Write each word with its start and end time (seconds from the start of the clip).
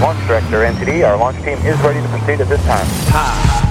Launch 0.00 0.18
Director, 0.26 0.64
NTD, 0.64 1.08
our 1.08 1.16
launch 1.16 1.36
team 1.42 1.58
is 1.64 1.78
ready 1.80 2.00
to 2.02 2.08
proceed 2.08 2.40
at 2.40 2.48
this 2.48 2.62
time. 2.64 2.86
Yeah, 3.08 3.65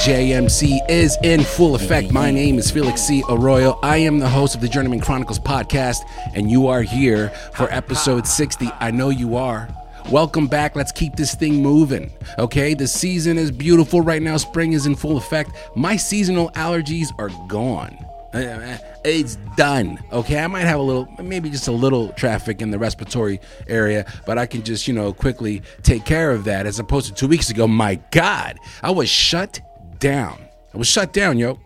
JMC 0.00 0.78
is 0.90 1.16
in 1.22 1.42
full 1.42 1.74
effect. 1.74 2.12
My 2.12 2.30
name 2.30 2.58
is 2.58 2.70
Felix 2.70 3.00
C. 3.00 3.22
Arroyo. 3.28 3.78
I 3.82 3.96
am 3.96 4.18
the 4.18 4.28
host 4.28 4.54
of 4.54 4.60
the 4.60 4.68
Journeyman 4.68 5.00
Chronicles 5.00 5.38
podcast, 5.38 6.02
and 6.34 6.50
you 6.50 6.66
are 6.68 6.82
here 6.82 7.30
for 7.54 7.64
episode 7.72 8.26
60. 8.26 8.68
I 8.78 8.90
know 8.90 9.08
you 9.08 9.36
are. 9.36 9.68
Welcome 10.10 10.46
back. 10.48 10.76
Let's 10.76 10.92
keep 10.92 11.16
this 11.16 11.34
thing 11.34 11.62
moving. 11.62 12.12
Okay, 12.38 12.74
the 12.74 12.86
season 12.86 13.38
is 13.38 13.50
beautiful 13.50 14.02
right 14.02 14.20
now. 14.22 14.36
Spring 14.36 14.74
is 14.74 14.84
in 14.86 14.94
full 14.94 15.16
effect. 15.16 15.50
My 15.74 15.96
seasonal 15.96 16.50
allergies 16.50 17.08
are 17.18 17.30
gone. 17.48 17.96
Uh, 18.34 18.76
It's 19.02 19.36
done. 19.56 19.98
Okay, 20.12 20.38
I 20.38 20.46
might 20.46 20.60
have 20.66 20.78
a 20.78 20.82
little, 20.82 21.08
maybe 21.22 21.48
just 21.48 21.68
a 21.68 21.72
little 21.72 22.10
traffic 22.10 22.60
in 22.60 22.70
the 22.70 22.78
respiratory 22.78 23.40
area, 23.66 24.04
but 24.26 24.36
I 24.36 24.46
can 24.46 24.62
just, 24.62 24.86
you 24.86 24.94
know, 24.94 25.12
quickly 25.12 25.62
take 25.82 26.04
care 26.04 26.32
of 26.32 26.44
that 26.44 26.66
as 26.66 26.78
opposed 26.78 27.06
to 27.08 27.14
two 27.14 27.28
weeks 27.28 27.48
ago. 27.50 27.66
My 27.66 27.94
God, 28.10 28.58
I 28.82 28.90
was 28.90 29.08
shut 29.08 29.60
down. 29.98 30.38
I 30.74 30.78
was 30.78 30.88
shut 30.88 31.12
down, 31.12 31.38
yo. 31.38 31.58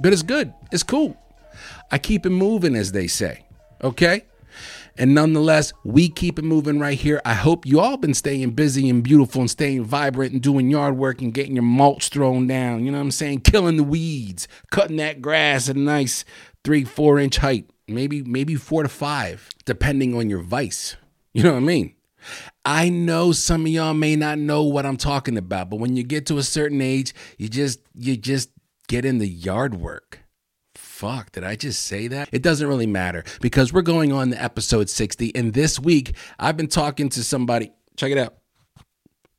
But 0.00 0.12
it's 0.12 0.22
good. 0.22 0.52
It's 0.72 0.82
cool. 0.82 1.16
I 1.90 1.98
keep 1.98 2.26
it 2.26 2.30
moving, 2.30 2.74
as 2.74 2.92
they 2.92 3.06
say. 3.06 3.44
Okay? 3.82 4.22
And 4.98 5.14
nonetheless, 5.14 5.72
we 5.84 6.08
keep 6.08 6.38
it 6.38 6.44
moving 6.44 6.78
right 6.78 6.98
here. 6.98 7.20
I 7.24 7.34
hope 7.34 7.66
you 7.66 7.80
all 7.80 7.96
been 7.96 8.14
staying 8.14 8.52
busy 8.52 8.88
and 8.88 9.02
beautiful 9.02 9.42
and 9.42 9.50
staying 9.50 9.84
vibrant 9.84 10.32
and 10.32 10.42
doing 10.42 10.70
yard 10.70 10.96
work 10.96 11.20
and 11.20 11.34
getting 11.34 11.54
your 11.54 11.64
mulch 11.64 12.08
thrown 12.08 12.46
down. 12.46 12.84
You 12.84 12.92
know 12.92 12.98
what 12.98 13.04
I'm 13.04 13.10
saying? 13.10 13.40
Killing 13.40 13.76
the 13.76 13.82
weeds, 13.82 14.48
cutting 14.70 14.96
that 14.96 15.20
grass 15.20 15.68
at 15.68 15.76
a 15.76 15.80
nice 15.80 16.24
three, 16.64 16.84
four 16.84 17.18
inch 17.18 17.36
height, 17.36 17.68
maybe, 17.86 18.22
maybe 18.22 18.54
four 18.54 18.82
to 18.82 18.88
five, 18.88 19.50
depending 19.66 20.16
on 20.16 20.30
your 20.30 20.40
vice. 20.40 20.96
You 21.34 21.42
know 21.42 21.52
what 21.52 21.58
I 21.58 21.66
mean? 21.66 21.95
I 22.64 22.88
know 22.88 23.32
some 23.32 23.62
of 23.62 23.68
y'all 23.68 23.94
may 23.94 24.16
not 24.16 24.38
know 24.38 24.62
what 24.62 24.86
I'm 24.86 24.96
talking 24.96 25.36
about, 25.36 25.70
but 25.70 25.76
when 25.76 25.96
you 25.96 26.02
get 26.02 26.26
to 26.26 26.38
a 26.38 26.42
certain 26.42 26.80
age, 26.80 27.14
you 27.38 27.48
just 27.48 27.80
you 27.94 28.16
just 28.16 28.50
get 28.88 29.04
in 29.04 29.18
the 29.18 29.28
yard 29.28 29.74
work. 29.74 30.20
Fuck, 30.74 31.32
did 31.32 31.44
I 31.44 31.56
just 31.56 31.82
say 31.82 32.08
that? 32.08 32.28
It 32.32 32.42
doesn't 32.42 32.66
really 32.66 32.86
matter 32.86 33.22
because 33.40 33.72
we're 33.72 33.82
going 33.82 34.12
on 34.12 34.30
to 34.30 34.42
episode 34.42 34.88
60. 34.88 35.34
And 35.34 35.52
this 35.52 35.78
week, 35.78 36.16
I've 36.38 36.56
been 36.56 36.68
talking 36.68 37.10
to 37.10 37.22
somebody. 37.22 37.70
Check 37.96 38.12
it 38.12 38.18
out. 38.18 38.36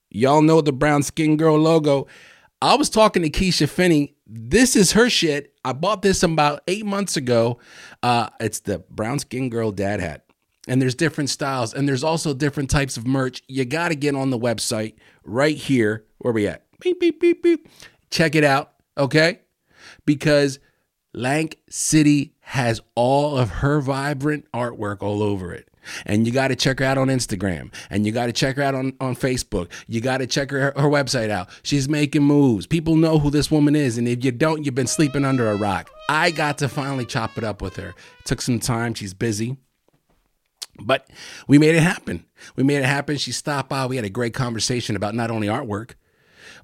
Y'all 0.10 0.42
know 0.42 0.62
the 0.62 0.72
brown 0.72 1.04
skin 1.04 1.36
girl 1.36 1.58
logo. 1.58 2.08
I 2.62 2.76
was 2.76 2.90
talking 2.90 3.24
to 3.24 3.30
Keisha 3.30 3.68
Finnie. 3.68 4.14
This 4.26 4.76
is 4.76 4.92
her 4.94 5.10
shit. 5.10 5.54
I 5.64 5.74
bought 5.74 6.02
this 6.02 6.24
about 6.24 6.62
eight 6.68 6.86
months 6.86 7.18
ago. 7.18 7.60
Uh, 8.02 8.30
it's 8.40 8.60
the 8.62 8.80
brown 8.90 9.20
skin 9.20 9.50
girl 9.50 9.72
dad 9.72 10.00
hat. 10.00 10.27
And 10.68 10.82
there's 10.82 10.96
different 10.96 11.30
styles, 11.30 11.74
and 11.74 11.88
there's 11.88 12.04
also 12.04 12.34
different 12.34 12.70
types 12.70 12.98
of 12.98 13.08
merch. 13.08 13.42
You 13.48 13.66
got 13.66 13.90
to 13.90 13.96
get 13.96 14.16
on 14.16 14.30
the 14.30 14.40
website 14.40 14.96
right 15.24 15.56
here. 15.56 16.06
Where 16.18 16.34
we 16.34 16.48
at? 16.48 16.64
Beep, 16.80 17.00
beep, 17.00 17.20
beep, 17.20 17.42
beep. 17.42 17.68
Check 18.10 18.36
it 18.36 18.44
out, 18.44 18.74
okay? 18.98 19.40
Because 20.06 20.60
Lank 21.14 21.58
City 21.70 22.34
has 22.42 22.82
all 22.96 23.38
of 23.38 23.50
her 23.50 23.82
vibrant 23.82 24.46
artwork 24.54 25.02
all 25.02 25.24
over 25.24 25.54
it. 25.54 25.70
And 26.06 26.26
you 26.26 26.34
got 26.34 26.50
to 26.50 26.56
check 26.56 26.80
her 26.80 26.86
out 26.86 26.98
on 26.98 27.08
Instagram. 27.08 27.74
And 27.90 28.06
you 28.06 28.12
got 28.12 28.28
to 28.28 28.34
check 28.34 28.58
her 28.58 28.62
out 28.62 28.76
on, 28.76 28.94
on 29.00 29.16
Facebook. 29.16 29.72
You 29.88 30.02
got 30.02 30.18
to 30.18 30.28
check 30.28 30.52
her, 30.52 30.74
her 30.76 30.90
website 30.90 31.30
out. 31.30 31.50
She's 31.64 31.88
making 31.88 32.24
moves. 32.24 32.68
People 32.68 32.96
know 32.96 33.20
who 33.20 33.30
this 33.30 33.50
woman 33.50 33.76
is. 33.76 33.98
And 33.98 34.08
if 34.08 34.24
you 34.24 34.32
don't, 34.32 34.66
you've 34.66 34.76
been 34.76 34.88
sleeping 34.88 35.26
under 35.26 35.50
a 35.50 35.56
rock. 35.56 35.90
I 36.10 36.32
got 36.32 36.58
to 36.60 36.70
finally 36.70 37.06
chop 37.06 37.38
it 37.38 37.44
up 37.44 37.62
with 37.62 37.76
her. 37.78 37.94
took 38.26 38.42
some 38.42 38.60
time. 38.60 38.94
She's 38.94 39.14
busy. 39.14 39.58
But 40.80 41.10
we 41.48 41.58
made 41.58 41.76
it 41.76 41.82
happen. 41.82 42.26
We 42.56 42.64
made 42.64 42.78
it 42.78 42.86
happen. 42.86 43.18
She 43.18 43.32
stopped 43.32 43.70
by. 43.70 43.86
We 43.86 43.96
had 43.96 44.06
a 44.06 44.10
great 44.10 44.34
conversation 44.34 44.96
about 44.96 45.16
not 45.16 45.32
only 45.32 45.48
artwork, 45.48 45.92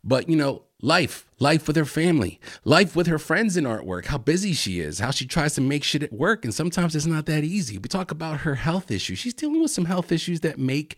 but 0.04 0.30
you 0.30 0.36
know, 0.36 0.64
life, 0.82 1.26
life 1.40 1.66
with 1.68 1.76
her 1.76 1.86
family, 1.86 2.40
life 2.66 2.96
with 2.96 3.08
her 3.08 3.18
friends 3.18 3.58
in 3.58 3.64
artwork, 3.64 4.06
how 4.06 4.18
busy 4.18 4.54
she 4.54 4.80
is, 4.80 5.00
how 5.00 5.12
she 5.12 5.26
tries 5.26 5.56
to 5.56 5.62
make 5.62 5.84
shit 5.84 6.04
at 6.04 6.14
work. 6.14 6.44
And 6.44 6.54
sometimes 6.54 6.96
it's 6.96 7.06
not 7.06 7.26
that 7.26 7.44
easy. 7.44 7.78
We 7.78 7.88
talk 7.88 8.12
about 8.12 8.42
her 8.42 8.56
health 8.56 8.92
issues. 8.92 9.20
She's 9.20 9.34
dealing 9.34 9.62
with 9.62 9.72
some 9.72 9.86
health 9.86 10.12
issues 10.12 10.42
that 10.42 10.60
make, 10.60 10.98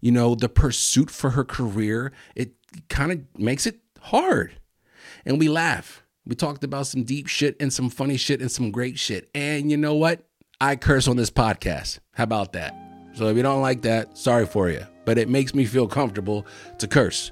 you 0.00 0.10
know, 0.10 0.34
the 0.34 0.48
pursuit 0.48 1.10
for 1.10 1.30
her 1.30 1.44
career, 1.44 2.12
it 2.34 2.52
kind 2.88 3.12
of 3.12 3.20
makes 3.38 3.66
it 3.66 3.80
hard. 4.00 4.58
And 5.24 5.38
we 5.38 5.48
laugh. 5.48 6.02
We 6.24 6.34
talked 6.34 6.62
about 6.64 6.86
some 6.86 7.04
deep 7.04 7.26
shit 7.26 7.56
and 7.60 7.72
some 7.72 7.88
funny 7.90 8.16
shit 8.16 8.40
and 8.40 8.50
some 8.50 8.70
great 8.70 8.98
shit. 8.98 9.30
And 9.34 9.70
you 9.70 9.76
know 9.76 9.94
what? 9.94 10.27
I 10.60 10.74
curse 10.76 11.06
on 11.06 11.16
this 11.16 11.30
podcast. 11.30 12.00
How 12.14 12.24
about 12.24 12.52
that? 12.54 12.74
So 13.14 13.28
if 13.28 13.36
you 13.36 13.42
don't 13.42 13.62
like 13.62 13.82
that, 13.82 14.18
sorry 14.18 14.46
for 14.46 14.68
you. 14.68 14.84
But 15.04 15.16
it 15.18 15.28
makes 15.28 15.54
me 15.54 15.64
feel 15.64 15.86
comfortable 15.86 16.46
to 16.78 16.88
curse. 16.88 17.30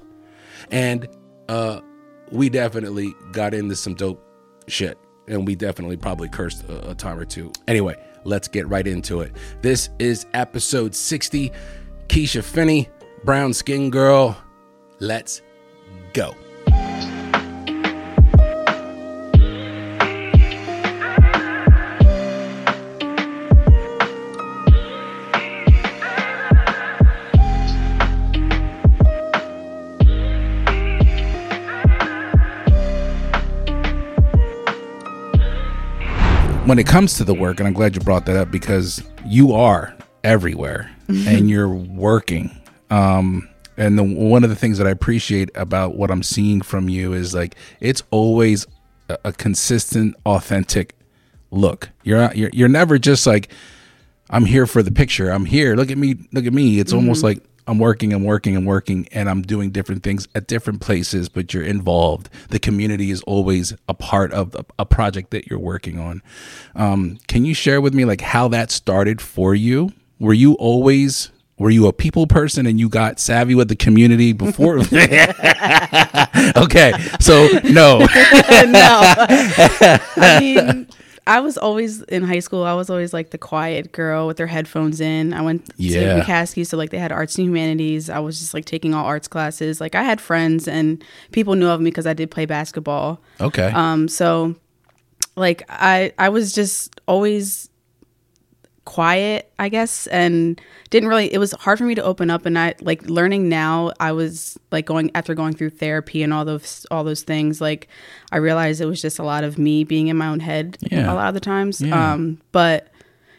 And 0.71 1.07
uh 1.49 1.81
we 2.31 2.49
definitely 2.49 3.13
got 3.31 3.53
into 3.53 3.75
some 3.75 3.95
dope 3.95 4.23
shit. 4.67 4.97
And 5.27 5.45
we 5.45 5.55
definitely 5.55 5.97
probably 5.97 6.29
cursed 6.29 6.63
a, 6.69 6.91
a 6.91 6.95
time 6.95 7.19
or 7.19 7.25
two. 7.25 7.51
Anyway, 7.67 7.95
let's 8.23 8.47
get 8.47 8.67
right 8.67 8.87
into 8.87 9.21
it. 9.21 9.35
This 9.61 9.89
is 9.99 10.25
episode 10.33 10.95
60. 10.95 11.51
Keisha 12.07 12.41
Finnie, 12.41 12.87
brown 13.25 13.53
skin 13.53 13.89
girl. 13.89 14.37
Let's 14.99 15.41
go. 16.13 16.33
When 36.67 36.79
it 36.79 36.85
comes 36.85 37.15
to 37.15 37.23
the 37.23 37.33
work, 37.33 37.59
and 37.59 37.67
I'm 37.67 37.73
glad 37.73 37.95
you 37.95 38.01
brought 38.01 38.25
that 38.27 38.35
up 38.37 38.51
because 38.51 39.01
you 39.25 39.53
are 39.53 39.95
everywhere 40.23 40.91
and 41.07 41.49
you're 41.49 41.69
working. 41.69 42.51
Um, 42.89 43.47
and 43.77 43.97
the, 43.97 44.03
one 44.03 44.43
of 44.43 44.49
the 44.49 44.55
things 44.55 44.77
that 44.77 44.87
I 44.87 44.89
appreciate 44.89 45.49
about 45.55 45.95
what 45.95 46.11
I'm 46.11 46.23
seeing 46.23 46.61
from 46.61 46.89
you 46.89 47.13
is 47.13 47.33
like 47.33 47.55
it's 47.79 48.03
always 48.11 48.65
a, 49.09 49.17
a 49.25 49.31
consistent, 49.33 50.15
authentic 50.25 50.95
look. 51.51 51.89
You're, 52.03 52.19
not- 52.19 52.35
you're 52.37 52.49
you're 52.53 52.67
never 52.69 52.97
just 52.97 53.25
like 53.25 53.49
I'm 54.29 54.43
here 54.45 54.65
for 54.67 54.83
the 54.83 54.91
picture. 54.91 55.29
I'm 55.29 55.45
here. 55.45 55.75
Look 55.75 55.89
at 55.91 55.97
me. 55.97 56.15
Look 56.33 56.45
at 56.45 56.53
me. 56.53 56.79
It's 56.79 56.91
almost 56.91 57.23
like 57.23 57.41
I'm 57.67 57.79
working, 57.79 58.13
I'm 58.13 58.23
working, 58.23 58.55
I'm 58.55 58.65
working, 58.65 59.07
and 59.11 59.29
I'm 59.29 59.41
doing 59.41 59.71
different 59.71 60.01
things 60.03 60.27
at 60.33 60.47
different 60.47 60.81
places, 60.81 61.29
but 61.29 61.53
you're 61.53 61.63
involved. 61.63 62.29
The 62.49 62.59
community 62.59 63.11
is 63.11 63.21
always 63.23 63.73
a 63.87 63.93
part 63.93 64.31
of 64.31 64.55
a, 64.55 64.65
a 64.79 64.85
project 64.85 65.31
that 65.31 65.47
you're 65.47 65.59
working 65.59 65.99
on. 65.99 66.21
Um, 66.75 67.19
can 67.27 67.45
you 67.45 67.53
share 67.53 67.81
with 67.81 67.93
me 67.93 68.05
like 68.05 68.21
how 68.21 68.47
that 68.49 68.71
started 68.71 69.21
for 69.21 69.53
you? 69.53 69.91
Were 70.19 70.33
you 70.33 70.53
always 70.53 71.31
were 71.59 71.71
you 71.71 71.87
a 71.87 71.93
people 71.93 72.27
person 72.27 72.67
and 72.67 72.79
you 72.79 72.87
got 72.87 73.19
savvy 73.19 73.55
with 73.55 73.67
the 73.67 73.75
community 73.75 74.31
before? 74.31 74.77
okay, 76.55 76.93
so 77.19 77.47
no. 77.63 77.99
no. 77.99 78.07
I 80.15 80.37
mean, 80.39 80.87
I 81.27 81.39
was 81.41 81.57
always 81.57 82.01
in 82.03 82.23
high 82.23 82.39
school. 82.39 82.63
I 82.63 82.73
was 82.73 82.89
always 82.89 83.13
like 83.13 83.29
the 83.31 83.37
quiet 83.37 83.91
girl 83.91 84.25
with 84.27 84.37
her 84.39 84.47
headphones 84.47 84.99
in. 85.01 85.33
I 85.33 85.41
went 85.41 85.69
Yeah. 85.77 86.15
to 86.15 86.21
McCaskey, 86.23 86.65
so 86.65 86.77
like 86.77 86.89
they 86.89 86.97
had 86.99 87.11
arts 87.11 87.37
and 87.37 87.45
humanities. 87.47 88.09
I 88.09 88.19
was 88.19 88.39
just 88.39 88.53
like 88.53 88.65
taking 88.65 88.93
all 88.93 89.05
arts 89.05 89.27
classes. 89.27 89.79
Like 89.81 89.93
I 89.95 90.03
had 90.03 90.19
friends 90.21 90.67
and 90.67 91.03
people 91.31 91.55
knew 91.55 91.67
of 91.67 91.81
me 91.81 91.89
because 91.91 92.07
I 92.07 92.13
did 92.13 92.31
play 92.31 92.45
basketball. 92.45 93.21
Okay. 93.41 93.71
Um, 93.73 94.07
so 94.07 94.55
like 95.35 95.63
I 95.69 96.13
I 96.17 96.29
was 96.29 96.53
just 96.53 96.99
always 97.07 97.69
quiet, 98.87 99.51
I 99.59 99.67
guess, 99.67 100.07
and 100.07 100.59
didn't 100.89 101.09
really 101.09 101.31
it 101.33 101.37
was 101.39 101.51
hard 101.51 101.77
for 101.77 101.83
me 101.83 101.93
to 101.95 102.01
open 102.03 102.29
up 102.29 102.45
and 102.45 102.57
I 102.57 102.73
like 102.79 103.09
learning 103.09 103.49
now 103.49 103.91
I 103.99 104.13
was 104.13 104.57
like 104.71 104.85
going 104.85 105.11
after 105.13 105.35
going 105.35 105.53
through 105.53 105.71
therapy 105.71 106.23
and 106.23 106.33
all 106.33 106.45
those 106.45 106.85
all 106.89 107.03
those 107.03 107.21
things, 107.23 107.59
like 107.59 107.89
I 108.31 108.37
realized 108.37 108.79
it 108.79 108.85
was 108.85 109.01
just 109.01 109.19
a 109.19 109.23
lot 109.23 109.43
of 109.43 109.57
me 109.59 109.83
being 109.83 110.07
in 110.07 110.15
my 110.15 110.27
own 110.27 110.39
head 110.39 110.77
Yeah. 110.89 111.11
a 111.11 111.15
lot 111.15 111.27
of 111.27 111.33
the 111.33 111.41
times. 111.41 111.81
Yeah. 111.81 112.13
Um 112.13 112.39
but 112.53 112.87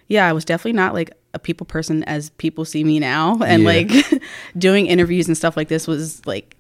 yeah, 0.07 0.29
I 0.29 0.35
was 0.35 0.45
definitely 0.45 0.75
not 0.75 0.93
like 0.93 1.11
a 1.33 1.39
people 1.39 1.65
person 1.67 2.05
as 2.05 2.29
people 2.31 2.65
see 2.67 2.85
me 2.85 2.99
now 3.01 3.39
and 3.45 3.63
Yeah. 3.63 3.69
like 3.69 3.91
doing 4.59 4.87
interviews 4.87 5.29
and 5.29 5.37
stuff 5.37 5.57
like 5.57 5.69
this 5.69 5.87
was 5.87 6.25
like 6.27 6.57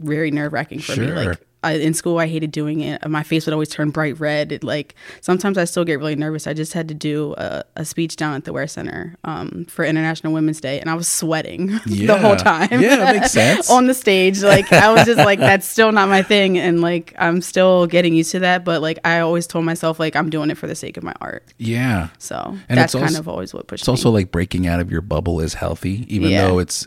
very 0.00 0.30
nerve 0.30 0.52
wracking 0.52 0.80
for 0.80 0.94
me. 1.00 1.06
Like 1.10 1.38
I, 1.66 1.72
in 1.74 1.94
school 1.94 2.18
I 2.18 2.26
hated 2.26 2.50
doing 2.52 2.80
it. 2.80 3.06
My 3.08 3.22
face 3.22 3.46
would 3.46 3.52
always 3.52 3.68
turn 3.68 3.90
bright 3.90 4.18
red. 4.20 4.52
It, 4.52 4.64
like 4.64 4.94
sometimes 5.20 5.58
I 5.58 5.64
still 5.64 5.84
get 5.84 5.98
really 5.98 6.16
nervous. 6.16 6.46
I 6.46 6.54
just 6.54 6.72
had 6.72 6.88
to 6.88 6.94
do 6.94 7.34
a, 7.36 7.64
a 7.76 7.84
speech 7.84 8.16
down 8.16 8.34
at 8.34 8.44
the 8.44 8.52
Ware 8.52 8.66
Center 8.66 9.16
um, 9.24 9.66
for 9.68 9.84
International 9.84 10.32
Women's 10.32 10.60
Day, 10.60 10.80
and 10.80 10.88
I 10.88 10.94
was 10.94 11.08
sweating 11.08 11.66
the 11.86 12.18
whole 12.18 12.36
time. 12.36 12.68
Yeah, 12.80 12.96
that 12.96 13.16
makes 13.16 13.32
sense. 13.32 13.70
on 13.76 13.86
the 13.86 13.94
stage, 13.94 14.42
like 14.42 14.72
I 14.72 14.92
was 14.92 15.04
just 15.04 15.18
like, 15.18 15.38
that's 15.38 15.66
still 15.66 15.92
not 15.92 16.08
my 16.08 16.22
thing, 16.22 16.58
and 16.58 16.80
like 16.80 17.14
I'm 17.18 17.40
still 17.42 17.86
getting 17.86 18.14
used 18.14 18.30
to 18.32 18.38
that. 18.40 18.64
But 18.64 18.82
like 18.82 18.98
I 19.04 19.20
always 19.20 19.46
told 19.46 19.64
myself, 19.64 19.98
like 20.00 20.16
I'm 20.16 20.30
doing 20.30 20.50
it 20.50 20.56
for 20.58 20.66
the 20.66 20.74
sake 20.74 20.96
of 20.96 21.02
my 21.02 21.14
art. 21.20 21.44
Yeah. 21.58 22.08
So 22.18 22.56
And 22.68 22.78
that's 22.78 22.94
it's 22.94 23.02
kind 23.04 23.16
of 23.16 23.28
always 23.28 23.52
what 23.52 23.66
pushed 23.66 23.82
It's 23.82 23.88
also 23.88 24.10
like 24.10 24.30
breaking 24.30 24.66
out 24.66 24.80
of 24.80 24.90
your 24.90 25.00
bubble 25.00 25.40
is 25.40 25.54
healthy, 25.54 26.04
even 26.14 26.30
Yeah. 26.30 26.46
though 26.46 26.58
it's 26.58 26.86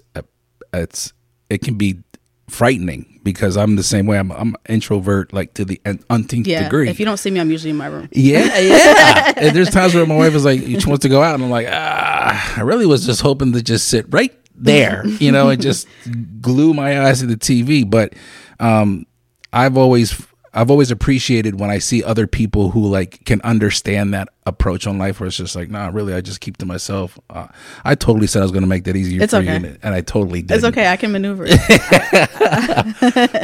it's 0.74 1.14
it 1.50 1.62
can 1.64 1.76
be 1.76 2.00
frightening 2.48 3.09
because 3.24 3.58
I'm 3.58 3.76
the 3.76 3.84
same 3.84 4.06
way. 4.06 4.18
I'm 4.18 4.32
I'm 4.32 4.56
introvert 4.68 5.34
like 5.34 5.54
to 5.56 5.66
the 5.66 5.80
un- 5.86 6.04
unteenth 6.10 6.48
yeah. 6.48 6.64
degree. 6.64 6.90
If 6.90 7.00
you 7.00 7.06
don't 7.06 7.18
see 7.18 7.32
me, 7.32 7.40
I'm 7.40 7.52
usually 7.52 7.72
in 7.72 7.78
my 7.78 7.88
room. 7.88 8.10
yeah, 8.12 8.58
yeah. 8.60 9.34
and 9.38 9.56
there's 9.56 9.70
times 9.70 9.94
where 9.94 10.06
my 10.06 10.16
wife 10.16 10.34
is 10.34 10.46
like, 10.46 10.62
"She 10.62 10.86
wants 10.86 11.04
to 11.04 11.10
go 11.10 11.22
out," 11.22 11.36
and 11.36 11.44
I'm 11.44 11.50
like, 11.50 11.68
"Ah, 11.70 12.58
I 12.58 12.62
really 12.62 12.86
was 12.86 13.06
just 13.06 13.22
hoping 13.22 13.54
to 13.54 13.62
just 13.62 13.88
sit 13.88 14.06
right 14.10 14.34
there, 14.56 15.06
you 15.06 15.32
know, 15.32 15.50
and 15.50 15.62
just 15.62 15.88
glue 16.42 16.74
my 16.74 17.08
eyes 17.08 17.20
to 17.20 17.28
the 17.28 17.38
TV." 17.38 17.90
But 17.90 18.14
um, 18.60 19.06
I've 19.54 19.78
always 19.78 20.26
I've 20.54 20.72
always 20.72 20.90
appreciated 20.92 21.60
when 21.60 21.70
I 21.70 21.78
see 21.78 22.04
other 22.04 22.26
people 22.28 22.72
who 22.72 22.88
like 22.88 23.24
can 23.26 23.40
understand 23.42 24.14
that 24.14 24.30
approach 24.46 24.88
on 24.88 24.98
life, 24.98 25.20
where 25.20 25.28
it's 25.28 25.38
just 25.38 25.56
like, 25.56 25.70
"Nah, 25.70 25.90
really, 25.94 26.14
I 26.14 26.22
just 26.22 26.42
keep 26.42 26.58
to 26.58 26.66
myself." 26.66 27.20
Uh, 27.30 27.48
I 27.86 27.96
totally 27.96 28.26
said 28.28 28.40
I 28.42 28.44
was 28.44 28.52
going 28.52 28.64
to 28.64 28.68
make 28.68 28.84
that 28.86 28.96
easier 28.96 29.22
It's 29.22 29.32
for 29.34 29.38
okay. 29.40 29.48
you, 29.60 29.66
and, 29.68 29.80
and 29.84 29.94
I 29.94 30.02
totally 30.02 30.42
did. 30.42 30.56
It's 30.56 30.64
okay. 30.66 30.88
I 30.88 30.98
can 30.98 31.12
maneuver. 31.12 31.46
it. 31.48 31.60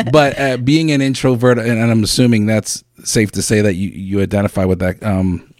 but 0.11 0.39
uh, 0.39 0.57
being 0.57 0.91
an 0.91 1.01
introvert, 1.01 1.59
and, 1.59 1.67
and 1.79 1.91
I'm 1.91 2.03
assuming 2.03 2.45
that's 2.47 2.83
safe 3.03 3.31
to 3.33 3.41
say 3.41 3.61
that 3.61 3.75
you, 3.75 3.89
you 3.89 4.21
identify 4.21 4.65
with 4.65 4.79
that. 4.79 5.03
Um, 5.03 5.51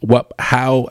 What 0.00 0.32
how 0.38 0.88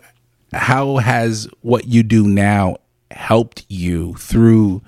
how 0.53 0.97
has 0.97 1.47
what 1.61 1.87
you 1.87 2.03
do 2.03 2.27
now 2.27 2.77
helped 3.11 3.65
you 3.69 4.13
through 4.15 4.81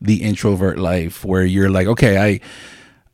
the 0.00 0.22
introvert 0.22 0.78
life, 0.78 1.24
where 1.24 1.44
you're 1.44 1.70
like, 1.70 1.86
okay, 1.86 2.18
I 2.18 2.40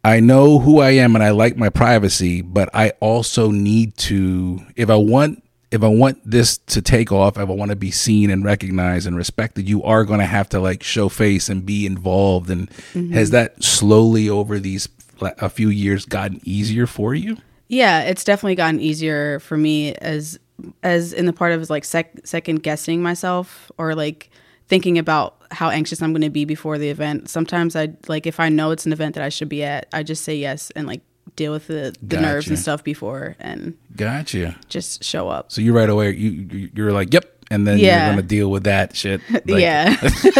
I 0.04 0.20
know 0.20 0.58
who 0.58 0.80
I 0.80 0.90
am 0.90 1.14
and 1.14 1.22
I 1.22 1.30
like 1.30 1.56
my 1.56 1.68
privacy, 1.68 2.42
but 2.42 2.68
I 2.74 2.90
also 3.00 3.50
need 3.50 3.96
to 3.98 4.60
if 4.76 4.90
I 4.90 4.96
want 4.96 5.42
if 5.70 5.82
I 5.82 5.88
want 5.88 6.20
this 6.24 6.58
to 6.58 6.82
take 6.82 7.10
off, 7.10 7.38
if 7.38 7.48
I 7.48 7.52
want 7.52 7.70
to 7.70 7.76
be 7.76 7.90
seen 7.90 8.28
and 8.28 8.44
recognized 8.44 9.06
and 9.06 9.16
respected, 9.16 9.68
you 9.68 9.82
are 9.84 10.04
going 10.04 10.20
to 10.20 10.26
have 10.26 10.48
to 10.50 10.60
like 10.60 10.82
show 10.82 11.08
face 11.08 11.48
and 11.48 11.64
be 11.64 11.86
involved. 11.86 12.50
And 12.50 12.70
mm-hmm. 12.70 13.12
has 13.12 13.30
that 13.30 13.64
slowly 13.64 14.28
over 14.28 14.58
these 14.58 14.88
a 15.20 15.48
few 15.48 15.68
years 15.68 16.04
gotten 16.04 16.40
easier 16.44 16.86
for 16.86 17.14
you? 17.14 17.38
Yeah, 17.68 18.02
it's 18.02 18.24
definitely 18.24 18.56
gotten 18.56 18.80
easier 18.80 19.38
for 19.40 19.56
me 19.56 19.94
as 19.94 20.38
as 20.82 21.12
in 21.12 21.26
the 21.26 21.32
part 21.32 21.52
of 21.52 21.70
like 21.70 21.84
sec- 21.84 22.26
second 22.26 22.62
guessing 22.62 23.02
myself 23.02 23.72
or 23.78 23.94
like 23.94 24.30
thinking 24.68 24.98
about 24.98 25.40
how 25.52 25.70
anxious 25.70 26.02
I'm 26.02 26.12
going 26.12 26.22
to 26.22 26.30
be 26.30 26.44
before 26.44 26.78
the 26.78 26.88
event. 26.90 27.28
Sometimes 27.30 27.76
I 27.76 27.90
like 28.08 28.26
if 28.26 28.40
I 28.40 28.48
know 28.48 28.70
it's 28.72 28.86
an 28.86 28.92
event 28.92 29.14
that 29.14 29.22
I 29.24 29.28
should 29.28 29.48
be 29.48 29.62
at, 29.62 29.86
I 29.92 30.02
just 30.02 30.24
say 30.24 30.34
yes 30.36 30.70
and 30.74 30.86
like 30.86 31.02
deal 31.36 31.52
with 31.52 31.66
the, 31.68 31.94
the 32.02 32.20
nerves 32.20 32.48
and 32.48 32.58
stuff 32.58 32.82
before 32.84 33.36
and 33.38 33.74
Gotcha. 33.96 34.56
just 34.68 35.02
show 35.04 35.28
up. 35.28 35.52
So 35.52 35.60
you 35.60 35.72
right 35.72 35.88
away 35.88 36.10
you 36.14 36.30
you- 36.50 36.70
you're 36.74 36.92
like, 36.92 37.12
yep, 37.14 37.24
and 37.50 37.66
then 37.66 37.78
Yeah. 37.78 38.06
you're 38.06 38.12
gonna 38.16 38.22
deal 38.26 38.50
with 38.50 38.64
that 38.64 38.94
shit. 38.96 39.20
Like, 39.30 39.46
yeah. 39.46 39.96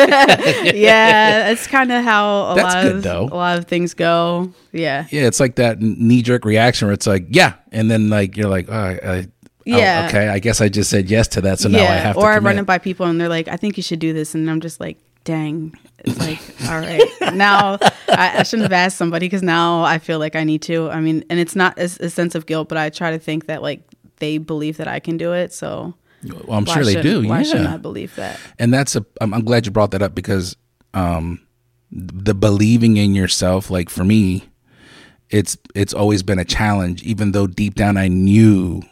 yeah, 0.75 1.51
it's 1.51 1.67
kind 1.67 1.93
of 1.93 2.05
how 2.05 2.53
a 2.53 2.55
That's 2.57 2.75
lot 2.75 2.83
good, 2.83 2.97
of 2.97 3.03
though. 3.03 3.25
a 3.31 3.37
lot 3.37 3.59
of 3.59 3.67
things 3.67 3.95
go. 3.95 4.53
Yeah. 4.73 5.07
yeah, 5.11 5.23
it's 5.27 5.41
like 5.41 5.57
that 5.57 5.81
knee 5.81 6.23
jerk 6.23 6.45
reaction 6.45 6.89
where 6.89 6.93
it's 6.95 7.07
like, 7.07 7.27
yeah, 7.31 7.55
and 7.71 7.91
then 7.91 8.09
like 8.11 8.37
you're 8.37 8.49
like, 8.49 8.67
oh, 8.69 8.73
I, 8.75 9.01
I, 9.05 9.27
Yeah. 9.65 10.03
oh, 10.05 10.09
okay, 10.09 10.29
I 10.29 10.39
guess 10.39 10.61
I 10.61 10.69
just 10.69 10.91
said 10.91 11.11
yes 11.11 11.29
to 11.29 11.41
that, 11.43 11.59
so 11.61 11.69
now 11.69 11.79
I 11.79 11.97
have 11.97 12.17
or 12.17 12.23
to. 12.23 12.27
Or 12.27 12.33
I 12.33 12.39
run 12.39 12.59
it 12.59 12.67
by 12.67 12.79
people 12.79 13.07
and 13.07 13.21
they're 13.21 13.29
like, 13.29 13.49
I 13.49 13.57
think 13.57 13.77
you 13.77 13.83
should 13.83 13.99
do 13.99 14.13
this. 14.13 14.35
And 14.35 14.51
I'm 14.51 14.61
just 14.61 14.81
like, 14.81 14.99
dang. 15.25 15.77
It's 15.99 16.19
like, 16.19 16.41
all 16.71 16.79
right. 16.79 17.03
Now 17.35 17.79
I, 18.09 18.41
I 18.41 18.43
shouldn't 18.43 18.65
have 18.65 18.73
asked 18.73 18.97
somebody 18.97 19.27
because 19.27 19.43
now 19.43 19.83
I 19.83 19.99
feel 19.99 20.19
like 20.19 20.37
I 20.37 20.45
need 20.45 20.63
to. 20.63 20.91
I 20.91 21.01
mean, 21.01 21.25
and 21.31 21.39
it's 21.39 21.57
not 21.57 21.79
a, 21.79 21.85
a 21.85 22.11
sense 22.11 22.35
of 22.35 22.47
guilt, 22.47 22.69
but 22.69 22.79
I 22.79 22.91
try 22.91 23.11
to 23.11 23.19
think 23.19 23.47
that 23.47 23.63
like 23.63 23.83
they 24.17 24.39
believe 24.39 24.77
that 24.79 24.89
I 24.89 25.01
can 25.01 25.17
do 25.17 25.33
it. 25.33 25.53
So 25.53 25.95
Well, 26.23 26.59
I'm 26.59 26.67
sure 26.67 26.85
they 26.85 27.01
do. 27.01 27.27
Why 27.27 27.39
yeah. 27.39 27.43
shouldn't 27.43 27.69
I 27.69 27.77
believe 27.77 28.15
that? 28.17 28.39
and 28.59 28.73
that's 28.73 28.97
a 28.97 29.05
I'm, 29.21 29.33
I'm 29.35 29.45
glad 29.45 29.67
you 29.67 29.73
brought 29.73 29.93
that 29.93 30.03
up 30.03 30.15
because 30.15 30.57
um 30.95 31.41
the 31.91 32.35
believing 32.35 32.97
in 32.97 33.15
yourself 33.15 33.71
like 33.71 33.91
for 33.91 34.03
me 34.03 34.45
it's 35.29 35.57
it's 35.75 35.93
always 35.93 36.23
been 36.23 36.39
a 36.39 36.45
challenge 36.45 37.03
even 37.03 37.33
though 37.33 37.47
deep 37.47 37.75
down 37.75 37.97
I 37.97 38.09
knew 38.09 38.83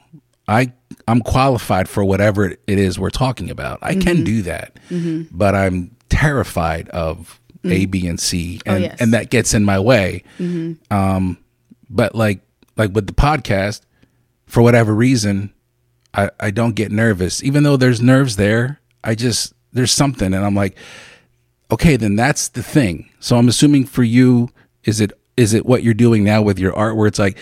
I 0.50 0.72
I'm 1.08 1.20
qualified 1.22 1.88
for 1.88 2.04
whatever 2.04 2.46
it 2.50 2.58
is 2.66 2.98
we're 2.98 3.10
talking 3.10 3.50
about 3.50 3.78
I 3.82 3.92
Mm-hmm. 3.92 4.00
can 4.00 4.24
do 4.24 4.42
that 4.42 4.76
but 5.32 5.54
I'm 5.54 5.96
terrified 6.08 6.88
of 6.90 7.40
A 7.64 7.86
B 7.86 8.06
and 8.06 8.18
C 8.20 8.60
and 8.66 8.74
Mm. 8.74 8.78
Oh, 8.78 8.80
yes. 8.82 8.92
Mm-hmm. 8.94 9.02
and 9.04 9.14
that 9.14 9.30
gets 9.30 9.54
in 9.54 9.64
my 9.64 9.78
way 9.78 10.24
um 10.90 11.38
but 11.88 12.14
like 12.14 12.40
like 12.76 12.92
with 12.94 13.06
the 13.06 13.12
podcast 13.14 13.82
for 14.46 14.60
whatever 14.62 14.92
reason 14.94 15.52
I, 16.12 16.28
I 16.40 16.50
don't 16.50 16.74
get 16.74 16.90
nervous. 16.90 17.40
Even 17.44 17.62
though 17.62 17.76
there's 17.76 18.00
nerves 18.02 18.34
there, 18.34 18.80
I 19.04 19.14
just 19.14 19.52
there's 19.72 19.92
something 19.92 20.34
and 20.34 20.44
I'm 20.44 20.56
like, 20.56 20.76
okay, 21.70 21.94
then 21.96 22.16
that's 22.16 22.48
the 22.48 22.64
thing. 22.64 23.08
So 23.20 23.36
I'm 23.36 23.46
assuming 23.46 23.84
for 23.86 24.02
you, 24.02 24.48
is 24.82 25.00
it 25.00 25.12
is 25.36 25.54
it 25.54 25.64
what 25.64 25.84
you're 25.84 25.94
doing 25.94 26.24
now 26.24 26.42
with 26.42 26.58
your 26.58 26.74
art 26.74 26.96
where 26.96 27.06
it's 27.06 27.20
like 27.20 27.38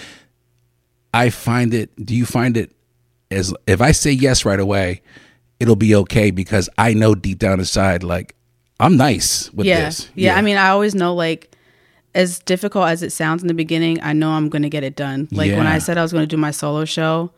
I 1.14 1.30
find 1.30 1.72
it 1.72 1.88
do 2.04 2.14
you 2.14 2.26
find 2.26 2.56
it 2.58 2.72
as 3.30 3.54
if 3.66 3.80
I 3.80 3.92
say 3.92 4.12
yes 4.12 4.44
right 4.44 4.60
away, 4.60 5.02
it'll 5.60 5.76
be 5.76 5.94
okay 5.94 6.30
because 6.30 6.68
I 6.78 6.94
know 6.94 7.14
deep 7.14 7.38
down 7.38 7.58
inside 7.58 8.02
like 8.02 8.34
I'm 8.80 8.96
nice 8.96 9.52
with 9.52 9.66
yeah. 9.66 9.86
this. 9.86 10.08
yeah. 10.14 10.32
yeah. 10.32 10.38
I 10.38 10.42
mean, 10.42 10.56
I 10.56 10.68
always 10.68 10.94
know 10.94 11.14
like 11.14 11.54
as 12.14 12.38
difficult 12.40 12.88
as 12.88 13.02
it 13.02 13.10
sounds 13.10 13.42
in 13.42 13.48
the 13.48 13.54
beginning, 13.54 14.02
I 14.02 14.12
know 14.12 14.30
I'm 14.30 14.48
going 14.48 14.62
to 14.62 14.70
get 14.70 14.84
it 14.84 14.96
done. 14.96 15.28
Like 15.30 15.52
when 15.52 15.66
I 15.66 15.78
said 15.78 15.98
I 15.98 16.02
was 16.02 16.12
going 16.12 16.22
to 16.22 16.28
do 16.28 16.36
my 16.36 16.50
solo 16.50 16.84
show, 16.84 17.32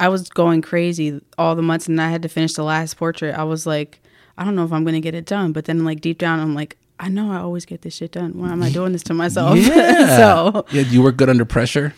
I 0.00 0.08
was 0.08 0.28
going 0.28 0.62
crazy 0.62 1.20
all 1.38 1.54
the 1.54 1.62
months 1.62 1.86
and 1.86 2.00
I 2.00 2.10
had 2.10 2.22
to 2.22 2.28
finish 2.28 2.54
the 2.54 2.64
last 2.64 2.96
portrait. 2.96 3.34
I 3.34 3.44
was 3.44 3.66
like, 3.66 4.00
I 4.36 4.44
don't 4.44 4.56
know 4.56 4.64
if 4.64 4.72
I'm 4.72 4.82
going 4.82 4.94
to 4.94 5.00
get 5.00 5.14
it 5.14 5.26
done. 5.26 5.52
But 5.52 5.66
then 5.66 5.84
like 5.84 6.00
deep 6.00 6.18
down, 6.18 6.40
I'm 6.40 6.54
like, 6.54 6.76
I 6.98 7.08
know 7.08 7.32
I 7.32 7.38
always 7.38 7.64
get 7.64 7.82
this 7.82 7.94
shit 7.94 8.12
done. 8.12 8.38
Why 8.38 8.50
am 8.50 8.62
I 8.62 8.70
doing 8.70 8.92
this 8.92 9.02
to 9.04 9.14
myself? 9.14 9.58
Yeah. 9.58 10.16
so 10.16 10.64
yeah, 10.70 10.82
you 10.82 11.02
work 11.02 11.16
good 11.16 11.28
under 11.28 11.44
pressure. 11.44 11.94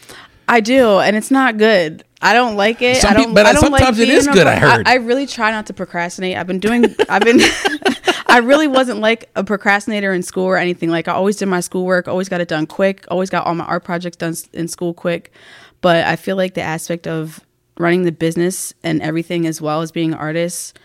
I 0.49 0.61
do, 0.61 0.99
and 0.99 1.17
it's 1.17 1.31
not 1.31 1.59
good. 1.59 2.05
I 2.23 2.33
don't 2.33 2.57
like 2.57 2.81
it. 2.81 2.99
Some 2.99 3.11
I 3.11 3.15
don't. 3.15 3.35
but 3.35 3.47
I 3.47 3.53
don't 3.53 3.63
sometimes 3.63 3.99
like 3.99 4.09
it 4.09 4.13
is 4.13 4.27
good, 4.27 4.47
I 4.47 4.57
heard. 4.57 4.89
I, 4.89 4.95
really 4.95 5.27
try 5.27 5.51
not 5.51 5.67
to 5.67 5.75
procrastinate. 5.75 6.37
I've 6.37 6.47
been 6.47 6.61
doing. 6.61 6.95
I've 7.09 7.23
been. 7.23 7.41
I 8.29 8.39
really 8.39 8.67
wasn't 8.67 9.01
like 9.01 9.31
a 9.37 9.45
procrastinator 9.45 10.13
in 10.13 10.23
school 10.23 10.45
or 10.45 10.57
anything. 10.57 10.91
Like 10.91 11.09
I 11.09 11.13
always 11.13 11.37
did 11.37 11.47
my 11.47 11.61
schoolwork, 11.61 12.09
always 12.09 12.29
got 12.29 12.41
it 12.41 12.49
done 12.49 12.67
quick, 12.67 13.05
always 13.09 13.31
got 13.31 13.47
all 13.47 13.55
my 13.55 13.65
art 13.65 13.85
projects 13.85 14.17
done 14.17 14.35
in 14.53 14.69
school 14.69 14.95
quick. 14.95 15.33
But 15.81 16.05
I 16.07 16.17
feel 16.17 16.37
like 16.37 16.55
the 16.55 16.63
aspect 16.63 17.07
of 17.07 17.41
running 17.79 18.03
the 18.03 18.13
business 18.13 18.73
and 18.83 19.03
everything 19.03 19.47
as 19.47 19.61
well 19.61 19.83
as 19.83 19.93
being 19.93 20.13
an 20.13 20.19
artist, 20.19 20.79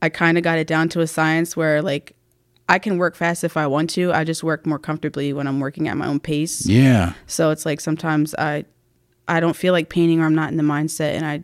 I 0.00 0.08
kind 0.08 0.38
of 0.38 0.44
got 0.44 0.58
it 0.58 0.66
down 0.66 0.88
to 0.90 1.00
a 1.00 1.06
science 1.06 1.56
where 1.56 1.82
like 1.82 2.14
I 2.68 2.78
can 2.78 2.98
work 2.98 3.14
fast 3.14 3.44
if 3.44 3.56
I 3.56 3.66
want 3.66 3.90
to. 3.90 4.12
I 4.12 4.24
just 4.24 4.42
work 4.42 4.66
more 4.66 4.78
comfortably 4.78 5.32
when 5.32 5.46
I'm 5.46 5.60
working 5.60 5.88
at 5.88 5.96
my 5.96 6.06
own 6.06 6.20
pace. 6.20 6.66
Yeah. 6.66 7.14
So 7.26 7.50
it's 7.50 7.64
like 7.64 7.80
sometimes 7.80 8.34
I 8.34 8.64
I 9.28 9.40
don't 9.40 9.54
feel 9.56 9.72
like 9.72 9.88
painting 9.88 10.20
or 10.20 10.26
I'm 10.26 10.34
not 10.34 10.50
in 10.50 10.56
the 10.56 10.62
mindset 10.62 11.12
and 11.14 11.24
I 11.26 11.42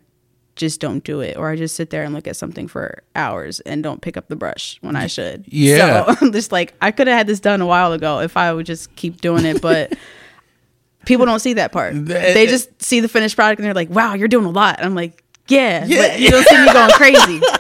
just 0.57 0.81
don't 0.81 1.03
do 1.03 1.21
it 1.21 1.37
or 1.37 1.51
I 1.51 1.57
just 1.57 1.75
sit 1.75 1.91
there 1.91 2.05
and 2.05 2.15
look 2.15 2.27
at 2.29 2.37
something 2.37 2.69
for 2.69 3.03
hours 3.17 3.59
and 3.61 3.83
don't 3.83 4.01
pick 4.01 4.17
up 4.17 4.29
the 4.29 4.37
brush 4.37 4.79
when 4.83 4.95
I 4.97 5.07
should. 5.09 5.45
Yeah. 5.49 6.05
So 6.07 6.17
I'm 6.21 6.33
just 6.41 6.53
like 6.53 6.75
I 6.81 6.93
could 6.93 7.07
have 7.09 7.17
had 7.19 7.27
this 7.27 7.41
done 7.41 7.61
a 7.61 7.67
while 7.67 7.93
ago 7.93 8.21
if 8.21 8.37
I 8.37 8.53
would 8.53 8.65
just 8.67 8.95
keep 8.97 9.21
doing 9.21 9.45
it, 9.45 9.61
but 9.61 9.93
people 11.07 11.27
don't 11.27 11.41
see 11.41 11.55
that 11.55 11.73
part. 11.73 11.93
They 12.07 12.47
just 12.47 12.83
see 12.83 13.01
the 13.01 13.09
finished 13.09 13.37
product 13.37 13.59
and 13.59 13.67
they're 13.67 13.75
like, 13.75 13.91
"Wow, 13.91 14.15
you're 14.15 14.29
doing 14.29 14.47
a 14.47 14.51
lot." 14.51 14.83
I'm 14.83 14.95
like, 14.95 15.23
"Yeah, 15.49 15.85
Yeah. 15.85 16.09
but 16.09 16.21
you 16.21 16.31
don't 16.31 16.47
see 16.47 16.59
me 16.59 16.73
going 16.73 16.91
crazy." 16.93 17.41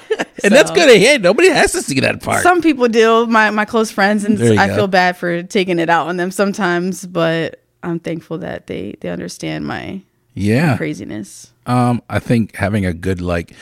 And 0.42 0.52
that's 0.52 0.70
good 0.70 0.88
to 0.88 0.98
hear. 0.98 1.18
Nobody 1.18 1.48
has 1.48 1.72
to 1.72 1.80
see 1.80 2.00
that 2.00 2.22
part. 2.22 2.42
Some 2.42 2.60
people 2.60 2.86
do, 2.86 3.24
my 3.26 3.48
my 3.50 3.64
close 3.64 3.90
friends, 3.90 4.24
and 4.24 4.38
I 4.58 4.66
go. 4.68 4.74
feel 4.74 4.86
bad 4.88 5.16
for 5.16 5.42
taking 5.42 5.78
it 5.78 5.88
out 5.88 6.06
on 6.08 6.18
them 6.18 6.30
sometimes. 6.30 7.06
But 7.06 7.62
I'm 7.82 7.98
thankful 7.98 8.38
that 8.38 8.66
they 8.66 8.94
they 9.00 9.08
understand 9.08 9.64
my 9.66 10.02
yeah. 10.34 10.76
craziness. 10.76 11.52
Um, 11.66 12.02
I 12.10 12.18
think 12.18 12.56
having 12.56 12.84
a 12.84 12.92
good 12.92 13.20
like 13.20 13.52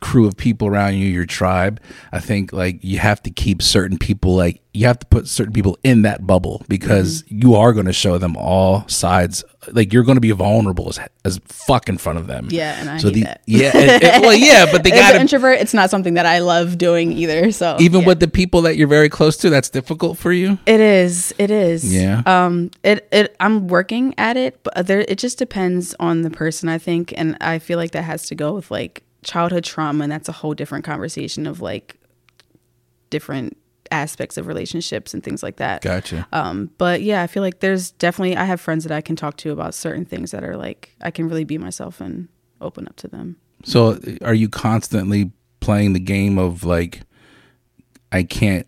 crew 0.00 0.26
of 0.26 0.36
people 0.36 0.66
around 0.68 0.94
you, 0.94 1.06
your 1.06 1.26
tribe. 1.26 1.80
I 2.12 2.20
think 2.20 2.52
like 2.52 2.82
you 2.82 2.98
have 2.98 3.22
to 3.24 3.30
keep 3.30 3.60
certain 3.62 3.98
people 3.98 4.34
like 4.34 4.62
you 4.72 4.86
have 4.86 4.98
to 5.00 5.06
put 5.06 5.26
certain 5.26 5.52
people 5.52 5.76
in 5.82 6.02
that 6.02 6.26
bubble 6.26 6.64
because 6.68 7.22
Mm-hmm. 7.24 7.38
you 7.42 7.54
are 7.56 7.72
going 7.72 7.86
to 7.86 7.92
show 7.92 8.18
them 8.18 8.36
all 8.36 8.86
sides. 8.88 9.42
Like 9.72 9.92
you're 9.92 10.04
going 10.04 10.14
to 10.16 10.20
be 10.20 10.30
vulnerable 10.30 10.88
as, 10.88 10.98
as 11.24 11.40
fuck 11.44 11.88
in 11.88 11.98
front 11.98 12.18
of 12.18 12.28
them. 12.28 12.46
Yeah, 12.50 12.80
and 12.80 12.88
I 12.88 12.96
so 12.98 13.10
the, 13.10 13.24
that. 13.24 13.42
Yeah, 13.46 13.72
and- 13.74 14.02
and- 14.04 14.22
well, 14.22 14.32
yeah, 14.34 14.66
but 14.70 14.84
they 14.84 14.90
got 15.02 15.16
an 15.16 15.20
introvert, 15.22 15.58
it's 15.58 15.74
not 15.74 15.90
something 15.90 16.14
that 16.14 16.24
I 16.24 16.38
love 16.38 16.78
doing 16.78 17.12
either. 17.12 17.50
So 17.52 17.76
even 17.80 18.02
yeah. 18.02 18.06
with 18.06 18.20
the 18.20 18.28
people 18.28 18.62
that 18.62 18.76
you're 18.76 18.86
very 18.88 19.08
close 19.08 19.36
to. 19.38 19.50
That's 19.50 19.68
difficult 19.70 20.16
for 20.18 20.32
you. 20.32 20.58
It 20.66 20.80
is. 20.80 21.34
It 21.36 21.50
is. 21.50 21.92
Yeah. 21.92 22.22
Um. 22.24 22.70
It. 22.84 23.06
It. 23.12 23.36
I'm 23.40 23.66
working 23.68 24.14
at 24.18 24.36
it, 24.36 24.60
but 24.62 24.86
there. 24.86 25.00
It 25.00 25.18
just 25.18 25.36
depends 25.38 25.94
on 25.98 26.22
the 26.22 26.30
person, 26.30 26.68
I 26.68 26.78
think, 26.78 27.12
and 27.16 27.36
I 27.40 27.58
feel 27.58 27.76
like 27.76 27.90
that 27.90 28.02
has 28.04 28.26
to 28.28 28.34
go 28.36 28.54
with 28.54 28.70
like 28.70 29.02
childhood 29.22 29.64
trauma, 29.64 30.04
and 30.04 30.12
that's 30.12 30.28
a 30.28 30.32
whole 30.32 30.54
different 30.54 30.84
conversation 30.84 31.46
of 31.46 31.60
like 31.60 31.96
different 33.10 33.56
aspects 33.90 34.36
of 34.36 34.46
relationships 34.46 35.12
and 35.12 35.22
things 35.22 35.42
like 35.42 35.56
that. 35.56 35.82
Gotcha. 35.82 36.26
Um. 36.32 36.70
But 36.78 37.02
yeah, 37.02 37.22
I 37.22 37.26
feel 37.26 37.42
like 37.42 37.60
there's 37.60 37.90
definitely 37.92 38.36
I 38.36 38.44
have 38.44 38.60
friends 38.60 38.84
that 38.84 38.92
I 38.92 39.00
can 39.00 39.16
talk 39.16 39.36
to 39.38 39.52
about 39.52 39.74
certain 39.74 40.04
things 40.04 40.30
that 40.30 40.44
are 40.44 40.56
like 40.56 40.94
I 41.00 41.10
can 41.10 41.28
really 41.28 41.44
be 41.44 41.58
myself 41.58 42.00
and 42.00 42.28
open 42.60 42.86
up 42.86 42.96
to 42.96 43.08
them. 43.08 43.36
So 43.64 43.98
are 44.22 44.34
you 44.34 44.48
constantly 44.48 45.32
playing 45.60 45.92
the 45.92 46.00
game 46.00 46.38
of 46.38 46.64
like 46.64 47.02
I 48.12 48.22
can't 48.22 48.66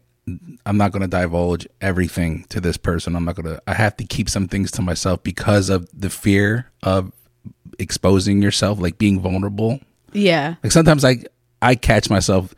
I'm 0.64 0.76
not 0.76 0.92
going 0.92 1.02
to 1.02 1.08
divulge 1.08 1.66
everything 1.80 2.44
to 2.50 2.60
this 2.60 2.76
person. 2.76 3.16
I'm 3.16 3.24
not 3.24 3.34
going 3.34 3.56
to 3.56 3.62
I 3.66 3.74
have 3.74 3.96
to 3.96 4.04
keep 4.04 4.28
some 4.28 4.46
things 4.46 4.70
to 4.72 4.82
myself 4.82 5.22
because 5.22 5.68
of 5.68 5.88
the 5.92 6.10
fear 6.10 6.70
of 6.82 7.12
exposing 7.78 8.40
yourself, 8.42 8.78
like 8.78 8.98
being 8.98 9.20
vulnerable. 9.20 9.80
Yeah. 10.12 10.54
Like 10.62 10.72
sometimes 10.72 11.04
I 11.04 11.18
I 11.60 11.74
catch 11.74 12.10
myself 12.10 12.54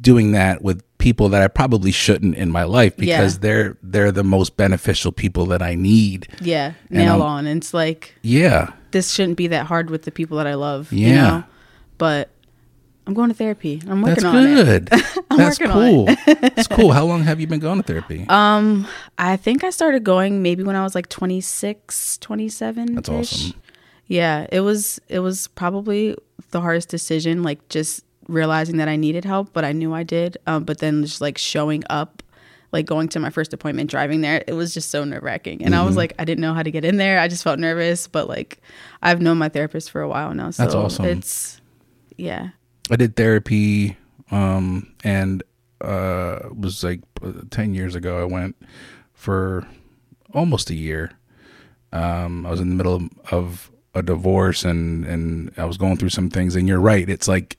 doing 0.00 0.32
that 0.32 0.62
with 0.62 0.82
people 0.98 1.28
that 1.30 1.42
I 1.42 1.48
probably 1.48 1.90
shouldn't 1.92 2.36
in 2.36 2.50
my 2.50 2.62
life 2.64 2.96
because 2.96 3.34
Yeah. 3.34 3.40
they're 3.40 3.76
they're 3.82 4.12
the 4.12 4.24
most 4.24 4.56
beneficial 4.56 5.12
people 5.12 5.46
that 5.46 5.62
I 5.62 5.74
need. 5.74 6.28
Yeah. 6.40 6.72
Nail 6.90 7.22
on. 7.22 7.46
And 7.46 7.58
it's 7.62 7.74
like 7.74 8.14
Yeah. 8.22 8.72
this 8.92 9.10
shouldn't 9.10 9.36
be 9.36 9.48
that 9.48 9.66
hard 9.66 9.90
with 9.90 10.02
the 10.04 10.10
people 10.10 10.38
that 10.38 10.46
I 10.46 10.54
love. 10.54 10.92
Yeah. 10.92 11.08
You 11.08 11.14
know? 11.14 11.44
But 11.98 12.30
I'm 13.06 13.12
going 13.12 13.28
to 13.28 13.34
therapy. 13.34 13.82
I'm 13.86 14.00
working 14.00 14.22
That's 14.22 14.24
on 14.24 14.46
it. 14.46 14.54
good. 14.64 14.86
That's 15.36 15.60
working 15.60 15.66
on 15.70 15.72
cool. 15.90 16.04
That's 16.40 16.68
cool. 16.68 16.92
How 16.98 17.04
long 17.04 17.22
have 17.24 17.38
you 17.38 17.46
been 17.46 17.60
going 17.60 17.76
to 17.76 17.82
therapy? 17.82 18.24
Um, 18.30 18.86
I 19.18 19.36
think 19.36 19.62
I 19.62 19.68
started 19.68 20.04
going 20.04 20.40
maybe 20.42 20.62
when 20.62 20.74
I 20.74 20.82
was 20.82 20.94
like 20.94 21.10
26, 21.10 22.16
27. 22.18 22.94
That's 22.94 23.08
awesome. 23.10 23.52
Yeah, 24.06 24.46
it 24.52 24.60
was 24.60 25.00
it 25.08 25.20
was 25.20 25.48
probably 25.48 26.16
the 26.50 26.60
hardest 26.60 26.88
decision 26.88 27.42
like 27.42 27.66
just 27.68 28.04
realizing 28.28 28.76
that 28.78 28.88
I 28.88 28.96
needed 28.96 29.24
help, 29.24 29.52
but 29.52 29.64
I 29.64 29.72
knew 29.72 29.92
I 29.94 30.02
did. 30.02 30.36
Um, 30.46 30.64
but 30.64 30.78
then 30.78 31.02
just 31.04 31.20
like 31.20 31.38
showing 31.38 31.82
up 31.90 32.22
like 32.72 32.86
going 32.86 33.08
to 33.08 33.20
my 33.20 33.30
first 33.30 33.52
appointment 33.52 33.88
driving 33.88 34.20
there 34.20 34.42
it 34.48 34.52
was 34.52 34.74
just 34.74 34.90
so 34.90 35.04
nerve-wracking 35.04 35.62
and 35.62 35.74
Mm-hmm. 35.74 35.82
i 35.84 35.86
was 35.86 35.94
like 35.96 36.12
i 36.18 36.24
didn't 36.24 36.40
know 36.40 36.54
how 36.54 36.62
to 36.64 36.72
get 36.72 36.84
in 36.84 36.96
there 36.96 37.20
i 37.20 37.28
just 37.28 37.44
felt 37.44 37.60
nervous 37.60 38.08
but 38.08 38.28
like 38.28 38.58
i've 39.00 39.22
known 39.22 39.38
my 39.38 39.48
therapist 39.48 39.92
for 39.92 40.00
a 40.02 40.08
while 40.08 40.34
now 40.34 40.50
so 40.50 40.60
That's 40.64 40.74
awesome. 40.74 41.04
it's 41.04 41.60
yeah 42.16 42.48
I 42.90 42.96
did 42.96 43.14
therapy, 43.14 43.96
um, 44.32 44.92
and 45.04 45.44
uh, 45.80 46.40
it 46.46 46.56
was 46.58 46.82
like 46.82 47.00
ten 47.50 47.74
years 47.74 47.94
ago. 47.94 48.20
I 48.20 48.24
went 48.24 48.56
for 49.12 49.66
almost 50.34 50.68
a 50.68 50.74
year. 50.74 51.12
Um, 51.92 52.44
I 52.44 52.50
was 52.50 52.60
in 52.60 52.68
the 52.70 52.74
middle 52.74 52.96
of, 52.96 53.08
of 53.30 53.70
a 53.94 54.02
divorce, 54.02 54.64
and 54.64 55.04
and 55.04 55.52
I 55.56 55.64
was 55.64 55.76
going 55.76 55.96
through 55.96 56.10
some 56.10 56.30
things. 56.30 56.56
And 56.56 56.68
you're 56.68 56.80
right. 56.80 57.08
It's 57.08 57.28
like 57.28 57.58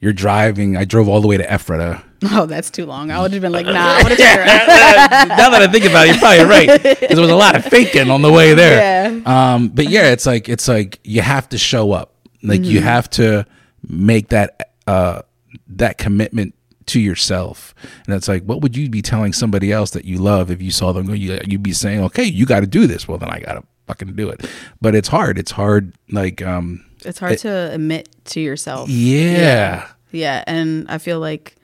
you're 0.00 0.12
driving. 0.12 0.76
I 0.76 0.84
drove 0.84 1.08
all 1.08 1.20
the 1.20 1.28
way 1.28 1.36
to 1.36 1.52
Ephrata. 1.52 2.02
oh 2.32 2.46
that's 2.46 2.70
too 2.70 2.86
long 2.86 3.10
i 3.10 3.20
would 3.20 3.34
have 3.34 3.42
been 3.42 3.52
like 3.52 3.66
nah 3.66 3.98
i 3.98 4.02
would 4.02 4.18
have 4.18 5.28
now 5.28 5.50
that 5.50 5.60
I 5.60 5.70
think 5.70 5.84
about 5.84 6.06
it, 6.06 6.12
you're 6.12 6.18
probably 6.18 6.44
right 6.44 6.82
because 6.82 7.08
there 7.08 7.20
was 7.20 7.30
a 7.30 7.36
lot 7.36 7.54
of 7.54 7.64
faking 7.66 8.10
on 8.10 8.22
the 8.22 8.32
way 8.32 8.54
there. 8.54 8.94
Yeah. 9.04 9.54
Um, 9.54 9.68
but 9.68 9.88
yeah, 9.88 10.12
it's 10.12 10.24
like 10.24 10.48
it's 10.48 10.68
like 10.68 11.00
you 11.04 11.20
have 11.20 11.48
to 11.50 11.58
show 11.58 11.92
up. 11.92 12.14
Like 12.42 12.64
you 12.64 12.80
have 12.80 13.08
to 13.10 13.46
make 13.86 14.28
that 14.28 14.72
uh 14.86 15.22
that 15.68 15.98
commitment 15.98 16.54
to 16.86 17.00
yourself. 17.00 17.74
And 18.06 18.14
it's 18.14 18.28
like, 18.28 18.44
what 18.44 18.60
would 18.60 18.76
you 18.76 18.88
be 18.88 19.02
telling 19.02 19.32
somebody 19.32 19.72
else 19.72 19.90
that 19.90 20.04
you 20.04 20.18
love 20.18 20.50
if 20.50 20.62
you 20.62 20.70
saw 20.70 20.92
them 20.92 21.06
go? 21.06 21.12
You 21.12 21.40
you'd 21.46 21.62
be 21.62 21.72
saying, 21.72 22.00
okay, 22.04 22.24
you 22.24 22.46
got 22.46 22.60
to 22.60 22.66
do 22.66 22.86
this. 22.86 23.06
Well, 23.08 23.18
then 23.18 23.30
I 23.30 23.40
gotta 23.40 23.62
fucking 23.86 24.14
do 24.14 24.28
it. 24.28 24.48
But 24.80 24.94
it's 24.94 25.08
hard. 25.08 25.38
It's 25.38 25.50
hard. 25.50 25.94
Like, 26.10 26.42
um, 26.42 26.84
it's 27.04 27.18
hard 27.18 27.38
to 27.38 27.72
admit 27.72 28.08
to 28.26 28.40
yourself 28.40 28.88
yeah. 28.88 29.88
Yeah, 30.10 30.44
and 30.46 30.88
I 30.88 30.98
feel 30.98 31.18
like 31.18 31.56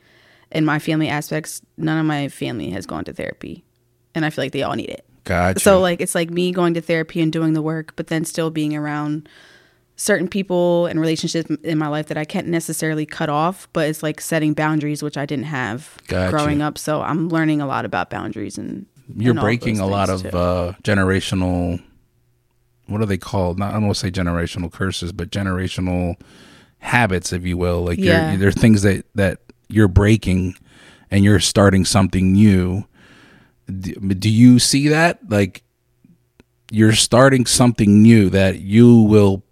in 0.50 0.64
my 0.64 0.78
family 0.80 1.08
aspects, 1.08 1.62
none 1.76 1.98
of 1.98 2.04
my 2.04 2.28
family 2.28 2.70
has 2.70 2.84
gone 2.84 3.04
to 3.04 3.12
therapy, 3.12 3.64
and 4.14 4.24
I 4.24 4.30
feel 4.30 4.44
like 4.44 4.52
they 4.52 4.62
all 4.62 4.74
need 4.74 4.90
it. 4.90 5.04
Gotcha. 5.24 5.60
So 5.60 5.80
like 5.80 6.00
it's 6.00 6.14
like 6.14 6.30
me 6.30 6.50
going 6.50 6.74
to 6.74 6.80
therapy 6.80 7.20
and 7.20 7.32
doing 7.32 7.52
the 7.52 7.62
work, 7.62 7.94
but 7.94 8.08
then 8.08 8.24
still 8.24 8.50
being 8.50 8.74
around 8.76 9.28
certain 9.94 10.28
people 10.28 10.86
and 10.86 10.98
relationships 10.98 11.50
in 11.62 11.78
my 11.78 11.86
life 11.86 12.06
that 12.06 12.16
I 12.16 12.24
can't 12.24 12.48
necessarily 12.48 13.04
cut 13.04 13.28
off, 13.28 13.68
but 13.72 13.86
it's 13.88 14.02
like 14.02 14.20
setting 14.20 14.54
boundaries 14.54 15.02
which 15.02 15.18
I 15.18 15.26
didn't 15.26 15.44
have 15.44 15.98
Gotcha. 16.08 16.30
growing 16.30 16.62
up. 16.62 16.78
So 16.78 17.02
I'm 17.02 17.28
learning 17.28 17.60
a 17.60 17.66
lot 17.66 17.84
about 17.84 18.08
boundaries 18.08 18.56
and 18.56 18.86
you're 19.14 19.32
and 19.32 19.40
breaking 19.40 19.78
a 19.78 19.86
lot 19.86 20.08
of 20.08 20.24
uh, 20.26 20.72
generational 20.82 21.82
what 22.90 23.00
are 23.00 23.06
they 23.06 23.18
called 23.18 23.58
not 23.58 23.70
i 23.70 23.72
don't 23.74 23.84
want 23.86 23.94
to 23.96 24.00
say 24.00 24.10
generational 24.10 24.70
curses 24.70 25.12
but 25.12 25.30
generational 25.30 26.14
habits 26.78 27.32
if 27.32 27.44
you 27.46 27.56
will 27.56 27.82
like 27.82 27.98
Yeah. 27.98 28.30
you're, 28.30 28.38
there 28.38 28.48
are 28.48 28.52
things 28.52 28.82
that 28.82 29.04
that 29.14 29.38
you're 29.68 29.88
breaking 29.88 30.54
and 31.10 31.24
you're 31.24 31.40
starting 31.40 31.84
something 31.84 32.32
new 32.32 32.84
do, 33.66 33.92
do 33.94 34.28
you 34.30 34.58
see 34.58 34.88
that 34.88 35.18
like 35.30 35.62
you're 36.72 36.92
starting 36.92 37.46
something 37.46 38.02
new 38.02 38.30
that 38.30 38.60
you 38.60 39.02
will 39.02 39.42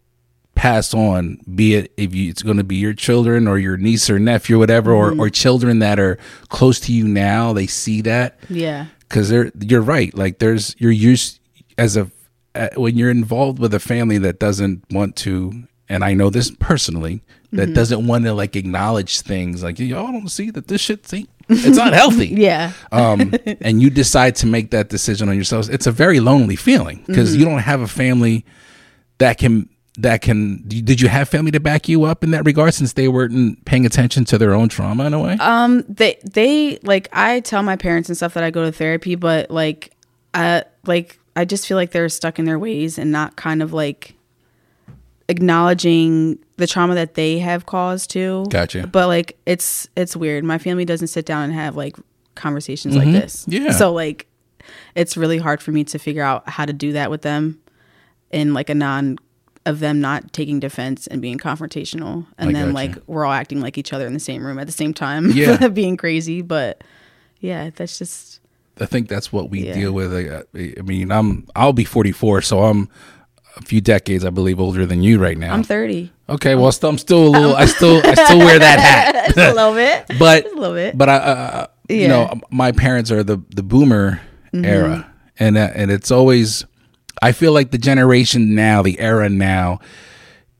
pass 0.54 0.92
on 0.92 1.38
be 1.54 1.74
it 1.74 1.92
if 1.96 2.12
you, 2.14 2.28
it's 2.30 2.42
going 2.42 2.56
to 2.56 2.64
be 2.64 2.76
your 2.76 2.92
children 2.94 3.46
or 3.46 3.58
your 3.58 3.76
niece 3.76 4.10
or 4.10 4.18
nephew 4.18 4.56
or 4.56 4.58
whatever 4.58 4.90
Mm-hmm. 4.92 5.20
or, 5.20 5.26
or 5.26 5.30
children 5.30 5.78
that 5.80 6.00
are 6.00 6.18
close 6.48 6.80
to 6.80 6.92
you 6.92 7.06
now 7.06 7.52
they 7.52 7.66
see 7.68 8.00
that 8.02 8.38
yeah. 8.48 8.86
because 9.00 9.28
they're 9.28 9.52
you're 9.60 9.80
right 9.82 10.12
like 10.16 10.38
there's 10.40 10.74
you're 10.78 10.90
used 10.90 11.38
as 11.76 11.96
a 11.96 12.10
uh, 12.58 12.68
when 12.76 12.96
you're 12.98 13.10
involved 13.10 13.58
with 13.58 13.72
a 13.74 13.80
family 13.80 14.18
that 14.18 14.38
doesn't 14.38 14.84
want 14.90 15.16
to 15.16 15.64
and 15.88 16.04
i 16.04 16.12
know 16.14 16.30
this 16.30 16.50
personally 16.50 17.22
that 17.50 17.64
Mm-hmm. 17.68 17.72
doesn't 17.74 18.06
want 18.06 18.24
to 18.26 18.34
like 18.34 18.56
acknowledge 18.56 19.20
things 19.22 19.62
like 19.62 19.78
y'all 19.78 20.12
don't 20.12 20.28
see 20.28 20.50
that 20.50 20.68
this 20.68 20.82
shit 20.82 21.06
see 21.08 21.26
it's 21.48 21.76
not 21.84 21.94
healthy 21.94 22.28
Yeah. 22.28 22.72
um 22.92 23.32
and 23.62 23.80
you 23.80 23.88
decide 23.88 24.36
to 24.36 24.46
make 24.46 24.70
that 24.72 24.90
decision 24.90 25.30
on 25.30 25.34
yourselves 25.34 25.70
it's 25.70 25.86
a 25.86 25.92
very 25.92 26.20
lonely 26.20 26.56
feeling 26.56 27.04
because 27.06 27.30
Mm-hmm. 27.30 27.38
you 27.40 27.44
don't 27.46 27.60
have 27.60 27.80
a 27.80 27.88
family 27.88 28.44
that 29.16 29.38
can 29.38 29.68
that 29.96 30.20
can 30.20 30.62
did 30.68 31.00
you 31.00 31.08
have 31.08 31.28
family 31.28 31.50
to 31.50 31.58
back 31.58 31.88
you 31.88 32.04
up 32.04 32.22
in 32.22 32.30
that 32.32 32.44
regard 32.44 32.72
since 32.74 32.92
they 32.92 33.08
weren't 33.08 33.64
paying 33.64 33.84
attention 33.86 34.24
to 34.26 34.36
their 34.38 34.54
own 34.54 34.68
trauma 34.68 35.06
in 35.06 35.14
a 35.14 35.18
way 35.18 35.36
Um, 35.40 35.84
they 35.88 36.18
they 36.24 36.78
like 36.82 37.08
I 37.14 37.40
tell 37.40 37.62
my 37.62 37.76
parents 37.76 38.08
and 38.10 38.16
stuff 38.16 38.34
that 38.34 38.44
I 38.44 38.50
go 38.50 38.64
to 38.64 38.70
therapy, 38.72 39.14
but 39.16 39.50
like, 39.50 39.92
I 40.34 40.64
like 40.86 41.18
I 41.36 41.44
just 41.44 41.66
feel 41.66 41.76
like 41.76 41.92
they're 41.92 42.08
stuck 42.08 42.38
in 42.38 42.44
their 42.44 42.58
ways 42.58 42.98
and 42.98 43.12
not 43.12 43.36
kind 43.36 43.62
of 43.62 43.72
like 43.72 44.14
acknowledging 45.28 46.38
the 46.56 46.66
trauma 46.66 46.94
that 46.94 47.14
they 47.14 47.38
have 47.38 47.66
caused 47.66 48.10
too. 48.10 48.46
Gotcha. 48.48 48.86
But 48.86 49.08
like, 49.08 49.36
it's 49.46 49.88
it's 49.96 50.16
weird. 50.16 50.44
My 50.44 50.58
family 50.58 50.84
doesn't 50.84 51.08
sit 51.08 51.26
down 51.26 51.44
and 51.44 51.52
have 51.52 51.76
like 51.76 51.96
conversations 52.34 52.96
like 52.96 53.10
this. 53.12 53.46
Mm-hmm. 53.46 53.66
Yeah. 53.66 53.70
So 53.72 53.92
like, 53.92 54.26
it's 54.94 55.16
really 55.16 55.38
hard 55.38 55.62
for 55.62 55.70
me 55.70 55.84
to 55.84 55.98
figure 55.98 56.22
out 56.22 56.48
how 56.48 56.64
to 56.64 56.72
do 56.72 56.92
that 56.92 57.10
with 57.10 57.22
them 57.22 57.60
in 58.30 58.54
like 58.54 58.70
a 58.70 58.74
non 58.74 59.18
of 59.66 59.80
them 59.80 60.00
not 60.00 60.32
taking 60.32 60.60
defense 60.60 61.06
and 61.08 61.20
being 61.20 61.36
confrontational 61.36 62.24
and 62.38 62.50
I 62.50 62.52
then 62.52 62.72
gotcha. 62.72 62.74
like 62.74 62.96
we're 63.06 63.26
all 63.26 63.32
acting 63.32 63.60
like 63.60 63.76
each 63.76 63.92
other 63.92 64.06
in 64.06 64.14
the 64.14 64.20
same 64.20 64.42
room 64.42 64.58
at 64.58 64.66
the 64.66 64.72
same 64.72 64.94
time 64.94 65.30
Yeah. 65.30 65.68
being 65.72 65.98
crazy 65.98 66.40
but 66.40 66.82
yeah 67.40 67.68
that's 67.74 67.98
just 67.98 68.40
I 68.80 68.86
think 68.86 69.08
that's 69.08 69.32
what 69.32 69.50
we 69.50 69.66
Yeah. 69.66 69.74
deal 69.74 69.92
with. 69.92 70.12
Like, 70.12 70.46
I 70.78 70.82
mean, 70.82 71.10
I'm 71.10 71.46
I'll 71.56 71.72
be 71.72 71.84
44, 71.84 72.42
so 72.42 72.64
I'm 72.64 72.88
a 73.56 73.62
few 73.62 73.80
decades, 73.80 74.24
I 74.24 74.30
believe, 74.30 74.60
older 74.60 74.86
than 74.86 75.02
you 75.02 75.18
right 75.18 75.36
now. 75.36 75.52
i'm 75.52 75.62
30 75.64 76.10
okay, 76.28 76.54
well, 76.54 76.70
still, 76.70 76.90
I'm 76.90 76.98
still 76.98 77.26
a 77.26 77.30
little. 77.30 77.56
I 77.56 77.64
still 77.66 78.00
I 78.04 78.14
still 78.14 78.38
wear 78.38 78.58
that 78.58 78.78
hat, 78.78 79.36
a 79.36 79.54
little 79.54 79.74
bit 79.74 80.06
but 80.18 80.44
a 80.46 80.54
little 80.54 80.74
bit 80.74 80.96
but 80.96 81.08
I, 81.08 81.16
uh, 81.16 81.66
you 81.88 82.06
know, 82.08 82.40
my 82.50 82.72
parents 82.72 83.10
are 83.10 83.22
the 83.24 83.40
the 83.54 83.62
boomer 83.62 84.20
era, 84.52 85.10
and 85.38 85.56
uh, 85.56 85.70
and 85.74 85.90
it's 85.90 86.10
always. 86.10 86.64
I 87.20 87.32
feel 87.32 87.52
like 87.52 87.72
the 87.72 87.78
generation 87.78 88.54
now, 88.54 88.80
the 88.82 89.00
era 89.00 89.28
now, 89.28 89.80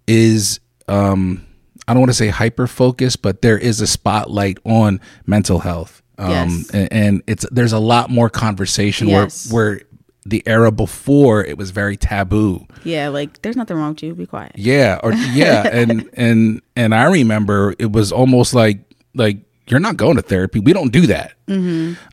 is 0.09 0.59
um, 0.89 1.47
I 1.87 1.93
don't 1.93 2.01
want 2.01 2.11
to 2.11 2.17
say 2.17 2.29
hyper 2.29 2.67
focused, 2.67 3.23
but 3.23 3.43
there 3.43 3.59
is 3.59 3.81
a 3.81 3.87
spotlight 3.87 4.59
on 4.65 5.01
mental 5.27 5.61
health. 5.61 6.03
Um, 6.19 6.31
Yes. 6.31 6.71
and, 6.71 6.93
and 6.93 7.23
it's 7.27 7.47
there's 7.51 7.73
a 7.73 7.79
lot 7.79 8.11
more 8.11 8.29
conversation 8.29 9.09
Yes. 9.09 9.51
where 9.53 9.67
where 9.75 9.81
the 10.27 10.43
era 10.47 10.71
before 10.71 11.43
it 11.45 11.57
was 11.57 11.71
very 11.71 11.97
taboo. 11.97 12.67
Yeah, 12.85 13.09
like 13.09 13.41
there's 13.43 13.57
nothing 13.57 13.77
wrong 13.79 13.91
with 13.95 14.03
you. 14.03 14.15
Be 14.15 14.27
quiet. 14.27 14.53
Yeah, 14.57 14.99
or 15.03 15.13
yeah, 15.15 15.67
and 15.73 16.09
and 16.15 16.61
and 16.77 16.95
I 16.95 17.05
remember 17.05 17.75
it 17.79 17.93
was 17.93 18.13
almost 18.13 18.53
like 18.53 18.81
like 19.15 19.39
you're 19.69 19.81
not 19.81 19.97
going 19.97 20.17
to 20.17 20.23
therapy. 20.23 20.59
We 20.61 20.73
don't 20.73 20.93
do 20.93 21.07
that. 21.07 21.33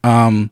Um, 0.03 0.51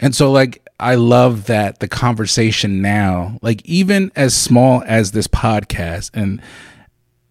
and 0.00 0.14
so 0.14 0.30
like 0.32 0.66
I 0.78 0.94
love 0.94 1.46
that 1.46 1.80
the 1.80 1.88
conversation 1.88 2.80
now, 2.82 3.38
like 3.42 3.60
even 3.66 4.10
as 4.16 4.34
small 4.34 4.82
as 4.86 5.12
this 5.12 5.28
podcast 5.28 6.10
and 6.14 6.40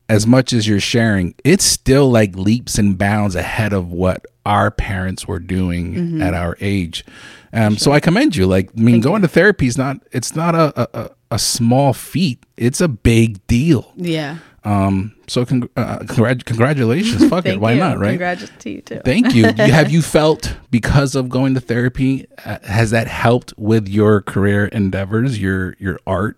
as 0.09 0.25
much 0.27 0.51
as 0.53 0.67
you're 0.67 0.79
sharing, 0.79 1.35
it's 1.45 1.63
still 1.63 2.09
like 2.11 2.35
leaps 2.35 2.77
and 2.77 2.97
bounds 2.97 3.35
ahead 3.35 3.71
of 3.73 3.91
what 3.91 4.25
our 4.45 4.71
parents 4.71 5.27
were 5.27 5.39
doing 5.39 5.93
Mm-hmm. 5.93 6.21
at 6.21 6.33
our 6.33 6.57
age. 6.59 7.05
Um, 7.53 7.77
So 7.77 7.91
I 7.91 7.99
commend 7.99 8.35
you. 8.35 8.45
Like, 8.47 8.69
I 8.77 8.81
mean, 8.81 8.99
going 9.01 9.21
to 9.21 9.27
therapy 9.27 9.67
is 9.67 9.77
not, 9.77 9.97
it's 10.11 10.35
not 10.35 10.55
a, 10.55 10.73
a, 10.99 11.11
a- 11.31 11.39
small 11.39 11.93
feat. 11.93 12.43
It's 12.57 12.81
a 12.81 12.87
big 12.87 13.45
deal. 13.47 13.93
Yeah. 13.95 14.37
Um, 14.65 15.15
so 15.27 15.45
con- 15.45 15.69
uh, 15.77 15.99
congrat- 15.99 16.43
congratulations. 16.45 17.29
Fuck 17.29 17.45
it. 17.45 17.49
Thank 17.49 17.61
Why 17.61 17.73
you. 17.73 17.79
not? 17.79 17.97
Right. 17.99 18.09
Congrats 18.09 18.49
to 18.59 18.69
you 18.69 18.81
too. 18.81 19.01
Thank 19.05 19.33
you. 19.35 19.45
You- 19.47 19.71
Have 19.71 19.91
you 19.95 20.01
felt 20.01 20.57
because 20.71 21.15
of 21.15 21.29
going 21.29 21.53
to 21.53 21.59
therapy, 21.61 22.25
uh, 22.45 22.57
has 22.63 22.89
that 22.91 23.07
helped 23.07 23.53
with 23.57 23.87
your 23.87 24.21
career 24.21 24.65
endeavors, 24.65 25.39
your, 25.39 25.75
your 25.79 25.99
art? 26.07 26.37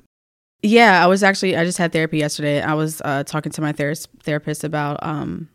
Yeah, 0.64 1.04
I 1.04 1.08
was 1.08 1.24
actually 1.24 1.56
I 1.56 1.66
just 1.66 1.78
had 1.78 1.92
therapy 1.92 2.20
yesterday. 2.20 2.62
I 2.62 2.74
was 2.74 3.02
uh, 3.04 3.24
talking 3.24 3.52
to 3.54 3.62
my 3.62 3.72
ther- 3.72 3.96
therapist 3.96 4.64
about 4.64 5.00
um, 5.02 5.50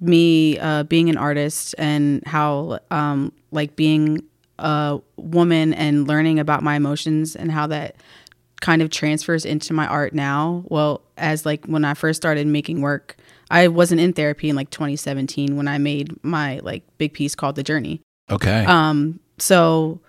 me 0.00 0.58
uh, 0.58 0.84
being 0.84 1.08
an 1.10 1.16
artist 1.16 1.74
and 1.78 2.24
how 2.26 2.78
um, 2.90 3.32
like 3.50 3.76
being 3.76 4.22
a 4.58 5.00
woman 5.16 5.74
and 5.74 6.06
learning 6.06 6.38
about 6.38 6.62
my 6.62 6.76
emotions 6.76 7.36
and 7.36 7.50
how 7.50 7.66
that 7.66 7.96
kind 8.60 8.80
of 8.80 8.90
transfers 8.90 9.44
into 9.44 9.72
my 9.74 9.86
art 9.86 10.14
now. 10.14 10.64
Well, 10.68 11.02
as 11.16 11.44
like 11.44 11.66
when 11.66 11.84
I 11.84 11.94
first 11.94 12.16
started 12.20 12.46
making 12.46 12.80
work, 12.80 13.16
I 13.50 13.68
wasn't 13.68 14.00
in 14.00 14.12
therapy 14.12 14.48
in 14.48 14.56
like 14.56 14.70
2017 14.70 15.56
when 15.56 15.68
I 15.68 15.78
made 15.78 16.22
my 16.24 16.60
like 16.62 16.84
big 16.98 17.12
piece 17.12 17.34
called 17.34 17.56
The 17.56 17.62
Journey. 17.62 18.00
Okay. 18.30 18.64
Um, 18.64 19.20
so 19.38 20.00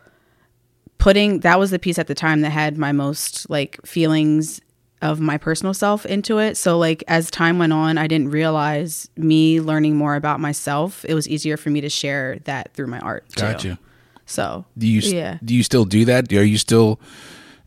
putting 0.97 1.41
that 1.41 1.59
was 1.59 1.71
the 1.71 1.79
piece 1.79 1.99
at 1.99 2.07
the 2.07 2.15
time 2.15 2.41
that 2.41 2.49
had 2.49 2.77
my 2.77 2.91
most 2.91 3.49
like 3.49 3.79
feelings 3.85 4.61
of 5.01 5.19
my 5.19 5.37
personal 5.37 5.73
self 5.73 6.05
into 6.05 6.39
it. 6.39 6.57
So 6.57 6.77
like 6.77 7.03
as 7.07 7.29
time 7.29 7.59
went 7.59 7.73
on, 7.73 7.97
I 7.97 8.07
didn't 8.07 8.31
realize 8.31 9.09
me 9.15 9.61
learning 9.61 9.95
more 9.95 10.15
about 10.15 10.39
myself. 10.39 11.05
It 11.05 11.13
was 11.13 11.27
easier 11.27 11.55
for 11.57 11.69
me 11.69 11.81
to 11.81 11.89
share 11.89 12.39
that 12.45 12.73
through 12.73 12.87
my 12.87 12.99
art. 12.99 13.29
Too. 13.29 13.41
Got 13.41 13.63
you. 13.63 13.77
So 14.25 14.65
Do 14.77 14.87
you 14.87 14.99
yeah. 15.01 15.37
do 15.43 15.55
you 15.55 15.63
still 15.63 15.85
do 15.85 16.05
that? 16.05 16.31
Are 16.33 16.43
you 16.43 16.57
still 16.57 16.99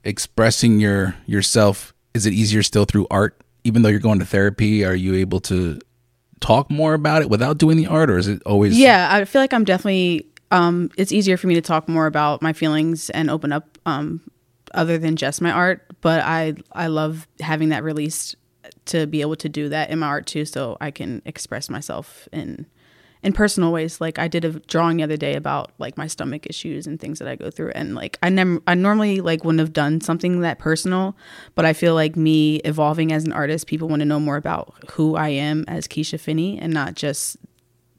expressing 0.05 0.81
your 0.81 1.15
yourself? 1.27 1.95
Is 2.15 2.27
it 2.27 2.33
easier 2.33 2.63
still 2.63 2.85
through 2.85 3.07
art? 3.11 3.41
Even 3.65 3.83
though 3.83 3.89
you're 3.89 4.01
going 4.01 4.19
to 4.19 4.27
therapy, 4.27 4.85
are 4.85 4.95
you 4.95 5.15
able 5.15 5.41
to 5.41 5.79
talk 6.41 6.71
more 6.71 6.95
about 6.95 7.23
it 7.23 7.31
without 7.31 7.59
doing 7.59 7.77
the 7.77 7.87
art, 7.87 8.11
or 8.11 8.19
is 8.19 8.27
it 8.27 8.43
always? 8.45 8.79
Yeah, 8.79 9.09
I 9.11 9.25
feel 9.25 9.43
like 9.43 9.53
I'm 9.53 9.65
definitely. 9.65 10.27
Um, 10.51 10.91
it's 10.97 11.13
easier 11.13 11.37
for 11.37 11.47
me 11.47 11.55
to 11.55 11.61
talk 11.61 11.89
more 11.89 12.07
about 12.07 12.43
my 12.43 12.53
feelings 12.53 13.11
and 13.11 13.31
open 13.31 13.53
up, 13.53 13.79
um, 13.87 14.21
other 14.75 14.99
than 14.99 15.17
just 15.17 15.41
my 15.41 15.51
art. 15.51 15.87
But 16.01 16.23
I 16.23 16.55
I 16.73 16.87
love 16.89 17.29
having 17.41 17.69
that 17.71 17.83
released 17.85 18.35
to 18.87 19.07
be 19.07 19.21
able 19.21 19.37
to 19.37 19.49
do 19.49 19.69
that 19.69 19.91
in 19.91 19.99
my 20.01 20.07
art 20.07 20.27
too, 20.27 20.45
so 20.45 20.77
I 20.81 20.91
can 20.91 21.23
express 21.25 21.69
myself 21.71 22.29
in 22.33 22.67
in 23.23 23.33
personal 23.35 23.71
ways. 23.71 24.01
Like 24.01 24.19
I 24.19 24.29
did 24.29 24.45
a 24.45 24.53
drawing 24.61 24.97
the 24.97 25.03
other 25.03 25.17
day 25.17 25.35
about 25.37 25.73
like 25.79 25.97
my 25.99 26.07
stomach 26.07 26.47
issues 26.47 26.87
and 26.87 26.99
things 26.99 27.19
that 27.19 27.29
I 27.29 27.37
go 27.37 27.51
through, 27.51 27.73
and 27.75 27.95
like 27.95 28.19
I 28.23 28.29
never 28.31 28.61
I 28.67 28.75
normally 28.75 29.21
like 29.21 29.45
wouldn't 29.45 29.61
have 29.61 29.73
done 29.73 30.01
something 30.01 30.41
that 30.41 30.59
personal, 30.59 31.17
but 31.55 31.65
I 31.65 31.75
feel 31.75 31.95
like 31.95 32.17
me 32.17 32.57
evolving 32.65 33.13
as 33.13 33.25
an 33.25 33.33
artist, 33.33 33.67
people 33.67 33.89
want 33.89 34.01
to 34.01 34.07
know 34.07 34.19
more 34.21 34.37
about 34.37 34.75
who 34.93 35.15
I 35.17 35.29
am 35.29 35.65
as 35.69 35.87
Keisha 35.87 36.19
Finnie 36.19 36.59
and 36.61 36.73
not 36.73 36.95
just 36.95 37.37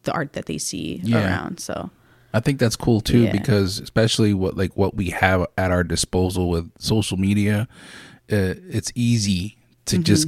the 0.04 0.12
art 0.12 0.34
that 0.34 0.48
they 0.48 0.58
see 0.58 1.00
Yeah. 1.04 1.24
around. 1.24 1.60
So 1.60 1.92
I 2.34 2.40
think 2.40 2.60
that's 2.60 2.76
cool 2.76 3.02
too 3.02 3.24
Yeah. 3.24 3.32
because 3.32 3.80
especially 3.80 4.34
what 4.34 4.56
like 4.58 4.76
what 4.78 4.96
we 4.96 5.10
have 5.10 5.46
at 5.58 5.72
our 5.72 5.84
disposal 5.84 6.50
with 6.50 6.72
social 6.80 7.18
media, 7.18 7.68
uh, 8.32 8.56
it's 8.70 8.92
easy 8.96 9.58
to 9.86 9.96
Mm-hmm. 9.98 10.04
just 10.04 10.28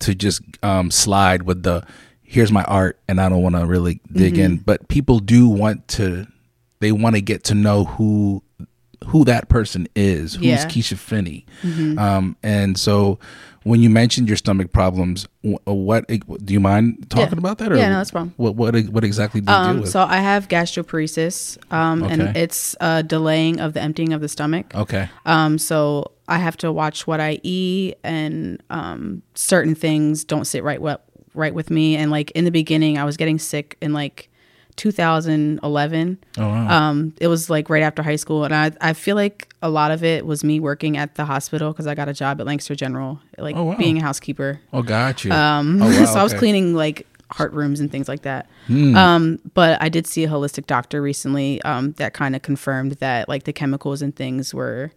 to 0.00 0.14
just 0.14 0.42
um, 0.62 0.90
slide 0.90 1.42
with 1.42 1.62
the 1.62 1.84
here's 2.22 2.50
my 2.50 2.64
art 2.64 2.98
and 3.08 3.20
I 3.20 3.28
don't 3.28 3.42
want 3.42 3.54
to 3.56 3.66
really 3.66 4.00
dig 4.12 4.38
in, 4.38 4.52
Mm-hmm. 4.56 4.62
but 4.64 4.88
people 4.88 5.18
do 5.18 5.48
want 5.48 5.86
to 5.88 6.26
they 6.80 6.92
want 6.92 7.14
to 7.16 7.20
get 7.22 7.44
to 7.44 7.54
know 7.54 7.84
who 7.84 8.42
who 9.06 9.24
that 9.24 9.48
person 9.48 9.88
is, 9.96 10.34
who's 10.34 10.46
Yeah. 10.46 10.64
Keisha 10.66 10.96
Finnie, 10.96 11.44
Mm-hmm. 11.62 11.98
um, 11.98 12.36
and 12.42 12.78
so. 12.78 13.18
When 13.64 13.80
you 13.80 13.90
mentioned 13.90 14.28
your 14.28 14.36
stomach 14.36 14.72
problems, 14.72 15.26
what 15.42 16.06
do 16.08 16.52
you 16.52 16.60
mind 16.60 17.06
talking 17.10 17.32
Yeah. 17.32 17.38
about 17.38 17.58
that? 17.58 17.72
Or 17.72 17.76
Yeah, 17.76 17.90
no, 17.90 17.96
that's 17.98 18.10
fine. 18.10 18.32
What 18.36 18.56
what 18.56 18.74
what 18.86 19.04
exactly 19.04 19.40
do 19.40 19.50
you 19.52 19.56
um, 19.58 19.80
with? 19.80 19.90
so 19.90 20.02
I 20.02 20.18
have 20.18 20.48
gastroparesis, 20.48 21.58
um, 21.72 22.02
and 22.02 22.36
it's 22.36 22.74
a 22.80 23.02
delaying 23.02 23.60
of 23.60 23.72
the 23.74 23.80
emptying 23.80 24.12
of 24.12 24.20
the 24.20 24.28
stomach. 24.28 24.74
okay, 24.74 25.08
Um, 25.26 25.58
so 25.58 26.12
I 26.28 26.38
have 26.38 26.56
to 26.58 26.72
watch 26.72 27.06
what 27.06 27.20
I 27.20 27.38
eat, 27.42 27.94
and 28.02 28.62
um, 28.70 29.22
certain 29.34 29.74
things 29.74 30.24
don't 30.24 30.44
sit 30.46 30.64
right 30.64 30.80
with 30.80 30.98
right 31.34 31.54
with 31.54 31.70
me. 31.70 31.96
And 31.96 32.10
like 32.10 32.30
in 32.32 32.44
the 32.44 32.50
beginning, 32.50 32.98
I 32.98 33.04
was 33.04 33.16
getting 33.16 33.38
sick 33.38 33.76
and 33.80 33.94
like 33.94 34.28
2011. 34.76 36.18
oh 36.38 36.48
wow. 36.48 36.68
Um, 36.90 37.14
it 37.20 37.28
was 37.28 37.48
like 37.50 37.68
right 37.70 37.82
after 37.82 38.02
high 38.02 38.16
school, 38.16 38.44
and 38.44 38.54
I 38.54 38.72
I 38.80 38.92
feel 38.92 39.16
like 39.16 39.48
a 39.62 39.68
lot 39.70 39.90
of 39.90 40.02
it 40.04 40.26
was 40.26 40.42
me 40.44 40.60
working 40.60 40.96
at 40.96 41.14
the 41.14 41.24
hospital 41.24 41.72
because 41.72 41.86
I 41.86 41.94
got 41.94 42.08
a 42.08 42.12
job 42.14 42.40
at 42.40 42.46
Lancaster 42.46 42.74
General, 42.74 43.20
like 43.38 43.56
Oh, 43.56 43.64
wow. 43.64 43.76
being 43.76 43.98
a 43.98 44.02
housekeeper. 44.02 44.60
Oh, 44.72 44.82
got 44.82 45.24
you. 45.24 45.32
Um, 45.32 45.80
Oh, 45.82 45.86
wow, 46.00 46.04
so 46.06 46.20
I 46.20 46.22
was. 46.22 46.34
Cleaning 46.34 46.74
like 46.74 47.06
heart 47.30 47.52
rooms 47.52 47.78
and 47.80 47.90
things 47.90 48.08
like 48.08 48.22
that. 48.22 48.48
Um, 48.68 49.38
but 49.54 49.80
I 49.82 49.88
did 49.88 50.06
see 50.06 50.24
a 50.24 50.28
holistic 50.28 50.66
doctor 50.66 51.00
recently 51.00 51.62
um, 51.62 51.92
that 51.92 52.12
kind 52.14 52.34
of 52.36 52.42
confirmed 52.42 52.92
that 53.00 53.28
like 53.28 53.44
the 53.44 53.52
chemicals 53.52 54.02
and 54.02 54.14
things 54.14 54.52
were 54.54 54.90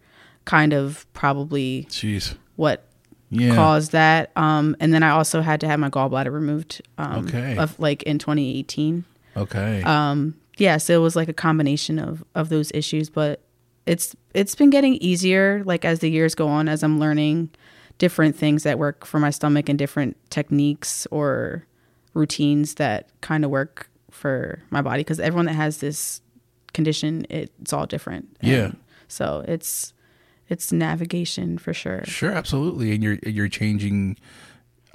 kind 0.45 0.73
of 0.73 1.05
probably 1.13 1.85
Jeez. 1.89 2.35
what 2.57 2.87
Yeah. 3.29 3.55
caused 3.55 3.91
that. 3.93 4.31
Um, 4.35 4.75
and 4.79 4.93
then 4.93 5.01
I 5.03 5.09
also 5.11 5.41
had 5.41 5.59
to 5.61 5.67
have 5.67 5.79
my 5.79 5.89
gallbladder 5.89 6.31
removed. 6.31 6.81
Um, 6.97 7.25
Okay. 7.27 7.57
Of 7.57 7.79
like 7.79 8.03
in 8.03 8.17
2018. 8.19 9.05
Okay. 9.35 9.83
Um, 9.83 10.35
yeah, 10.57 10.77
so 10.77 10.93
it 10.93 11.03
was 11.03 11.15
like 11.15 11.27
a 11.27 11.33
combination 11.33 11.99
of 11.99 12.23
of 12.35 12.49
those 12.49 12.71
issues, 12.73 13.09
but 13.09 13.41
it's 13.85 14.15
it's 14.33 14.55
been 14.55 14.69
getting 14.69 14.95
easier 14.95 15.63
like 15.65 15.85
as 15.85 15.99
the 15.99 16.09
years 16.09 16.35
go 16.35 16.47
on 16.47 16.67
as 16.67 16.83
I'm 16.83 16.99
learning 16.99 17.49
different 17.97 18.35
things 18.35 18.63
that 18.63 18.79
work 18.79 19.05
for 19.05 19.19
my 19.19 19.29
stomach 19.29 19.69
and 19.69 19.77
different 19.77 20.17
techniques 20.29 21.07
or 21.11 21.65
routines 22.13 22.75
that 22.75 23.09
kind 23.21 23.45
of 23.45 23.51
work 23.51 23.89
for 24.09 24.61
my 24.69 24.81
body 24.81 25.01
because 25.01 25.19
everyone 25.19 25.45
that 25.45 25.55
has 25.55 25.79
this 25.79 26.21
condition 26.73 27.25
it's 27.29 27.73
all 27.73 27.85
different. 27.85 28.35
Yeah. 28.41 28.65
And 28.65 28.77
so 29.07 29.43
it's 29.47 29.93
it's 30.47 30.71
navigation 30.71 31.57
for 31.57 31.73
sure. 31.73 32.03
sure, 32.05 32.31
absolutely. 32.31 32.93
And 32.93 33.03
you're 33.03 33.19
you're 33.25 33.49
changing 33.49 34.17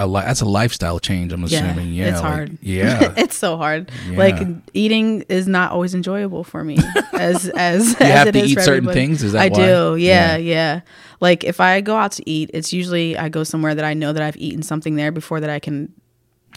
a 0.00 0.06
li- 0.06 0.22
that's 0.22 0.40
a 0.40 0.44
lifestyle 0.46 0.98
change, 0.98 1.32
I'm 1.32 1.44
assuming. 1.44 1.92
Yeah. 1.94 2.06
it's 2.08 2.20
like- 2.20 2.32
hard. 2.32 2.58
Yeah. 2.62 3.14
it's 3.16 3.36
so 3.36 3.56
hard. 3.56 3.90
Yeah. 4.08 4.18
Like 4.18 4.46
eating 4.74 5.22
is 5.28 5.46
not 5.46 5.72
always 5.72 5.94
enjoyable 5.94 6.42
for 6.44 6.64
me, 6.64 6.78
as 7.12 7.48
as 7.56 7.88
You 7.90 7.96
as 8.00 8.12
have 8.12 8.26
it 8.28 8.32
to 8.32 8.38
is 8.40 8.50
eat 8.52 8.54
certain 8.58 8.74
everybody. 8.88 9.00
things? 9.00 9.22
Is 9.22 9.32
that 9.32 9.38
why 9.52 9.56
I 9.56 9.60
why? 9.60 9.66
do. 9.66 9.96
Yeah. 9.96 10.30
Yeah, 10.32 10.36
yeah, 10.36 10.80
Like 11.20 11.44
if 11.44 11.60
I 11.60 11.80
go 11.80 11.96
out 11.96 12.12
to 12.12 12.28
eat, 12.28 12.50
it's 12.54 12.72
usually 12.72 13.16
I 13.16 13.28
go 13.28 13.44
somewhere 13.44 13.74
that 13.74 13.84
I 13.84 13.94
know 13.94 14.12
that 14.12 14.22
I've 14.22 14.36
eaten 14.36 14.62
something 14.62 14.96
there 14.96 15.12
before 15.12 15.40
that 15.40 15.50
I 15.50 15.58
can 15.60 15.92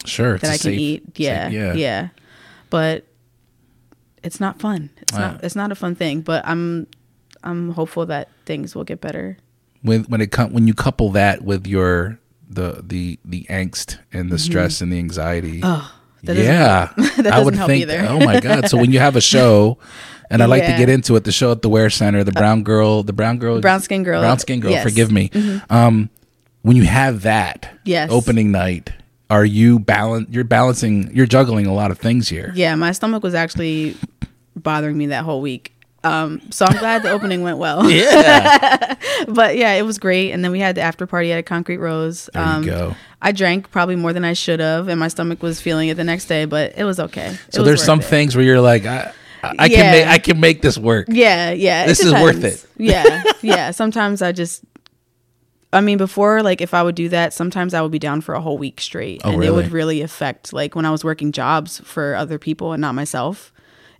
sure. 0.04 0.38
That 0.38 0.48
I 0.50 0.58
can 0.58 0.72
safe- 0.72 0.78
eat. 0.78 1.02
Yeah, 1.16 1.44
safe- 1.46 1.52
yeah, 1.54 1.72
yeah. 1.74 2.08
But 2.70 3.04
it's 4.22 4.40
not 4.40 4.58
fun. 4.60 4.90
It's 5.02 5.12
Wow. 5.12 5.18
not. 5.32 5.44
It's 5.44 5.54
not 5.56 5.70
a 5.70 5.74
fun 5.74 5.94
thing. 5.94 6.20
But 6.22 6.46
I'm 6.46 6.86
I'm 7.42 7.70
hopeful 7.72 8.06
that 8.06 8.28
things 8.46 8.74
will 8.74 8.84
get 8.84 9.00
better. 9.00 9.36
When 9.82 10.04
when 10.04 10.20
it 10.22 10.32
com- 10.32 10.52
when 10.52 10.66
you 10.66 10.72
couple 10.74 11.10
that 11.10 11.42
with 11.44 11.66
your 11.66 12.18
the 12.48 12.82
the 12.86 13.18
the 13.24 13.46
angst 13.50 13.98
and 14.12 14.30
the 14.30 14.38
stress 14.38 14.80
and 14.80 14.92
the 14.92 14.98
anxiety. 14.98 15.60
Mm-hmm. 15.60 15.66
Oh, 15.66 15.92
that 16.24 16.36
yeah, 16.36 16.92
That 17.22 17.32
I 17.34 17.42
would 17.42 17.54
help 17.54 17.68
think. 17.68 17.82
either. 17.82 18.06
oh 18.08 18.18
my 18.18 18.40
god! 18.40 18.68
So 18.70 18.76
when 18.78 18.92
you 18.92 18.98
have 18.98 19.16
a 19.16 19.20
show, 19.34 19.78
and 20.30 20.42
I 20.42 20.46
like 20.46 20.62
to 20.62 20.68
Yeah. 20.68 20.74
Uh, 20.74 20.78
get 20.78 20.88
into 20.88 21.16
it, 21.16 21.24
the 21.24 21.32
show 21.32 21.52
at 21.52 21.60
the 21.62 21.68
Ware 21.68 21.90
Center, 21.90 22.24
the 22.24 22.32
brown 22.32 22.62
girl, 22.62 23.02
the 23.02 23.12
brown 23.12 23.38
girl, 23.38 23.60
Brown 23.60 23.80
skin 23.80 24.02
girl. 24.04 24.20
brown 24.22 24.38
skin 24.38 24.60
girl. 24.60 24.70
Yes. 24.70 24.80
Mm-hmm. 24.80 24.88
Forgive 24.88 25.12
me. 25.12 25.30
Um, 25.70 26.08
when 26.62 26.76
you 26.76 26.84
have 26.84 27.22
that 27.22 27.68
Yes. 27.84 28.08
opening 28.10 28.50
night, 28.52 28.90
are 29.28 29.44
you 29.44 29.78
balance? 29.78 30.28
You're 30.30 30.44
balancing. 30.44 31.14
You're 31.14 31.26
juggling 31.26 31.66
a 31.66 31.74
lot 31.74 31.90
of 31.90 31.98
things 31.98 32.28
here. 32.28 32.52
Yeah, 32.54 32.74
my 32.74 32.92
stomach 32.92 33.22
was 33.22 33.34
actually 33.34 33.96
bothering 34.56 34.96
me 34.96 35.06
that 35.08 35.24
whole 35.24 35.42
week. 35.42 35.73
Um, 36.04 36.40
so 36.50 36.66
I'm 36.66 36.78
glad 36.78 37.02
the 37.02 37.10
opening 37.10 37.42
went 37.42 37.58
well. 37.58 37.90
Yeah. 37.90 38.94
But 39.28 39.56
yeah, 39.56 39.72
it 39.72 39.82
was 39.82 39.98
great. 39.98 40.32
And 40.32 40.44
then 40.44 40.50
we 40.52 40.60
had 40.60 40.74
the 40.74 40.82
after 40.82 41.06
party 41.06 41.32
at 41.32 41.38
a 41.38 41.42
Concrete 41.42 41.78
Rose. 41.78 42.28
There 42.34 42.42
you 42.44 42.48
um, 42.48 42.64
go. 42.66 42.94
I 43.22 43.32
drank 43.32 43.70
probably 43.70 43.96
more 43.96 44.12
than 44.12 44.24
I 44.24 44.34
should 44.34 44.60
have, 44.60 44.88
and 44.88 45.00
my 45.00 45.08
stomach 45.08 45.42
was 45.42 45.60
feeling 45.62 45.88
it 45.88 45.94
the 45.96 46.04
next 46.04 46.26
day, 46.26 46.44
but 46.44 46.74
it 46.76 46.84
was 46.84 47.00
okay. 47.00 47.28
It 47.28 47.54
So 47.54 47.60
was 47.62 47.66
there's 47.66 47.82
some 47.84 48.00
it. 48.00 48.04
things 48.04 48.36
where 48.36 48.44
you're 48.44 48.60
like, 48.60 48.84
I, 48.84 49.12
I 49.42 49.68
can 49.68 49.78
Yeah. 49.78 49.90
make 49.92 50.06
I 50.06 50.18
can 50.18 50.40
make 50.40 50.60
this 50.62 50.76
work. 50.76 51.06
Yeah, 51.08 51.52
yeah. 51.52 51.86
This 51.86 52.00
is 52.00 52.12
worth 52.12 52.44
it. 52.44 52.66
yeah, 52.76 53.22
yeah. 53.42 53.70
Sometimes 53.70 54.20
I 54.20 54.32
just, 54.32 54.62
I 55.72 55.80
mean, 55.80 55.96
before 55.96 56.42
like 56.42 56.60
if 56.60 56.74
I 56.74 56.82
would 56.82 56.96
do 56.96 57.08
that, 57.10 57.32
sometimes 57.32 57.72
I 57.72 57.80
would 57.80 57.92
be 57.92 57.98
down 57.98 58.20
for 58.20 58.34
a 58.34 58.40
whole 58.42 58.58
week 58.58 58.80
straight, 58.80 59.22
Oh, 59.24 59.32
and 59.32 59.42
it 59.44 59.50
would 59.52 59.66
really? 59.66 59.70
really 59.70 60.00
affect 60.02 60.52
like 60.52 60.74
when 60.74 60.84
I 60.84 60.90
was 60.90 61.02
working 61.02 61.32
jobs 61.32 61.80
for 61.84 62.14
other 62.14 62.38
people 62.38 62.72
and 62.72 62.80
not 62.82 62.94
myself. 62.94 63.52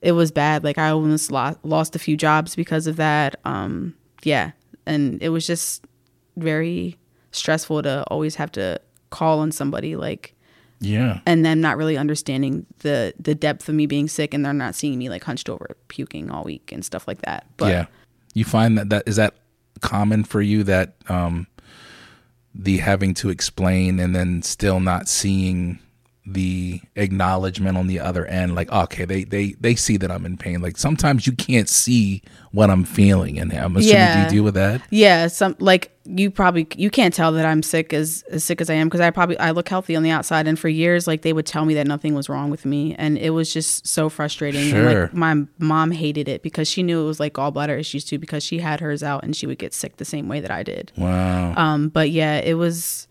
It 0.05 0.13
was 0.13 0.31
bad. 0.31 0.63
Like 0.63 0.79
I 0.79 0.91
almost 0.91 1.33
lost 1.33 1.59
lost 1.65 1.97
a 1.97 1.99
few 1.99 2.17
jobs 2.17 2.55
because 2.55 2.87
of 2.87 2.97
that. 2.97 3.37
Um, 3.45 3.95
yeah, 4.23 4.53
and 4.87 5.23
it 5.23 5.31
was 5.31 5.47
just 5.47 5.85
very 6.37 6.99
stressful 7.33 7.83
to 7.83 8.05
always 8.09 8.37
have 8.37 8.53
to 8.53 8.81
call 9.11 9.39
on 9.41 9.51
somebody 9.51 9.97
like 9.97 10.35
Yeah. 10.81 11.21
and 11.27 11.45
them 11.45 11.61
not 11.61 11.77
really 11.77 11.97
understanding 11.97 12.67
the 12.81 13.15
the 13.19 13.35
depth 13.35 13.69
of 13.69 13.75
me 13.75 13.87
being 13.87 14.09
sick 14.09 14.35
and 14.35 14.45
they're 14.45 14.53
not 14.53 14.75
seeing 14.75 14.99
me 14.99 15.09
like 15.09 15.25
hunched 15.25 15.49
over 15.49 15.77
puking 15.89 16.31
all 16.31 16.45
week 16.45 16.71
and 16.73 16.85
stuff 16.85 17.07
like 17.09 17.23
that 17.23 17.47
but 17.57 17.71
yeah. 17.71 17.87
You 18.35 18.45
find 18.45 18.77
that 18.79 18.91
that 18.91 19.05
is 19.07 19.17
that 19.17 19.35
common 19.81 20.25
for 20.25 20.43
you 20.43 20.65
that 20.65 20.97
um 21.09 21.47
the 22.55 22.79
having 22.79 23.15
to 23.15 23.31
explain 23.31 24.01
and 24.01 24.15
then 24.15 24.43
still 24.43 24.81
not 24.81 25.09
seeing 25.09 25.79
the 26.27 26.81
acknowledgement 26.97 27.77
on 27.77 27.87
the 27.87 28.01
other 28.01 28.25
end 28.25 28.55
like 28.55 28.73
okay 28.73 29.05
they 29.05 29.25
they 29.25 29.53
they 29.61 29.75
see 29.75 29.99
that 29.99 30.11
I'm 30.11 30.25
in 30.25 30.39
pain 30.39 30.63
like 30.63 30.79
sometimes 30.79 31.27
you 31.27 31.35
can't 31.35 31.69
see 31.69 32.23
what 32.51 32.71
I'm 32.71 32.85
feeling 32.85 33.39
and 33.39 33.53
I'm 33.53 33.77
assuming 33.77 33.83
do 33.83 33.91
Yeah. 34.03 34.25
you 34.25 34.31
deal 34.31 34.43
with 34.43 34.55
that 34.55 34.81
Yeah, 34.91 35.27
some 35.27 35.55
like 35.59 35.91
you 36.07 36.31
probably 36.31 36.67
you 36.77 36.89
can't 36.89 37.13
tell 37.13 37.33
that 37.33 37.45
I'm 37.45 37.63
sick 37.63 37.93
as 37.93 38.25
as 38.31 38.43
sick 38.43 38.63
as 38.63 38.71
I 38.71 38.75
am 38.75 38.89
because 38.89 39.01
I 39.03 39.11
probably 39.11 39.39
I 39.39 39.51
look 39.51 39.69
healthy 39.69 39.97
on 39.97 40.03
the 40.03 40.09
outside 40.11 40.47
and 40.49 40.59
for 40.59 40.69
years 40.69 41.07
like 41.07 41.21
they 41.23 41.35
would 41.35 41.45
tell 41.47 41.67
me 41.67 41.75
that 41.75 41.87
nothing 41.87 42.15
was 42.15 42.31
wrong 42.31 42.49
with 42.51 42.65
me 42.65 42.95
and 42.95 43.19
it 43.19 43.31
was 43.31 43.53
just 43.53 43.87
so 43.87 44.09
frustrating. 44.09 44.63
And, 44.63 44.71
Sure. 44.71 45.01
like 45.03 45.15
my 45.15 45.45
mom 45.59 45.91
hated 45.91 46.27
it 46.29 46.43
because 46.43 46.69
she 46.69 46.83
knew 46.83 47.03
it 47.03 47.07
was 47.07 47.21
like 47.21 47.35
gallbladder 47.35 47.79
issues 47.79 48.03
too 48.05 48.19
because 48.19 48.43
she 48.43 48.59
had 48.61 48.81
hers 48.81 49.03
out 49.03 49.25
and 49.25 49.37
she 49.37 49.47
would 49.47 49.59
get 49.59 49.75
sick 49.75 49.99
the 49.99 50.05
same 50.07 50.27
way 50.29 50.41
that 50.41 50.51
I 50.51 50.63
did. 50.63 50.91
wow 50.97 51.55
Um, 51.55 51.89
but 51.91 52.09
yeah, 52.11 52.37
it 52.39 52.55
was. 52.55 53.09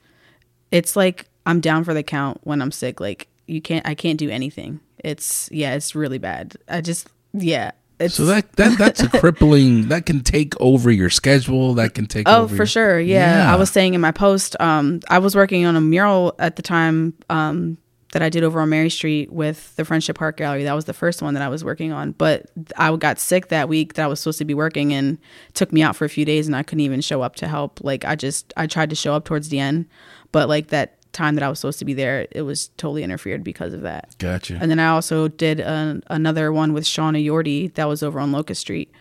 It's 0.71 0.95
like 0.95 1.25
I'm 1.45 1.59
down 1.59 1.83
for 1.83 1.93
the 1.93 2.03
count 2.03 2.39
when 2.43 2.61
I'm 2.61 2.71
sick. 2.71 2.99
Like 2.99 3.27
you 3.47 3.61
can't, 3.61 3.85
I 3.87 3.95
can't 3.95 4.17
do 4.19 4.29
anything. 4.29 4.79
It's 5.03 5.49
yeah, 5.51 5.73
it's 5.75 5.95
really 5.95 6.17
bad. 6.17 6.55
I 6.67 6.81
just 6.81 7.09
yeah. 7.33 7.71
It's, 7.99 8.15
so 8.15 8.25
that, 8.25 8.51
that 8.53 8.77
that's 8.77 9.01
a 9.01 9.07
crippling 9.07 9.87
that 9.89 10.05
can 10.05 10.21
take 10.23 10.59
over 10.59 10.91
your 10.91 11.09
schedule 11.09 11.75
that 11.75 11.93
can 11.93 12.05
take 12.07 12.27
over. 12.27 12.45
Oh, 12.45 12.47
for 12.47 12.55
your- 12.55 12.65
sure. 12.65 12.99
Yeah. 12.99 13.53
I 13.53 13.55
was 13.55 13.69
saying 13.69 13.93
in 13.93 14.01
my 14.01 14.11
post, 14.11 14.59
um, 14.59 14.99
I 15.09 15.19
was 15.19 15.35
working 15.35 15.65
on 15.65 15.75
a 15.75 15.81
mural 15.81 16.35
at 16.39 16.55
the 16.55 16.63
time 16.63 17.13
um, 17.29 17.77
that 18.11 18.21
I 18.21 18.29
did 18.29 18.43
over 18.43 18.59
on 18.59 18.69
Mary 18.69 18.89
Street 18.89 19.31
with 19.31 19.73
the 19.75 19.85
Friendship 19.85 20.17
Park 20.17 20.37
Gallery. 20.37 20.63
That 20.63 20.73
was 20.73 20.85
the 20.85 20.93
first 20.93 21.21
one 21.21 21.33
that 21.35 21.43
I 21.43 21.49
was 21.49 21.63
working 21.63 21.91
on. 21.91 22.11
But 22.13 22.47
I 22.77 22.93
got 22.95 23.19
sick 23.19 23.49
that 23.49 23.69
week 23.69 23.93
that 23.93 24.03
I 24.03 24.07
was 24.07 24.19
supposed 24.19 24.39
to 24.39 24.45
be 24.45 24.55
working 24.55 24.91
and 24.91 25.17
took 25.53 25.71
me 25.71 25.81
out 25.81 25.95
for 25.95 26.03
a 26.03 26.09
few 26.09 26.25
days 26.25 26.47
and 26.47 26.55
I 26.55 26.63
couldn't 26.63 26.81
even 26.81 26.99
show 26.99 27.21
up 27.21 27.35
to 27.37 27.47
help. 27.47 27.79
Like 27.83 28.05
I 28.05 28.15
just, 28.15 28.53
I 28.57 28.67
tried 28.67 28.89
to 28.89 28.95
show 28.95 29.13
up 29.13 29.23
towards 29.23 29.49
the 29.49 29.59
end, 29.59 29.85
but 30.31 30.49
like 30.49 30.69
that 30.69 30.97
time 31.13 31.35
that 31.35 31.43
I 31.43 31.49
was 31.49 31.59
supposed 31.59 31.79
to 31.79 31.85
be 31.85 31.93
there, 31.93 32.27
it 32.31 32.41
was 32.41 32.67
totally 32.77 33.03
interfered 33.03 33.43
because 33.43 33.73
of 33.73 33.81
that. 33.81 34.15
gotcha 34.17 34.57
And 34.59 34.69
then 34.69 34.79
I 34.79 34.87
also 34.89 35.27
did 35.27 35.59
an, 35.59 36.03
another 36.07 36.51
one 36.51 36.73
with 36.73 36.83
Shauna 36.83 37.23
Yordi 37.23 37.73
that 37.75 37.87
was 37.87 38.03
over 38.03 38.19
on 38.19 38.31
Locust 38.31 38.61
Street 38.61 38.91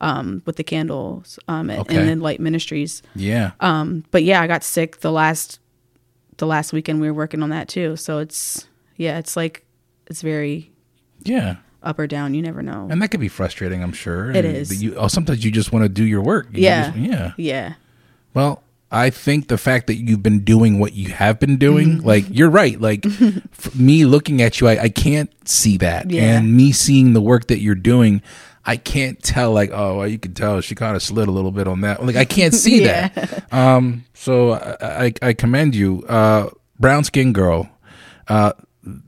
um, 0.00 0.42
with 0.46 0.56
the 0.56 0.64
candles 0.64 1.38
um, 1.48 1.70
at- 1.70 1.80
Okay. 1.80 1.96
and 1.96 2.08
then 2.08 2.20
Light 2.20 2.40
Ministries. 2.40 3.02
yeah 3.14 3.52
Um, 3.60 4.04
but 4.10 4.22
yeah, 4.24 4.40
I 4.40 4.46
got 4.46 4.62
sick 4.64 5.00
the 5.00 5.12
last 5.12 5.58
the 6.38 6.46
last 6.46 6.72
weekend 6.72 7.00
we 7.00 7.06
were 7.08 7.14
working 7.14 7.42
on 7.42 7.48
that 7.50 7.66
too. 7.68 7.96
So 7.96 8.18
it's 8.18 8.66
yeah, 8.96 9.18
it's 9.18 9.36
like 9.36 9.64
it's 10.06 10.22
very 10.22 10.70
yeah 11.24 11.56
up 11.82 11.98
or 11.98 12.06
down. 12.06 12.34
You 12.34 12.42
never 12.42 12.62
know. 12.62 12.88
and 12.90 13.00
that 13.02 13.08
could 13.10 13.20
be 13.20 13.28
frustrating 13.28 13.82
i'm 13.82 13.92
sure 13.92 14.30
It 14.30 14.44
And- 14.44 14.56
is. 14.56 14.82
you 14.82 14.94
oh, 14.96 15.08
sometimes 15.08 15.44
you 15.44 15.50
just 15.50 15.72
want 15.72 15.84
to 15.84 15.88
do 15.88 16.04
your 16.04 16.20
work 16.22 16.48
You 16.52 16.62
Yeah. 16.64 16.86
just- 16.90 16.98
yeah 16.98 17.32
yeah. 17.38 17.74
Well, 18.34 18.62
I 18.90 19.10
think 19.10 19.48
the 19.48 19.58
fact 19.58 19.88
that 19.88 19.96
you've 19.96 20.22
been 20.22 20.44
doing 20.44 20.78
what 20.78 20.92
you 20.94 21.08
have 21.10 21.40
been 21.40 21.56
doing, 21.56 21.98
Mm-hmm. 21.98 22.06
like 22.06 22.24
you're 22.30 22.50
right. 22.50 22.80
Like 22.80 23.04
me 23.74 24.04
looking 24.04 24.40
at 24.42 24.60
you, 24.60 24.68
I, 24.68 24.82
I 24.84 24.88
can't 24.88 25.30
see 25.48 25.76
that, 25.78 26.10
Yeah. 26.10 26.38
and 26.38 26.56
me 26.56 26.72
seeing 26.72 27.12
the 27.12 27.20
work 27.20 27.48
that 27.48 27.58
you're 27.58 27.74
doing, 27.74 28.22
I 28.64 28.76
can't 28.76 29.20
tell. 29.22 29.52
Like, 29.52 29.70
oh, 29.72 29.98
well, 29.98 30.08
you 30.08 30.18
can 30.18 30.34
tell 30.34 30.60
she 30.60 30.74
kind 30.74 30.94
of 30.96 31.02
slid 31.02 31.28
a 31.28 31.30
little 31.32 31.50
bit 31.52 31.66
on 31.68 31.80
that. 31.82 32.04
Like, 32.04 32.16
I 32.16 32.24
can't 32.24 32.54
see 32.64 32.84
Yeah. 32.84 33.08
that. 33.08 33.52
Um, 33.52 34.04
so 34.14 34.52
I, 34.52 35.04
I, 35.06 35.12
I 35.22 35.32
commend 35.34 35.74
you, 35.74 36.04
uh, 36.08 36.50
brown 36.78 37.04
skin 37.04 37.32
girl. 37.32 37.68
Uh, 38.28 38.52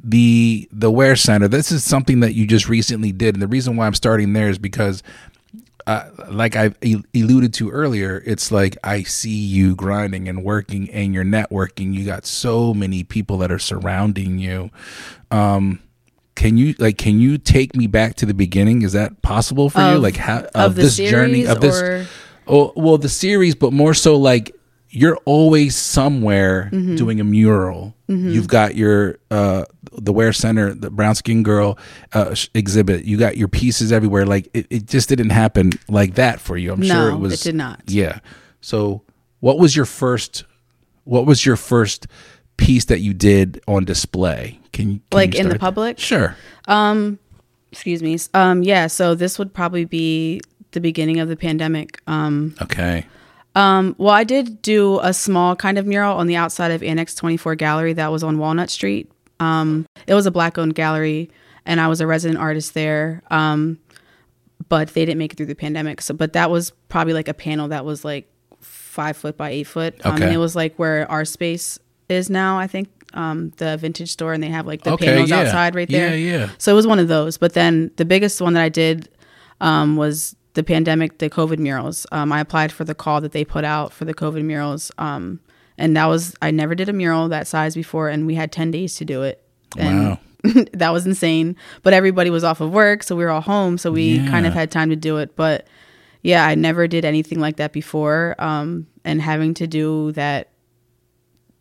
the 0.03 0.69
the 0.73 0.91
Ware 0.91 1.15
Center. 1.15 1.47
This 1.47 1.71
is 1.71 1.85
something 1.85 2.19
that 2.21 2.35
you 2.35 2.47
just 2.49 2.69
recently 2.69 3.13
did, 3.13 3.37
and 3.37 3.43
the 3.43 3.47
reason 3.47 3.77
why 3.77 3.87
I'm 3.87 3.95
starting 3.95 4.33
there 4.33 4.49
is 4.49 4.59
because 4.59 5.05
uh, 5.89 6.11
like 6.31 6.55
I 6.55 6.73
alluded 7.15 7.55
to 7.55 7.71
earlier, 7.71 8.23
it's 8.27 8.53
like 8.53 8.77
I 8.85 9.03
see 9.05 9.31
you 9.31 9.75
grinding 9.75 10.29
and 10.29 10.45
working 10.45 10.91
and 10.91 11.15
you're 11.15 11.25
networking. 11.25 11.95
You 11.95 12.05
got 12.05 12.27
so 12.27 12.75
many 12.75 13.03
people 13.05 13.39
that 13.39 13.51
are 13.51 13.59
surrounding 13.59 14.39
you. 14.39 14.71
Um, 15.31 15.81
can 16.35 16.57
you 16.57 16.75
like 16.79 16.99
can 16.99 17.19
you 17.19 17.39
take 17.39 17.75
me 17.75 17.87
back 17.87 18.15
to 18.17 18.27
the 18.27 18.35
beginning? 18.35 18.83
Is 18.83 18.93
that 18.93 19.23
possible 19.23 19.71
for 19.71 19.81
you? 19.95 19.99
Like 19.99 20.17
how 20.17 20.41
of, 20.41 20.51
of 20.55 20.75
this 20.77 20.97
journey 21.11 21.47
of 21.47 21.61
this? 21.61 21.81
or- 21.83 22.07
Oh 22.51 22.73
well, 22.77 22.97
the 22.97 23.09
series, 23.11 23.55
but 23.55 23.73
more 23.75 23.93
so 23.93 24.17
like 24.17 24.55
you're 24.91 25.17
always 25.25 25.77
somewhere 25.77 26.71
Mm-hmm. 26.73 26.97
doing 26.97 27.21
a 27.21 27.25
mural. 27.25 27.95
You've 28.11 28.49
got 28.49 28.75
your 28.75 29.19
uh 29.31 29.65
the 29.93 30.13
Ware 30.13 30.33
Center, 30.33 30.73
the 30.73 30.89
brown 30.91 31.15
skin 31.15 31.43
girl 31.43 31.79
uh, 32.15 32.33
sh- 32.35 32.49
exhibit. 32.55 33.05
You 33.05 33.19
got 33.19 33.37
your 33.37 33.49
pieces 33.49 33.93
everywhere. 33.93 34.25
Like 34.25 34.49
it, 34.55 34.67
it 34.71 34.87
just 34.87 35.09
didn't 35.11 35.29
happen 35.31 35.73
like 35.89 36.15
that 36.15 36.41
for 36.41 36.57
you. 36.57 36.73
I'm 36.73 36.83
sure 36.83 37.11
it 37.11 37.17
was. 37.17 37.35
it 37.35 37.43
did 37.45 37.55
not. 37.55 37.83
Yeah. 37.87 38.21
So, 38.63 39.03
what 39.41 39.59
was 39.59 39.77
your 39.77 39.85
first? 39.85 40.45
What 41.05 41.27
was 41.27 41.45
your 41.45 41.57
first 41.57 42.07
piece 42.57 42.87
that 42.87 43.01
you 43.01 43.13
did 43.13 43.61
on 43.69 43.85
display? 43.85 44.59
Can 44.73 44.91
you 44.91 45.01
Like 45.13 45.35
you 45.35 45.41
in 45.41 45.49
the 45.51 45.59
public? 45.59 45.99
Sure. 45.99 46.35
Um, 46.67 47.19
excuse 47.73 48.03
me. 48.03 48.19
Um, 48.33 48.63
yeah. 48.63 48.87
So 48.87 49.15
this 49.15 49.39
would 49.39 49.53
probably 49.53 49.85
be 49.85 50.41
the 50.73 50.81
beginning 50.81 51.21
of 51.21 51.29
the 51.29 51.37
pandemic. 51.37 52.01
Um, 52.07 52.55
Okay. 52.63 53.05
Um, 53.55 53.95
well, 53.99 54.15
I 54.15 54.25
did 54.25 54.63
do 54.63 55.01
a 55.01 55.13
small 55.13 55.57
kind 55.57 55.79
of 55.79 55.87
mural 55.87 56.17
on 56.17 56.27
the 56.27 56.37
outside 56.37 56.71
of 56.71 56.83
Annex 56.83 57.15
24 57.15 57.57
Gallery 57.57 57.93
that 57.95 58.13
was 58.13 58.23
on 58.23 58.39
Walnut 58.39 58.71
Street. 58.71 59.11
Um, 59.41 59.87
it 60.07 60.15
was 60.15 60.27
a 60.27 60.31
black 60.31 60.59
owned 60.59 60.75
gallery, 60.75 61.31
and 61.67 61.81
I 61.81 61.89
was 61.89 62.01
a 62.01 62.07
resident 62.07 62.39
artist 62.39 62.75
there. 62.75 63.23
Um, 63.31 63.79
but 64.69 64.89
they 64.89 65.05
didn't 65.05 65.19
make 65.19 65.33
it 65.33 65.37
through 65.37 65.47
the 65.47 65.55
pandemic. 65.55 66.01
So, 66.03 66.13
but 66.15 66.35
that 66.35 66.51
was 66.51 66.71
probably 66.89 67.15
like 67.15 67.29
a 67.29 67.35
panel 67.35 67.69
that 67.69 67.85
was 67.85 68.05
like 68.05 68.31
five 68.61 69.17
foot 69.17 69.37
by 69.37 69.51
eight 69.51 69.65
foot. 69.67 69.95
Um, 70.05 70.15
Okay. 70.15 70.25
and 70.25 70.35
it 70.35 70.39
was 70.39 70.55
like 70.55 70.77
where 70.79 71.11
our 71.11 71.25
space 71.25 71.79
is 72.09 72.29
now, 72.29 72.59
I 72.59 72.67
think, 72.67 72.89
um, 73.15 73.51
the 73.57 73.77
vintage 73.79 74.11
store, 74.11 74.35
and 74.35 74.43
they 74.43 74.49
have 74.51 74.67
like 74.67 74.83
the 74.83 74.93
Okay, 74.93 75.07
panels 75.07 75.31
yeah. 75.31 75.41
outside 75.41 75.75
right 75.75 75.89
there. 75.89 76.15
Yeah, 76.17 76.39
yeah. 76.39 76.51
So 76.59 76.71
it 76.73 76.75
was 76.75 76.87
one 76.87 76.99
of 76.99 77.09
those. 77.09 77.39
But 77.39 77.55
then 77.55 77.91
the 77.97 78.05
biggest 78.05 78.41
one 78.43 78.53
that 78.55 78.63
I 78.63 78.69
did 78.69 79.09
um, 79.61 79.97
was 79.97 80.37
the 80.59 80.65
pandemic, 80.65 81.19
the 81.19 81.31
COVID 81.31 81.61
murals. 81.61 82.05
Um, 82.11 82.33
I 82.33 82.41
applied 82.41 82.73
for 82.73 82.83
the 82.83 82.95
call 82.95 83.21
that 83.21 83.31
they 83.31 83.45
put 83.45 83.63
out 83.63 83.93
for 83.93 84.05
the 84.05 84.13
COVID 84.13 84.43
murals. 84.43 84.91
Um, 84.99 85.39
and 85.79 85.97
that 85.97 86.07
was, 86.07 86.35
I 86.43 86.51
never 86.51 86.75
did 86.75 86.89
a 86.89 86.93
mural 86.93 87.29
that 87.29 87.47
size 87.47 87.77
before, 87.77 88.09
and 88.09 88.27
we 88.27 88.35
had 88.35 88.51
10 88.51 88.73
days 88.73 88.97
to 88.97 89.05
do 89.05 89.23
it. 89.23 89.41
And 89.77 90.01
Wow. 90.01 90.19
that 90.73 90.93
was 90.93 91.07
insane. 91.07 91.55
But 91.85 91.93
everybody 91.93 92.29
was 92.29 92.43
off 92.43 92.61
of 92.61 92.73
work, 92.73 93.05
so 93.05 93.15
we 93.15 93.23
were 93.23 93.31
all 93.31 93.41
home, 93.41 93.79
so 93.79 93.93
we 93.93 94.19
kind 94.27 94.47
of 94.47 94.53
had 94.53 94.73
time 94.73 94.91
to 94.91 94.97
do 94.97 95.19
it. 95.19 95.37
But 95.37 95.69
yeah, 96.23 96.45
I 96.45 96.57
never 96.57 96.89
did 96.89 97.05
anything 97.05 97.39
like 97.39 97.59
that 97.59 97.73
before. 97.73 98.35
Um, 98.41 98.89
and 99.05 99.23
having 99.23 99.55
to 99.55 99.69
do 99.69 100.11
that 100.13 100.51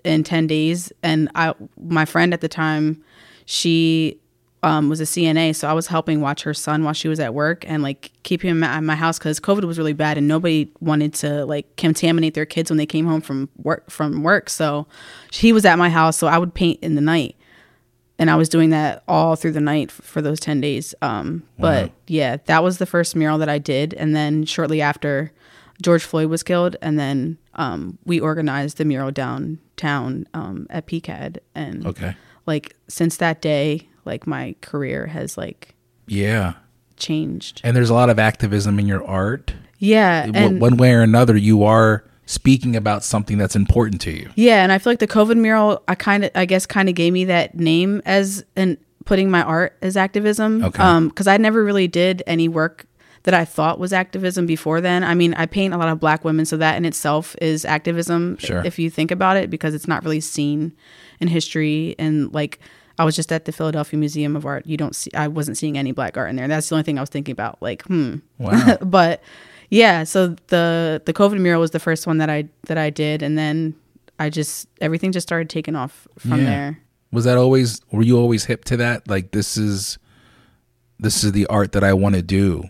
in 0.04 0.24
10 0.24 0.48
days 0.48 0.92
and 1.04 1.30
I 1.36 1.54
my 1.78 2.06
friend 2.06 2.34
at 2.34 2.40
the 2.40 2.48
time 2.48 3.04
she 3.46 4.22
um, 4.64 4.90
was 4.90 5.00
a 5.00 5.04
CNA 5.06 5.56
so 5.56 5.68
I 5.68 5.74
was 5.74 5.88
helping 5.88 6.20
watch 6.22 6.44
her 6.44 6.54
son 6.54 6.84
while 6.84 6.94
she 6.94 7.08
was 7.08 7.20
at 7.20 7.34
work 7.34 7.64
and 7.68 7.84
like 7.84 8.12
keep 8.24 8.42
him 8.42 8.64
at 8.64 8.82
my 8.84 8.96
house 8.96 9.20
cuz 9.20 9.40
covid 9.40 9.64
was 9.66 9.78
really 9.78 9.94
bad 9.94 10.18
and 10.18 10.28
nobody 10.28 10.72
wanted 10.80 11.14
to 11.16 11.46
like 11.46 11.76
contaminate 11.78 12.34
their 12.34 12.46
kids 12.46 12.70
when 12.72 12.78
they 12.78 12.86
came 12.86 13.06
home 13.06 13.22
from 13.22 13.50
work 13.58 13.90
from 13.92 14.24
work 14.24 14.50
so 14.50 14.88
he 15.32 15.54
was 15.54 15.64
at 15.66 15.78
my 15.78 15.90
house 15.90 16.18
so 16.18 16.28
I 16.28 16.38
would 16.40 16.54
paint 16.54 16.80
in 16.82 16.96
the 16.96 17.02
night 17.02 17.36
and 18.20 18.32
I 18.32 18.36
was 18.36 18.50
doing 18.50 18.72
that 18.72 19.04
all 19.08 19.36
through 19.36 19.52
the 19.52 19.62
night 19.62 19.90
f- 19.90 20.02
for 20.04 20.24
those 20.24 20.40
10 20.40 20.60
days. 20.60 20.96
Um, 21.04 21.44
but 21.60 21.92
yeah, 22.08 22.38
that 22.48 22.64
was 22.64 22.80
the 22.80 22.88
first 22.88 23.16
mural 23.16 23.38
that 23.38 23.48
I 23.48 23.60
did. 23.60 23.94
And 23.94 24.16
then 24.16 24.44
shortly 24.44 24.82
after, 24.82 25.32
George 25.84 26.04
Floyd 26.04 26.28
was 26.28 26.42
killed. 26.42 26.76
And 26.82 26.98
then 26.98 27.38
um, 27.54 28.00
we 28.06 28.20
organized 28.20 28.78
the 28.80 28.86
mural 28.86 29.12
downtown 29.12 30.28
um, 30.34 30.66
at 30.72 30.88
PCAD. 30.88 31.38
And 31.54 31.86
Okay. 31.86 32.16
like 32.48 32.76
since 32.88 33.18
that 33.18 33.40
day, 33.40 33.88
like 34.08 34.26
my 34.26 34.56
career 34.62 35.06
has 35.06 35.38
like 35.38 35.76
Yeah. 36.08 36.54
changed. 36.98 37.62
And 37.64 37.76
there's 37.78 37.90
a 37.92 37.94
lot 37.94 38.10
of 38.10 38.18
activism 38.18 38.80
in 38.80 38.88
your 38.88 39.06
art. 39.06 39.54
Yeah. 39.78 40.26
One- 40.26 40.36
And 40.36 40.62
one 40.62 40.78
way 40.78 40.94
or 40.94 41.02
another, 41.02 41.38
you 41.38 41.64
are 41.64 42.04
speaking 42.26 42.76
about 42.76 43.04
something 43.04 43.38
that's 43.38 43.56
important 43.56 44.02
to 44.02 44.12
you. 44.12 44.30
Yeah, 44.36 44.64
and 44.64 44.72
I 44.72 44.80
feel 44.80 44.92
like 44.92 45.00
the 45.00 45.08
COVID 45.08 45.38
mural, 45.38 45.82
I 45.88 45.96
kind 45.96 46.26
of, 46.26 46.32
I 46.36 46.46
guess, 46.46 46.66
kind 46.66 46.90
of 46.90 46.96
gave 46.96 47.14
me 47.14 47.26
that 47.26 47.56
name 47.56 48.02
as 48.06 48.44
an 48.56 48.78
putting 49.06 49.30
my 49.32 49.42
art 49.44 49.78
as 49.82 49.96
activism. 49.96 50.64
Okay. 50.66 50.84
Um, 50.84 51.08
because 51.08 51.28
I 51.28 51.38
never 51.38 51.64
really 51.64 51.88
did 51.88 52.24
any 52.28 52.50
work 52.50 52.86
that 53.24 53.34
I 53.34 53.46
thought 53.46 53.80
was 53.80 53.94
activism 53.94 54.46
before 54.46 54.82
then. 54.82 55.04
I 55.06 55.14
mean, 55.16 55.34
I 55.36 55.46
paint 55.46 55.74
a 55.74 55.78
lot 55.78 55.88
of 55.90 56.00
black 56.02 56.26
women, 56.26 56.46
so 56.46 56.58
that 56.58 56.76
in 56.76 56.84
itself 56.84 57.34
is 57.42 57.64
activism. 57.64 58.38
Sure. 58.40 58.62
If 58.66 58.78
you 58.80 58.90
think 58.90 59.12
about 59.12 59.38
it, 59.38 59.50
because 59.50 59.74
it's 59.74 59.88
not 59.88 60.04
really 60.04 60.20
seen 60.20 60.74
in 61.22 61.28
history 61.30 61.96
and 62.00 62.34
like. 62.34 62.60
I 63.00 63.06
was 63.06 63.16
just 63.16 63.32
at 63.32 63.46
the 63.46 63.52
Philadelphia 63.52 64.00
Museum 64.00 64.36
of 64.36 64.46
Art. 64.46 64.66
You 64.66 64.78
don't 64.78 64.96
see. 64.96 65.12
I 65.14 65.28
wasn't 65.28 65.58
seeing 65.58 65.78
any 65.78 65.92
black 65.92 66.18
art 66.18 66.30
in 66.30 66.36
there. 66.36 66.48
That's 66.48 66.68
the 66.70 66.76
only 66.76 66.84
thing 66.84 66.98
I 66.98 67.02
was 67.02 67.10
thinking 67.10 67.32
about. 67.34 67.62
Like, 67.62 67.84
hmm. 67.84 68.18
Wow. 68.40 68.78
but 68.82 69.22
yeah, 69.70 70.04
so 70.04 70.36
the 70.48 71.02
the 71.06 71.14
COVID 71.14 71.40
mural 71.40 71.62
was 71.62 71.72
the 71.72 71.80
first 71.80 72.08
one 72.08 72.18
that 72.18 72.30
I 72.30 72.48
that 72.68 72.78
I 72.78 72.90
did, 72.90 73.22
and 73.22 73.38
then 73.38 73.76
I 74.20 74.30
just 74.30 74.68
everything 74.82 75.12
just 75.12 75.28
started 75.28 75.50
taking 75.50 75.76
off 75.76 76.08
from 76.18 76.40
Yeah. 76.40 76.46
there. 76.46 76.80
Was 77.12 77.26
that 77.26 77.38
always? 77.38 77.82
Were 77.92 78.02
you 78.04 78.18
always 78.18 78.46
hip 78.46 78.66
to 78.66 78.78
that? 78.78 79.08
Like 79.08 79.32
this 79.32 79.56
is, 79.58 79.98
this 81.00 81.24
is 81.24 81.32
the 81.32 81.46
art 81.48 81.72
that 81.74 81.84
I 81.84 81.94
want 81.94 82.16
to 82.16 82.22
do, 82.22 82.64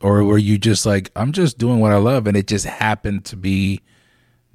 or 0.00 0.22
were 0.24 0.38
you 0.38 0.58
just 0.58 0.86
like 0.86 1.10
I'm 1.16 1.32
just 1.32 1.58
doing 1.58 1.80
what 1.80 1.92
I 1.92 1.96
love, 1.96 2.26
and 2.26 2.36
it 2.36 2.46
just 2.46 2.64
happened 2.66 3.24
to 3.26 3.36
be 3.36 3.80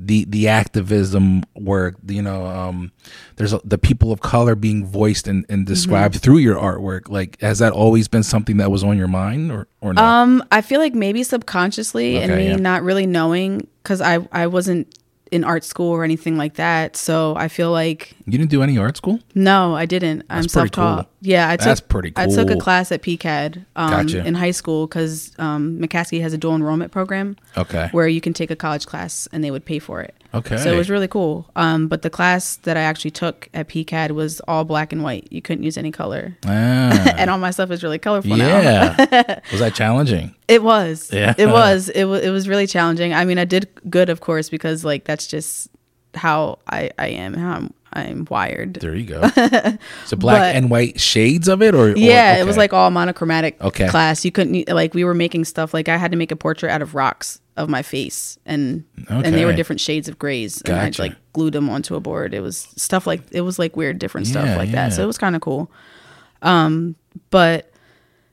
the 0.05 0.25
the 0.25 0.47
activism 0.47 1.43
work. 1.55 1.95
You 2.07 2.21
know, 2.21 2.45
um, 2.45 2.91
there's 3.35 3.53
a, 3.53 3.61
the 3.63 3.77
people 3.77 4.11
of 4.11 4.21
color 4.21 4.55
being 4.55 4.85
voiced 4.85 5.27
and, 5.27 5.45
and 5.49 5.65
described 5.65 6.15
through 6.17 6.37
your 6.37 6.55
artwork. 6.55 7.09
Like, 7.09 7.39
has 7.41 7.59
that 7.59 7.73
always 7.73 8.07
been 8.07 8.23
something 8.23 8.57
that 8.57 8.71
was 8.71 8.83
on 8.83 8.97
your 8.97 9.07
mind, 9.07 9.51
or 9.51 9.67
or 9.81 9.93
not? 9.93 10.03
Um, 10.03 10.43
I 10.51 10.61
feel 10.61 10.79
like 10.79 10.93
maybe 10.93 11.23
subconsciously 11.23 12.17
and 12.17 12.31
Okay, 12.31 12.45
me 12.45 12.49
yeah. 12.49 12.55
not 12.57 12.83
really 12.83 13.05
knowing 13.05 13.67
because 13.81 14.01
I 14.01 14.27
I 14.31 14.47
wasn't 14.47 14.93
in 15.33 15.43
art 15.43 15.63
school 15.63 15.89
or 15.91 16.03
anything 16.03 16.37
like 16.37 16.53
that. 16.55 16.95
So 16.95 17.35
I 17.35 17.47
feel 17.47 17.71
like 17.71 18.15
you 18.25 18.37
didn't 18.37 18.51
do 18.51 18.61
any 18.61 18.77
art 18.77 18.95
school? 18.97 19.19
no, 19.33 19.75
I 19.75 19.85
didn't. 19.87 20.23
I'm 20.29 20.47
self 20.47 20.69
taught. 20.71 21.05
cool. 21.05 21.09
Yeah, 21.21 21.49
I 21.49 21.57
took 21.57 21.65
That's 21.65 21.81
pretty 21.81 22.13
I 22.15 22.27
took 22.27 22.49
a 22.51 22.57
class 22.57 22.91
at 22.91 23.01
PCAD 23.01 23.65
um, 23.75 23.89
Gotcha. 23.89 24.25
in 24.25 24.35
high 24.35 24.51
school 24.51 24.85
because 24.87 25.31
um, 25.39 25.79
McCaskey 25.79 26.21
has 26.21 26.33
a 26.33 26.37
dual 26.37 26.55
enrollment 26.55 26.91
program 26.91 27.35
Okay. 27.57 27.89
where 27.91 28.07
you 28.07 28.21
can 28.21 28.33
take 28.33 28.51
a 28.51 28.55
college 28.55 28.85
class 28.85 29.27
and 29.31 29.43
they 29.43 29.49
would 29.51 29.65
pay 29.65 29.79
for 29.79 30.01
it. 30.01 30.13
Okay. 30.33 30.57
So 30.57 30.73
it 30.73 30.77
was 30.77 30.89
really 30.89 31.07
cool. 31.07 31.49
Um, 31.55 31.87
but 31.87 32.01
the 32.01 32.09
class 32.09 32.55
that 32.57 32.75
I 32.75 32.81
actually 32.81 33.11
took 33.11 33.49
at 33.53 33.67
PCAD 33.69 34.11
was 34.11 34.39
all 34.47 34.63
black 34.63 34.91
and 34.91 35.03
white. 35.03 35.27
You 35.31 35.41
couldn't 35.41 35.63
use 35.63 35.77
any 35.77 35.91
color. 35.91 36.35
Ah, 36.45 37.13
and 37.17 37.29
all 37.29 37.37
my 37.37 37.51
stuff 37.51 37.69
is 37.71 37.83
really 37.83 37.99
colorful 37.99 38.35
now. 38.35 38.47
yeah. 38.47 39.39
was 39.51 39.59
that 39.59 39.75
challenging? 39.75 40.33
It 40.47 40.63
was. 40.63 41.11
Yeah. 41.13 41.33
It 41.37 41.47
was. 41.47 41.89
It 41.89 42.05
was. 42.05 42.21
It 42.23 42.31
was 42.31 42.47
really 42.49 42.67
challenging. 42.67 43.13
I 43.13 43.25
mean, 43.25 43.37
I 43.37 43.45
did 43.45 43.67
good, 43.89 44.09
of 44.09 44.21
course, 44.21 44.49
because 44.49 44.83
like 44.83 45.03
that's 45.05 45.27
just 45.27 45.67
how 46.15 46.59
I 46.67 46.89
I 46.97 47.07
am. 47.09 47.33
How 47.35 47.51
I'm 47.53 47.73
I'm 47.95 48.27
wired. 48.29 48.73
There 48.75 48.95
you 48.95 49.05
go. 49.05 49.21
So 50.05 50.17
black 50.17 50.39
But- 50.39 50.55
and 50.55 50.69
white 50.71 50.99
shades 50.99 51.47
of 51.47 51.61
it, 51.61 51.75
or 51.75 51.91
or- 51.91 51.95
Yeah, 51.97 52.37
it 52.37 52.45
was 52.45 52.57
like 52.57 52.73
all 52.73 52.89
monochromatic 52.89 53.61
Okay. 53.61 53.87
class. 53.87 54.25
You 54.25 54.31
couldn't 54.31 54.67
like 54.67 54.95
we 54.95 55.03
were 55.03 55.13
making 55.13 55.45
stuff 55.45 55.73
like 55.75 55.87
I 55.89 55.97
had 55.97 56.09
to 56.11 56.17
make 56.17 56.31
a 56.31 56.35
portrait 56.35 56.71
out 56.71 56.81
of 56.81 56.95
rocks 56.95 57.39
of 57.55 57.69
my 57.69 57.81
face 57.83 58.37
and 58.45 58.83
and 59.09 59.35
they 59.35 59.45
were 59.45 59.53
different 59.53 59.79
shades 59.79 60.07
of 60.09 60.17
grays 60.17 60.61
and 60.63 60.73
I 60.75 60.85
Gotcha. 60.85 61.01
like 61.03 61.15
glued 61.33 61.53
them 61.53 61.69
onto 61.69 61.95
a 61.95 61.99
board. 61.99 62.33
It 62.33 62.39
was 62.41 62.67
stuff 62.75 63.05
like 63.05 63.21
it 63.31 63.41
was 63.41 63.59
like 63.59 63.77
weird 63.77 63.99
different 63.99 64.27
stuff 64.27 64.45
Yeah, 64.47 64.57
like 64.57 64.71
that. 64.71 64.93
So 64.93 65.03
it 65.03 65.07
was 65.07 65.17
kind 65.19 65.35
of 65.35 65.41
cool. 65.41 65.71
Um 66.41 66.95
but 67.29 67.71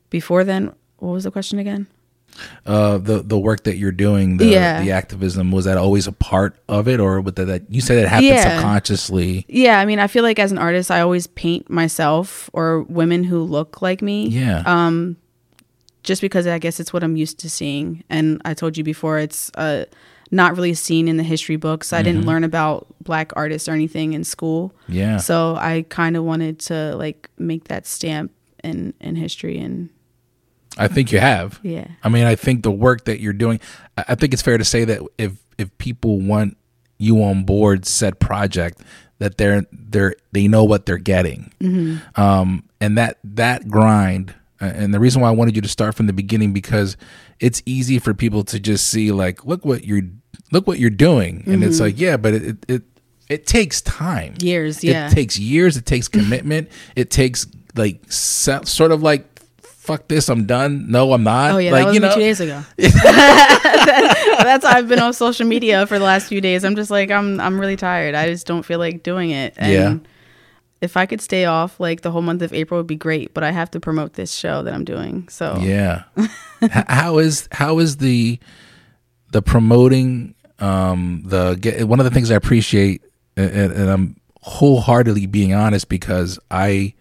before 0.09 0.42
then, 0.44 0.72
what 0.98 1.12
was 1.12 1.24
the 1.24 1.30
question 1.30 1.59
again? 1.59 1.87
uh, 2.64 2.96
the 2.96 3.22
the 3.22 3.38
work 3.38 3.64
that 3.64 3.76
you're 3.76 3.92
doing, 3.92 4.37
the 4.38 4.46
Yeah. 4.46 4.83
the 4.83 4.92
activism. 4.92 5.50
Was 5.50 5.64
that 5.66 5.76
always 5.76 6.06
a 6.06 6.12
part 6.12 6.56
of 6.68 6.88
it, 6.88 6.98
or 7.00 7.20
with 7.20 7.35
that, 7.37 7.46
that 7.46 7.62
you 7.68 7.80
said 7.80 7.98
it 7.98 8.09
happened 8.09 8.28
Yeah. 8.28 8.54
subconsciously? 8.56 9.44
Yeah, 9.48 9.78
I 9.80 9.85
mean, 9.85 9.98
I 9.98 10.06
feel 10.06 10.22
like 10.22 10.38
as 10.38 10.52
an 10.52 10.56
artist, 10.59 10.90
I 10.90 11.00
always 11.00 11.26
paint 11.26 11.68
myself 11.68 12.48
or 12.52 12.83
women 12.85 13.24
who 13.24 13.42
look 13.42 13.83
like 13.83 14.00
me. 14.00 14.28
Yeah. 14.28 14.62
Um, 14.64 15.16
just 16.02 16.20
because 16.22 16.46
I 16.46 16.58
guess 16.58 16.80
it's 16.80 16.92
what 16.92 17.02
I'm 17.02 17.16
used 17.16 17.38
to 17.40 17.50
seeing. 17.50 18.04
And 18.08 18.40
I 18.44 18.54
told 18.54 18.76
you 18.76 18.84
before, 18.84 19.18
it's 19.18 19.50
uh, 19.54 19.84
not 20.30 20.54
really 20.54 20.74
seen 20.74 21.08
in 21.08 21.16
the 21.16 21.22
history 21.22 21.56
books. 21.56 21.92
I 21.92 22.02
didn't 22.02 22.24
learn 22.26 22.44
about 22.44 22.86
black 23.02 23.32
artists 23.36 23.68
or 23.68 23.72
anything 23.72 24.12
in 24.12 24.24
school. 24.24 24.72
Mm-hmm. 24.84 24.92
Yeah. 24.92 25.16
So 25.18 25.56
I 25.56 25.84
kind 25.88 26.16
of 26.16 26.24
wanted 26.24 26.58
to 26.60 26.96
like 26.96 27.28
make 27.38 27.64
that 27.68 27.86
stamp 27.86 28.32
in 28.62 28.94
in 29.00 29.16
history 29.16 29.58
and 29.58 29.88
I 30.78 30.88
think 30.88 31.10
you 31.12 31.18
have. 31.18 31.58
yeah. 31.62 31.88
I 32.02 32.08
mean, 32.08 32.26
I 32.26 32.36
think 32.36 32.62
the 32.62 32.70
work 32.70 33.04
that 33.06 33.20
you're 33.20 33.32
doing. 33.32 33.60
I 33.96 34.14
think 34.14 34.32
it's 34.32 34.42
fair 34.42 34.56
to 34.56 34.64
say 34.64 34.84
that 34.84 35.02
if 35.18 35.32
if 35.58 35.76
people 35.78 36.20
want 36.20 36.56
you 36.96 37.22
on 37.22 37.44
board 37.44 37.86
said 37.86 38.20
project, 38.20 38.80
that 39.18 39.36
they're 39.36 39.66
they're 39.72 40.14
they 40.32 40.46
know 40.48 40.64
what 40.64 40.86
they're 40.86 40.96
getting, 40.96 41.52
um, 42.16 42.64
and 42.80 42.96
that 42.98 43.18
that 43.24 43.68
grind. 43.68 44.34
And 44.60 44.92
the 44.92 45.00
reason 45.00 45.22
why 45.22 45.28
I 45.28 45.32
wanted 45.32 45.56
you 45.56 45.62
to 45.62 45.68
start 45.68 45.94
from 45.94 46.06
the 46.06 46.12
beginning 46.12 46.52
because 46.52 46.96
it's 47.38 47.62
easy 47.64 47.98
for 47.98 48.12
people 48.12 48.44
to 48.44 48.60
just 48.60 48.88
see 48.88 49.10
like, 49.10 49.44
look 49.46 49.64
what 49.64 49.84
you're 49.84 50.02
look 50.52 50.66
what 50.66 50.78
you're 50.78 50.90
doing, 50.90 51.44
and 51.46 51.64
it's 51.64 51.76
mm-hmm. 51.76 51.84
like, 51.84 51.98
yeah, 51.98 52.16
but 52.16 52.34
it 52.34 52.64
it 52.68 52.82
it, 53.28 53.46
takes 53.46 53.80
time, 53.80 54.34
Years, 54.40 54.82
yeah. 54.82 55.08
It 55.08 55.12
takes 55.12 55.38
years. 55.38 55.76
It 55.76 55.86
takes 55.86 56.08
commitment. 56.08 56.68
it 56.96 57.10
takes 57.10 57.46
like 57.74 58.10
so, 58.12 58.62
sort 58.62 58.92
of 58.92 59.02
like. 59.02 59.26
Fuck 59.62 60.08
this! 60.08 60.28
I'm 60.28 60.44
done. 60.44 60.90
No, 60.90 61.12
I'm 61.14 61.24
not. 61.24 61.52
Oh 61.52 61.58
yeah, 61.58 61.72
like, 61.72 61.80
that 61.80 61.86
was 61.86 61.94
you 61.94 62.00
know, 62.00 62.14
two 62.14 62.20
days 62.20 62.38
ago. 62.38 62.62
That's 62.76 64.64
I've 64.64 64.88
been 64.88 65.00
on 65.00 65.14
social 65.14 65.46
media 65.46 65.86
for 65.86 65.98
the 65.98 66.04
last 66.04 66.28
few 66.28 66.40
days. 66.40 66.64
I'm 66.64 66.76
just 66.76 66.90
like 66.90 67.10
I'm 67.10 67.40
I'm 67.40 67.58
really 67.58 67.76
tired. 67.76 68.14
I 68.14 68.28
just 68.28 68.46
don't 68.46 68.62
feel 68.62 68.78
like 68.78 69.02
doing 69.02 69.30
it. 69.30 69.54
And 69.56 69.72
Yeah. 69.72 70.09
If 70.80 70.96
I 70.96 71.06
could 71.06 71.20
stay 71.20 71.44
off 71.44 71.78
like 71.78 72.00
the 72.00 72.10
whole 72.10 72.22
month 72.22 72.42
of 72.42 72.52
April 72.52 72.80
would 72.80 72.86
be 72.86 72.96
great, 72.96 73.34
but 73.34 73.44
I 73.44 73.50
have 73.50 73.70
to 73.72 73.80
promote 73.80 74.14
this 74.14 74.32
show 74.32 74.62
that 74.62 74.72
I'm 74.72 74.84
doing. 74.84 75.28
So 75.28 75.56
Yeah. 75.60 76.04
How 76.70 77.18
is 77.18 77.48
how 77.52 77.78
is 77.78 77.96
the 77.98 78.38
the 79.32 79.40
promoting 79.40 80.34
um 80.58 81.22
the 81.24 81.54
get, 81.54 81.88
one 81.88 82.00
of 82.00 82.04
the 82.04 82.10
things 82.10 82.30
I 82.30 82.34
appreciate 82.34 83.02
and, 83.34 83.72
and 83.72 83.90
I'm 83.90 84.20
wholeheartedly 84.42 85.26
being 85.26 85.54
honest 85.54 85.88
because 85.88 86.38
I 86.50 86.92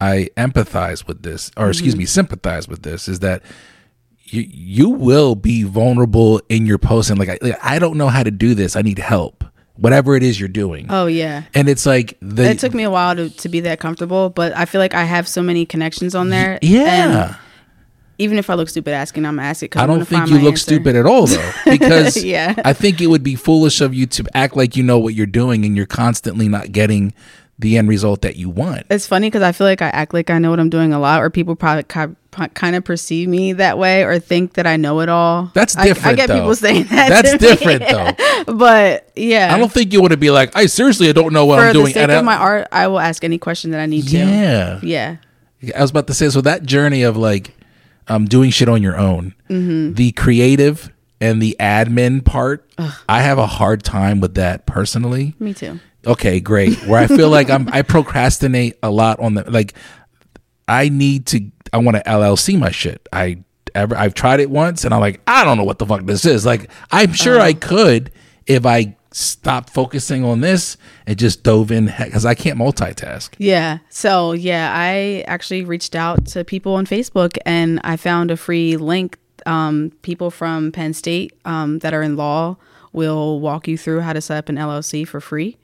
I 0.00 0.28
empathize 0.36 1.06
with 1.06 1.22
this 1.22 1.52
or 1.56 1.68
excuse 1.68 1.94
me 1.94 2.04
sympathize 2.04 2.66
with 2.66 2.82
this 2.82 3.06
is 3.06 3.20
that 3.20 3.42
you 4.24 4.42
you 4.42 4.90
will 4.90 5.36
be 5.36 5.62
vulnerable 5.62 6.40
in 6.48 6.66
your 6.66 6.78
posting 6.78 7.16
like 7.16 7.28
I, 7.28 7.38
like, 7.40 7.58
I 7.62 7.78
don't 7.78 7.96
know 7.96 8.08
how 8.08 8.24
to 8.24 8.32
do 8.32 8.54
this 8.54 8.74
I 8.74 8.82
need 8.82 8.98
help 8.98 9.44
whatever 9.76 10.14
it 10.16 10.22
is 10.22 10.38
you're 10.38 10.48
doing 10.48 10.86
Oh 10.88 11.06
yeah. 11.06 11.42
and 11.54 11.68
it's 11.68 11.84
like 11.86 12.16
the 12.22 12.44
It 12.50 12.58
took 12.60 12.74
me 12.74 12.84
a 12.84 12.90
while 12.90 13.16
to, 13.16 13.28
to 13.28 13.48
be 13.48 13.60
that 13.60 13.80
comfortable, 13.80 14.30
but 14.30 14.56
I 14.56 14.64
feel 14.66 14.80
like 14.80 14.94
I 14.94 15.04
have 15.04 15.26
so 15.26 15.42
many 15.42 15.66
connections 15.66 16.14
on 16.14 16.30
there. 16.30 16.58
yeah 16.62 17.36
even 18.16 18.38
if 18.38 18.48
I 18.48 18.54
look 18.54 18.68
stupid 18.68 18.92
asking, 18.92 19.26
I'm 19.26 19.40
asking. 19.40 19.70
I 19.74 19.86
don't 19.88 19.96
gonna 19.96 20.04
think 20.04 20.28
you 20.28 20.36
look 20.38 20.52
answer. 20.52 20.62
stupid 20.66 20.94
at 20.94 21.04
all 21.04 21.26
though 21.26 21.50
because 21.64 22.22
Yeah. 22.22 22.54
I 22.64 22.72
think 22.72 23.00
it 23.00 23.08
would 23.08 23.24
be 23.24 23.34
foolish 23.34 23.80
of 23.80 23.92
you 23.92 24.06
to 24.06 24.24
act 24.34 24.56
like 24.56 24.76
you 24.76 24.84
know 24.84 25.00
what 25.00 25.14
you're 25.14 25.26
doing 25.26 25.64
and 25.64 25.76
you're 25.76 25.84
constantly 25.86 26.48
not 26.48 26.70
getting 26.70 27.12
the 27.58 27.78
end 27.78 27.88
result 27.88 28.22
that 28.22 28.36
you 28.36 28.50
want. 28.50 28.84
It's 28.90 29.06
funny 29.06 29.28
because 29.28 29.42
I 29.42 29.52
feel 29.52 29.66
like 29.66 29.80
I 29.82 29.88
act 29.88 30.12
like 30.12 30.28
I 30.30 30.38
know 30.38 30.50
what 30.50 30.58
I'm 30.60 30.70
doing 30.70 30.92
a 30.92 30.98
lot, 30.98 31.22
or 31.22 31.30
people 31.30 31.54
probably 31.54 31.84
kind 31.84 32.74
of 32.76 32.84
perceive 32.84 33.28
me 33.28 33.52
that 33.52 33.78
way, 33.78 34.02
or 34.02 34.18
think 34.18 34.54
that 34.54 34.66
I 34.66 34.76
know 34.76 35.00
it 35.00 35.08
all. 35.08 35.50
That's 35.54 35.76
different. 35.76 36.06
I- 36.06 36.10
I, 36.10 36.14
get 36.14 36.26
though. 36.28 36.34
people 36.40 36.56
saying 36.56 36.84
that. 36.90 37.08
That's 37.22 37.38
different 37.38 37.82
though. 38.46 38.54
but 38.54 39.08
yeah, 39.14 39.54
I 39.54 39.58
don't 39.58 39.70
think 39.72 39.92
you 39.92 40.00
want 40.00 40.10
to 40.12 40.16
be 40.16 40.30
like, 40.30 40.56
I 40.56 40.66
seriously 40.66 41.08
I 41.08 41.12
don't 41.12 41.32
know 41.32 41.46
what 41.46 41.58
for 41.58 41.62
I'm 41.62 41.68
the 41.68 41.72
doing. 41.74 41.92
sake 41.92 42.02
And 42.02 42.12
I- 42.12 42.16
of 42.16 42.24
my 42.24 42.36
art, 42.36 42.66
I 42.72 42.88
will 42.88 42.98
ask 43.00 43.22
any 43.22 43.38
question 43.38 43.70
that 43.70 43.80
I 43.80 43.86
need 43.86 44.08
to. 44.08 44.16
yeah. 44.18 44.80
yeah, 44.82 45.16
I 45.76 45.80
was 45.80 45.90
about 45.90 46.08
to 46.08 46.14
say, 46.14 46.28
so 46.30 46.40
that 46.40 46.64
journey 46.64 47.02
of 47.04 47.16
like 47.16 47.54
um, 48.08 48.26
doing 48.26 48.50
shit 48.50 48.68
on 48.68 48.82
your 48.82 48.98
own, 48.98 49.34
Mm-hmm. 49.48 49.94
the 49.94 50.10
creative 50.12 50.90
and 51.20 51.40
the 51.40 51.56
admin 51.60 52.24
part, 52.24 52.68
I 53.08 53.22
have 53.22 53.38
a 53.38 53.46
hard 53.46 53.82
time 53.84 54.20
with 54.20 54.34
that 54.34 54.66
personally. 54.66 55.34
me 55.38 55.54
too. 55.54 55.78
Okay 56.06 56.40
great 56.40 56.74
where 56.86 57.00
i 57.00 57.06
feel 57.06 57.28
like 57.28 57.50
i'm 57.50 57.68
i 57.72 57.82
procrastinate 57.82 58.76
a 58.82 58.90
lot 58.90 59.18
on 59.20 59.34
the 59.34 59.50
like 59.50 59.74
i 60.68 60.88
need 60.88 61.26
to 61.26 61.40
i 61.72 61.78
want 61.78 61.96
to 61.96 62.02
llc 62.04 62.58
my 62.58 62.70
shit 62.70 63.06
i 63.12 63.42
ever 63.74 63.96
i've 63.96 64.14
tried 64.14 64.40
it 64.40 64.50
once 64.50 64.84
and 64.84 64.94
i'm 64.94 65.00
like 65.00 65.20
i 65.26 65.44
don't 65.44 65.56
know 65.56 65.64
what 65.64 65.78
the 65.78 65.86
fuck 65.86 66.04
this 66.04 66.24
is 66.24 66.44
like 66.46 66.70
i'm 66.90 67.12
sure 67.12 67.40
i 67.40 67.52
could 67.52 68.10
if 68.46 68.64
i 68.66 68.96
stopped 69.10 69.70
focusing 69.70 70.24
on 70.24 70.40
this 70.40 70.76
and 71.06 71.16
just 71.18 71.44
dove 71.44 71.70
in 71.70 71.86
because 71.86 72.24
i 72.24 72.34
can't 72.34 72.58
multitask 72.58 73.30
Yeah. 73.38 73.78
So 73.88 74.32
yeah, 74.32 74.72
I 74.74 75.22
actually 75.28 75.64
reached 75.64 75.94
out 75.94 76.26
to 76.26 76.44
people 76.44 76.74
on 76.74 76.84
Facebook 76.84 77.38
and 77.46 77.80
I 77.84 77.96
found 77.96 78.30
a 78.32 78.36
free 78.36 78.76
link. 78.76 79.18
Um, 79.46 79.92
people 80.02 80.30
from 80.30 80.72
Penn 80.72 80.94
State 80.94 81.32
um, 81.44 81.78
that 81.80 81.92
are 81.94 82.02
in 82.02 82.16
law 82.16 82.56
will 82.92 83.38
walk 83.40 83.68
you 83.68 83.76
through 83.78 84.00
how 84.00 84.14
to 84.14 84.20
set 84.20 84.38
up 84.38 84.48
an 84.48 84.56
LLC 84.56 85.06
for 85.06 85.20
free. 85.20 85.58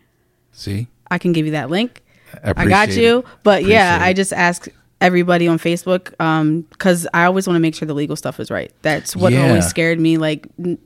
See 0.60 0.86
I 1.10 1.18
can 1.18 1.32
give 1.32 1.44
you 1.46 1.52
that 1.52 1.70
link. 1.70 2.02
I 2.44 2.52
I 2.56 2.66
got 2.66 2.90
you. 2.90 3.18
it. 3.18 3.24
But 3.42 3.64
yeah, 3.64 3.98
I 4.00 4.12
just 4.12 4.32
ask 4.32 4.68
everybody 5.00 5.48
on 5.48 5.58
Facebook 5.58 6.14
um, 6.20 6.60
because 6.70 7.06
I 7.12 7.24
always 7.24 7.46
want 7.48 7.56
to 7.56 7.60
make 7.60 7.74
sure 7.74 7.86
the 7.86 7.94
legal 7.94 8.14
stuff 8.16 8.38
is 8.38 8.50
right. 8.50 8.72
That's 8.82 9.16
what 9.16 9.32
Yeah. 9.32 9.48
always 9.48 9.66
scared 9.66 9.98
me. 9.98 10.18
Like, 10.18 10.46
n- 10.58 10.78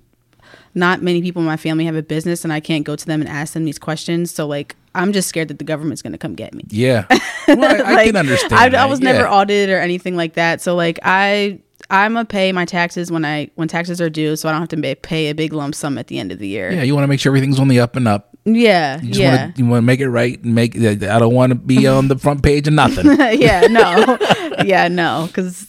not 0.74 1.02
many 1.02 1.20
people 1.20 1.40
in 1.42 1.46
my 1.46 1.56
family 1.58 1.84
have 1.84 1.96
a 1.96 2.02
business, 2.02 2.44
and 2.44 2.52
I 2.52 2.60
can't 2.60 2.84
go 2.84 2.96
to 2.96 3.06
them 3.06 3.20
and 3.20 3.28
ask 3.28 3.52
them 3.52 3.64
these 3.66 3.78
questions. 3.78 4.30
So 4.30 4.46
like, 4.46 4.76
I'm 4.94 5.12
just 5.12 5.28
scared 5.28 5.48
that 5.48 5.58
the 5.58 5.64
government's 5.64 6.00
going 6.00 6.12
to 6.12 6.18
come 6.18 6.34
get 6.34 6.54
me. 6.54 6.64
Yeah. 6.70 7.06
Well, 7.46 7.62
I, 7.86 7.96
I 7.96 8.04
can 8.06 8.16
understand. 8.16 8.54
I, 8.54 8.84
I 8.84 8.86
was 8.86 9.00
yeah. 9.00 9.12
never 9.12 9.28
audited 9.28 9.68
or 9.68 9.78
anything 9.78 10.16
like 10.16 10.32
that. 10.32 10.62
So 10.62 10.74
like 10.74 10.98
I 11.02 11.60
I'm 11.90 12.14
gonna 12.14 12.24
pay 12.24 12.52
my 12.52 12.64
taxes 12.64 13.12
when 13.12 13.22
I 13.26 13.50
when 13.56 13.68
taxes 13.68 14.00
are 14.00 14.08
due, 14.08 14.34
so 14.36 14.48
I 14.48 14.52
don't 14.52 14.62
have 14.62 14.70
to 14.70 14.96
pay 14.96 15.28
a 15.28 15.34
big 15.34 15.52
lump 15.52 15.74
sum 15.74 15.98
at 15.98 16.06
the 16.06 16.18
end 16.18 16.32
of 16.32 16.38
the 16.38 16.48
year. 16.48 16.72
Yeah, 16.72 16.82
you 16.84 16.94
want 16.94 17.04
to 17.04 17.08
make 17.08 17.20
sure 17.20 17.28
everything's 17.28 17.60
on 17.60 17.68
the 17.68 17.80
up 17.80 17.96
and 17.96 18.08
up. 18.08 18.33
Yeah, 18.46 19.00
You 19.00 19.20
yeah, 19.22 19.36
want 19.44 19.56
to 19.56 19.62
you 19.62 19.68
want 19.68 19.78
to 19.78 19.86
make 19.86 20.00
it 20.00 20.08
right 20.10 20.42
and 20.42 20.54
make. 20.54 20.76
I 20.76 20.94
don't 21.18 21.32
want 21.34 21.50
to 21.50 21.54
be 21.54 21.86
on 21.96 22.08
the 22.08 22.18
front 22.18 22.42
page 22.42 22.68
of 22.68 22.74
nothing. 22.74 23.06
yeah. 23.40 23.62
No, 23.70 24.18
yeah, 24.64 24.88
no, 24.88 25.24
because 25.28 25.66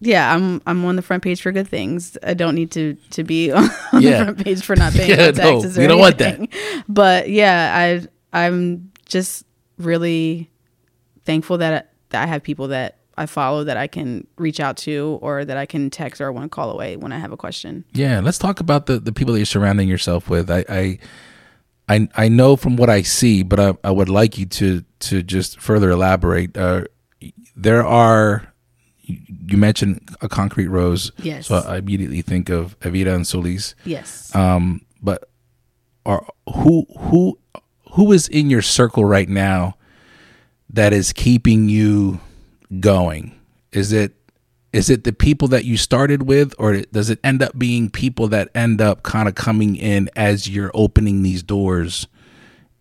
yeah, 0.00 0.34
I'm 0.34 0.62
I'm 0.66 0.84
on 0.86 0.96
the 0.96 1.02
front 1.02 1.22
page 1.22 1.42
for 1.42 1.52
good 1.52 1.68
things. 1.68 2.16
I 2.22 2.32
don't 2.34 2.54
need 2.54 2.70
to 2.72 2.94
to 3.10 3.24
be 3.24 3.52
on 3.52 3.68
Yeah. 4.00 4.18
the 4.18 4.24
front 4.24 4.44
page 4.44 4.62
for 4.64 4.74
not 4.76 4.92
paying 4.94 5.10
Yeah, 5.10 5.32
no, 5.32 5.60
taxes. 5.60 5.76
we 5.76 5.86
don't 5.86 5.98
want 6.00 6.16
that. 6.18 6.48
But 6.88 7.28
yeah, 7.28 7.72
I 8.32 8.44
I'm 8.46 8.90
just 9.06 9.44
really 9.76 10.50
thankful 11.24 11.58
that 11.58 11.92
that 12.10 12.22
I 12.22 12.26
have 12.26 12.42
people 12.42 12.68
that 12.68 12.98
I 13.18 13.26
follow 13.26 13.64
that 13.64 13.76
I 13.76 13.86
can 13.86 14.26
reach 14.38 14.60
out 14.60 14.76
to 14.78 15.18
or 15.20 15.44
that 15.44 15.56
I 15.56 15.66
can 15.66 15.90
text 15.90 16.20
or 16.20 16.32
one 16.32 16.48
call 16.48 16.70
away 16.70 16.96
when 16.96 17.12
I 17.12 17.18
have 17.18 17.32
a 17.32 17.36
question. 17.36 17.84
Yeah, 17.92 18.20
let's 18.20 18.38
talk 18.38 18.60
about 18.60 18.86
the, 18.86 18.98
the 19.00 19.12
people 19.12 19.34
that 19.34 19.40
you're 19.40 19.44
surrounding 19.46 19.88
yourself 19.88 20.30
with. 20.30 20.48
I, 20.50 20.64
I 20.68 20.98
I 21.88 22.08
I 22.16 22.28
know 22.28 22.56
from 22.56 22.76
what 22.76 22.90
I 22.90 23.02
see, 23.02 23.42
but 23.42 23.58
I, 23.60 23.74
I 23.84 23.90
would 23.90 24.08
like 24.08 24.38
you 24.38 24.46
to 24.46 24.84
to 25.00 25.22
just 25.22 25.60
further 25.60 25.90
elaborate. 25.90 26.56
Uh, 26.56 26.84
there 27.56 27.84
are 27.84 28.52
you 29.02 29.56
mentioned 29.56 30.06
a 30.20 30.28
concrete 30.28 30.68
rose, 30.68 31.12
Yes. 31.22 31.46
So 31.46 31.56
I 31.56 31.78
immediately 31.78 32.20
think 32.20 32.50
of 32.50 32.78
Evita 32.80 33.14
and 33.14 33.26
Solis. 33.26 33.74
Yes. 33.84 34.34
Um, 34.34 34.82
but 35.02 35.30
are 36.04 36.26
who 36.54 36.86
who 36.98 37.38
who 37.92 38.12
is 38.12 38.28
in 38.28 38.50
your 38.50 38.62
circle 38.62 39.04
right 39.04 39.28
now 39.28 39.76
that 40.68 40.92
is 40.92 41.12
keeping 41.12 41.68
you 41.68 42.20
going? 42.80 43.38
Is 43.72 43.92
it 43.92 44.14
is 44.72 44.90
it 44.90 45.04
the 45.04 45.12
people 45.12 45.48
that 45.48 45.64
you 45.64 45.76
started 45.76 46.24
with, 46.24 46.54
or 46.58 46.82
does 46.92 47.10
it 47.10 47.18
end 47.24 47.42
up 47.42 47.58
being 47.58 47.88
people 47.88 48.28
that 48.28 48.50
end 48.54 48.80
up 48.80 49.02
kind 49.02 49.28
of 49.28 49.34
coming 49.34 49.76
in 49.76 50.10
as 50.14 50.48
you're 50.48 50.70
opening 50.74 51.22
these 51.22 51.42
doors 51.42 52.06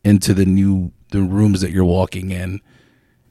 into 0.03 0.33
the 0.33 0.45
new 0.45 0.91
the 1.11 1.21
rooms 1.21 1.61
that 1.61 1.71
you're 1.71 1.85
walking 1.85 2.31
in? 2.31 2.61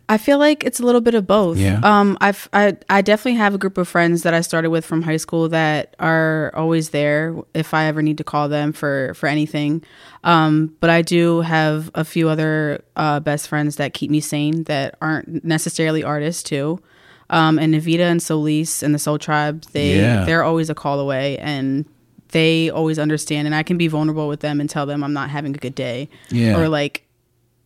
I 0.09 0.19
feel 0.19 0.39
like 0.39 0.63
it's 0.63 0.79
a 0.79 0.85
little 0.85 1.01
bit 1.01 1.15
of 1.15 1.27
both. 1.27 1.59
Yeah. 1.59 1.81
Um, 1.83 2.17
I've 2.21 2.49
I 2.53 2.77
I 2.89 3.03
definitely 3.03 3.39
have 3.39 3.55
a 3.55 3.59
group 3.59 3.77
of 3.77 3.89
friends 3.89 4.23
that 4.23 4.35
I 4.35 4.41
started 4.41 4.71
with 4.71 4.87
from 4.87 5.03
high 5.03 5.17
school 5.17 5.49
that 5.49 5.97
are 5.99 6.53
always 6.55 6.91
there 6.91 7.37
if 7.55 7.75
I 7.75 7.87
ever 7.87 8.03
need 8.03 8.19
to 8.19 8.25
call 8.25 8.49
them 8.49 8.73
for 8.73 9.13
for 9.15 9.27
anything. 9.27 9.83
Um, 10.23 10.77
but 10.81 10.91
I 10.91 11.03
do 11.03 11.41
have 11.41 11.91
a 11.95 12.05
few 12.05 12.29
other 12.29 12.85
uh, 12.95 13.21
best 13.21 13.49
friends 13.49 13.77
that 13.77 13.95
keep 13.95 14.11
me 14.11 14.21
sane 14.21 14.65
that 14.65 14.97
aren't 15.03 15.45
necessarily 15.45 16.05
artists 16.05 16.43
too. 16.43 16.81
Um, 17.31 17.59
and 17.59 17.75
Evita 17.75 18.01
and 18.01 18.23
Solis 18.23 18.83
and 18.83 18.95
the 18.95 18.99
Soul 18.99 19.19
Tribe, 19.19 19.63
they 19.73 19.97
Yeah. 19.99 20.25
they're 20.25 20.45
always 20.45 20.71
a 20.71 20.75
call 20.75 21.01
away 21.01 21.39
and 21.39 21.85
they 22.33 22.71
always 22.71 22.99
understand 22.99 23.47
and 23.47 23.55
I 23.55 23.63
can 23.63 23.77
be 23.79 23.89
vulnerable 23.89 24.29
with 24.29 24.41
them 24.41 24.61
and 24.61 24.69
tell 24.71 24.87
them 24.87 25.03
I'm 25.03 25.13
not 25.13 25.31
having 25.31 25.55
a 25.55 25.59
good 25.59 25.75
day. 25.75 26.09
Yeah. 26.31 26.57
Or 26.59 26.69
like 26.69 27.05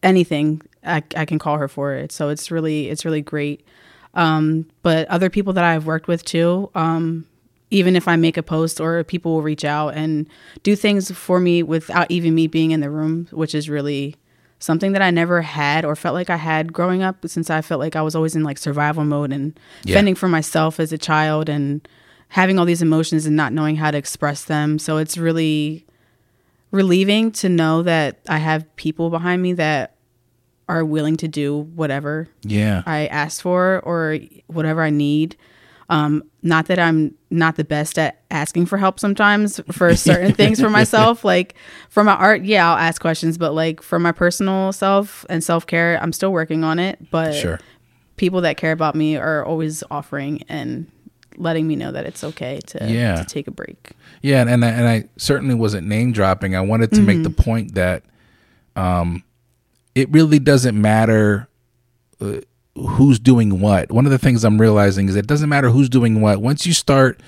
anything 0.02 0.62
I, 0.84 1.02
I 1.16 1.24
can 1.26 1.38
call 1.38 1.58
her 1.58 1.68
for 1.68 1.92
it 1.94 2.10
so 2.10 2.30
it's 2.30 2.50
really 2.50 2.88
it's 2.88 3.04
really 3.04 3.20
great 3.20 3.62
um 4.14 4.64
but 4.82 5.06
other 5.08 5.28
people 5.28 5.52
that 5.52 5.62
i've 5.62 5.84
worked 5.84 6.08
with 6.08 6.24
too 6.24 6.70
um 6.74 7.26
even 7.70 7.94
if 7.94 8.08
i 8.08 8.16
make 8.16 8.38
a 8.38 8.42
post 8.42 8.80
or 8.80 9.04
people 9.04 9.34
will 9.34 9.42
reach 9.42 9.62
out 9.62 9.90
and 9.94 10.26
do 10.62 10.74
things 10.74 11.10
for 11.10 11.38
me 11.38 11.62
without 11.62 12.10
even 12.10 12.34
me 12.34 12.46
being 12.46 12.70
in 12.70 12.80
the 12.80 12.88
room 12.88 13.28
which 13.30 13.54
is 13.54 13.68
really 13.68 14.16
something 14.60 14.92
that 14.92 15.02
i 15.02 15.10
never 15.10 15.42
had 15.42 15.84
or 15.84 15.96
felt 15.96 16.14
like 16.14 16.30
i 16.30 16.36
had 16.36 16.72
growing 16.72 17.02
up 17.02 17.16
since 17.26 17.50
i 17.50 17.60
felt 17.60 17.80
like 17.80 17.96
i 17.96 18.02
was 18.02 18.14
always 18.14 18.36
in 18.36 18.44
like 18.44 18.58
survival 18.58 19.04
mode 19.04 19.32
and 19.32 19.58
Yeah. 19.84 19.94
fending 19.96 20.14
for 20.14 20.28
myself 20.28 20.78
as 20.78 20.92
a 20.92 20.98
child 20.98 21.48
and 21.48 21.86
having 22.28 22.58
all 22.58 22.64
these 22.66 22.82
emotions 22.82 23.26
and 23.26 23.34
not 23.34 23.52
knowing 23.52 23.76
how 23.76 23.90
to 23.90 23.98
express 23.98 24.44
them 24.44 24.78
so 24.78 24.98
it's 24.98 25.16
really 25.18 25.84
relieving 26.70 27.32
to 27.32 27.48
know 27.48 27.82
that 27.82 28.20
I 28.28 28.38
have 28.38 28.64
people 28.76 29.10
behind 29.10 29.42
me 29.42 29.54
that 29.54 29.96
are 30.68 30.84
willing 30.84 31.16
to 31.16 31.26
do 31.26 31.62
whatever 31.74 32.28
Yeah, 32.42 32.82
I 32.86 33.06
ask 33.08 33.42
for 33.42 33.80
or 33.80 34.18
whatever 34.46 34.82
I 34.82 34.90
need. 34.90 35.36
Um, 35.90 36.22
not 36.42 36.66
that 36.68 36.79
I'm 36.79 37.16
not 37.31 37.57
the 37.57 37.64
best 37.64 37.98
at 37.98 38.22
asking 38.31 38.66
for 38.66 38.79
help 38.79 38.98
sometimes 39.00 39.61
for 39.72 39.94
certain 39.96 40.33
things 40.33 40.61
for 40.61 40.70
myself. 40.81 41.24
Like 41.24 41.57
for 41.88 42.05
my 42.05 42.14
art, 42.14 42.44
yeah, 42.44 42.70
I'll 42.70 42.79
ask 42.79 43.00
questions, 43.03 43.37
but 43.37 43.53
like 43.55 43.83
for 43.83 43.98
my 43.98 44.12
personal 44.12 44.72
self 44.72 45.26
and 45.29 45.42
self 45.42 45.66
care, 45.66 45.98
I'm 46.00 46.12
still 46.12 46.33
working 46.33 46.62
on 46.64 46.79
it. 46.79 47.11
But 47.11 47.35
sure. 47.35 47.59
people 48.16 48.40
that 48.42 48.57
care 48.57 48.72
about 48.72 48.94
me 48.94 49.16
are 49.16 49.44
always 49.44 49.83
offering 49.90 50.42
and 50.48 50.90
letting 51.37 51.66
me 51.66 51.74
know 51.74 51.90
that 51.90 52.07
it's 52.07 52.22
okay 52.22 52.61
to, 52.68 52.87
Yeah. 52.88 53.16
to 53.16 53.24
take 53.24 53.48
a 53.48 53.50
break. 53.50 53.90
Yeah, 54.22 54.42
and 54.46 54.64
I, 54.64 54.68
and 54.68 54.87
I 54.88 55.05
certainly 55.16 55.55
wasn't 55.55 55.87
name 55.88 56.12
dropping. 56.12 56.55
I 56.55 56.61
wanted 56.61 56.92
to 56.92 57.00
make 57.00 57.22
the 57.22 57.31
point 57.31 57.74
that 57.74 58.05
um, 58.76 59.24
it 59.94 60.09
really 60.11 60.38
doesn't 60.38 60.81
matter 60.81 61.48
uh, 62.20 62.40
who's 62.88 63.18
doing 63.18 63.60
what. 63.60 63.90
One 63.90 64.06
of 64.06 64.12
the 64.12 64.18
things 64.18 64.44
I'm 64.44 64.60
realizing 64.60 65.08
is 65.08 65.16
it 65.16 65.26
doesn't 65.26 65.48
matter 65.48 65.70
who's 65.70 65.88
doing 65.88 66.20
what. 66.20 66.40
Once 66.40 66.66
you 66.66 66.72
start 66.72 67.20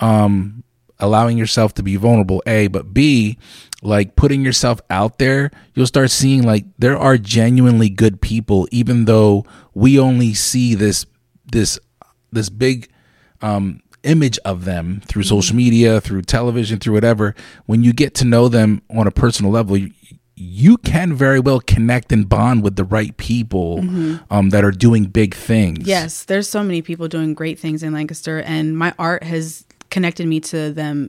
um, 0.00 0.62
allowing 0.98 1.38
yourself 1.38 1.74
to 1.74 1.82
be 1.82 1.96
vulnerable, 1.96 2.42
a, 2.46 2.68
but 2.68 2.92
b, 2.92 3.38
like 3.82 4.16
putting 4.16 4.42
yourself 4.42 4.80
out 4.90 5.18
there, 5.18 5.50
you'll 5.74 5.86
start 5.86 6.10
seeing 6.10 6.42
like 6.42 6.64
there 6.78 6.96
are 6.98 7.18
genuinely 7.18 7.88
good 7.88 8.20
people, 8.20 8.66
even 8.70 9.04
though 9.04 9.44
we 9.74 9.98
only 9.98 10.34
see 10.34 10.74
this 10.74 11.06
this 11.50 11.78
this 12.32 12.48
big 12.48 12.90
um, 13.42 13.80
image 14.02 14.38
of 14.44 14.64
them 14.64 15.02
through 15.06 15.24
social 15.24 15.56
media, 15.56 16.00
through 16.00 16.22
television, 16.22 16.78
through 16.78 16.94
whatever. 16.94 17.34
When 17.66 17.82
you 17.84 17.92
get 17.92 18.14
to 18.16 18.24
know 18.24 18.48
them 18.48 18.82
on 18.90 19.06
a 19.06 19.10
personal 19.10 19.52
level, 19.52 19.76
you, 19.76 19.90
you 20.38 20.76
can 20.78 21.14
very 21.14 21.40
well 21.40 21.60
connect 21.60 22.12
and 22.12 22.28
bond 22.28 22.62
with 22.62 22.76
the 22.76 22.84
right 22.84 23.16
people 23.16 23.78
um, 24.30 24.50
that 24.50 24.64
are 24.64 24.70
doing 24.70 25.04
big 25.06 25.34
things. 25.34 25.86
Yes, 25.86 26.24
there's 26.24 26.46
so 26.48 26.62
many 26.62 26.82
people 26.82 27.08
doing 27.08 27.32
great 27.32 27.58
things 27.58 27.82
in 27.82 27.92
Lancaster, 27.94 28.40
and 28.42 28.76
my 28.76 28.92
art 28.98 29.22
has 29.22 29.64
connected 29.90 30.26
me 30.26 30.40
to 30.40 30.72
them, 30.72 31.08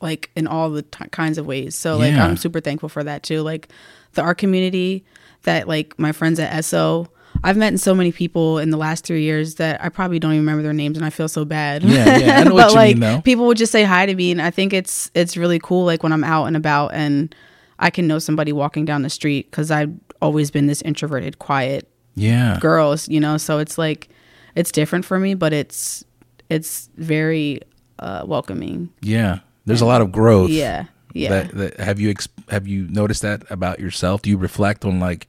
like 0.00 0.30
in 0.36 0.46
all 0.46 0.70
the 0.70 0.82
t- 0.82 1.04
kinds 1.10 1.36
of 1.36 1.46
ways. 1.46 1.74
So 1.74 1.96
like 1.96 2.12
Yeah. 2.12 2.24
I'm 2.24 2.36
super 2.36 2.60
thankful 2.60 2.88
for 2.88 3.02
that 3.02 3.24
too. 3.24 3.42
Like 3.42 3.68
the 4.12 4.22
art 4.22 4.38
community 4.38 5.04
that 5.42 5.66
like 5.66 5.98
my 5.98 6.12
friends 6.12 6.38
at 6.38 6.64
SO. 6.64 7.08
I've 7.44 7.56
met 7.56 7.78
so 7.80 7.94
many 7.94 8.10
people 8.12 8.58
in 8.58 8.70
the 8.70 8.76
last 8.76 9.04
three 9.04 9.22
years 9.22 9.54
that 9.54 9.82
I 9.82 9.88
probably 9.88 10.18
don't 10.18 10.32
even 10.32 10.42
remember 10.42 10.62
their 10.62 10.72
names, 10.72 10.96
and 10.96 11.06
I 11.06 11.10
feel 11.10 11.28
so 11.28 11.44
bad. 11.44 11.82
Yeah, 11.82 12.18
yeah, 12.18 12.38
I 12.40 12.44
know 12.44 12.54
what 12.54 12.64
but 12.64 12.70
you 12.70 12.76
like 12.76 12.96
mean, 12.96 13.00
though. 13.00 13.20
people 13.22 13.46
would 13.46 13.56
just 13.56 13.72
say 13.72 13.82
hi 13.84 14.04
to 14.06 14.14
me, 14.14 14.30
and 14.32 14.42
I 14.42 14.50
think 14.50 14.72
it's 14.72 15.10
it's 15.14 15.36
really 15.36 15.58
cool. 15.60 15.84
Like 15.86 16.02
when 16.02 16.12
I'm 16.12 16.24
out 16.24 16.46
and 16.46 16.56
about, 16.56 16.92
and 16.92 17.34
I 17.80 17.90
can 17.90 18.06
know 18.06 18.18
somebody 18.20 18.52
walking 18.52 18.84
down 18.84 19.02
the 19.02 19.10
street 19.10 19.50
because 19.50 19.70
I've 19.70 19.92
always 20.22 20.50
been 20.50 20.66
this 20.66 20.82
introverted, 20.82 21.38
quiet 21.38 21.88
Yeah. 22.14 22.58
girls, 22.60 23.08
you 23.08 23.18
know. 23.18 23.36
So 23.38 23.58
it's 23.58 23.76
like 23.78 24.08
it's 24.54 24.70
different 24.70 25.04
for 25.04 25.18
me, 25.18 25.34
but 25.34 25.52
it's 25.52 26.04
it's 26.48 26.88
very 26.96 27.60
uh, 27.98 28.24
welcoming. 28.26 28.90
Yeah. 29.00 29.40
There's 29.66 29.80
a 29.80 29.86
lot 29.86 30.00
of 30.00 30.10
growth. 30.12 30.50
Yeah, 30.50 30.86
yeah. 31.14 31.28
That, 31.30 31.54
that 31.56 31.80
have 31.80 32.00
you 32.00 32.10
ex- 32.10 32.28
have 32.48 32.66
you 32.66 32.86
noticed 32.88 33.22
that 33.22 33.42
about 33.50 33.78
yourself? 33.80 34.22
Do 34.22 34.30
you 34.30 34.36
reflect 34.38 34.84
on 34.84 35.00
like 35.00 35.26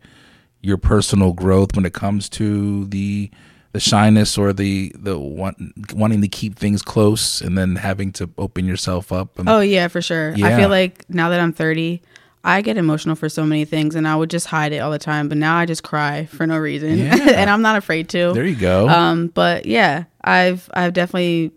your 0.61 0.77
personal 0.77 1.33
growth 1.33 1.75
when 1.75 1.85
it 1.85 1.93
comes 1.93 2.27
to 2.29 2.85
the 2.85 3.29
the 3.73 3.79
shyness 3.79 4.37
or 4.37 4.51
the 4.51 4.91
the 4.97 5.17
want, 5.19 5.57
wanting 5.93 6.21
to 6.21 6.27
keep 6.27 6.55
things 6.57 6.81
close 6.81 7.39
and 7.41 7.57
then 7.57 7.75
having 7.75 8.11
to 8.13 8.29
open 8.37 8.65
yourself 8.65 9.11
up? 9.11 9.37
And, 9.37 9.47
oh 9.47 9.59
yeah, 9.59 9.87
for 9.89 10.01
sure. 10.01 10.33
I 10.33 10.57
feel 10.57 10.69
like 10.69 11.07
now 11.09 11.29
that 11.29 11.39
I'm 11.39 11.53
30, 11.53 12.01
I 12.43 12.62
get 12.62 12.75
emotional 12.77 13.15
for 13.15 13.30
so 13.30 13.45
many 13.45 13.65
things, 13.65 13.93
and 13.95 14.08
I 14.08 14.15
would 14.15 14.30
just 14.30 14.47
hide 14.47 14.73
it 14.73 14.80
all 14.80 14.89
the 14.91 14.97
time. 14.99 15.30
But 15.30 15.38
now 15.38 15.58
I 15.58 15.65
just 15.65 15.84
cry 15.84 16.25
for 16.25 16.47
no 16.47 16.58
reason, 16.58 16.97
Yeah. 16.97 17.15
and 17.36 17.49
I'm 17.49 17.62
not 17.62 17.77
afraid 17.77 18.10
to. 18.10 18.34
there 18.34 18.45
you 18.45 18.56
go. 18.56 18.89
Um, 18.89 19.27
but 19.27 19.65
yeah, 19.65 20.06
I've 20.23 20.69
I've 20.73 20.93
definitely 20.93 21.51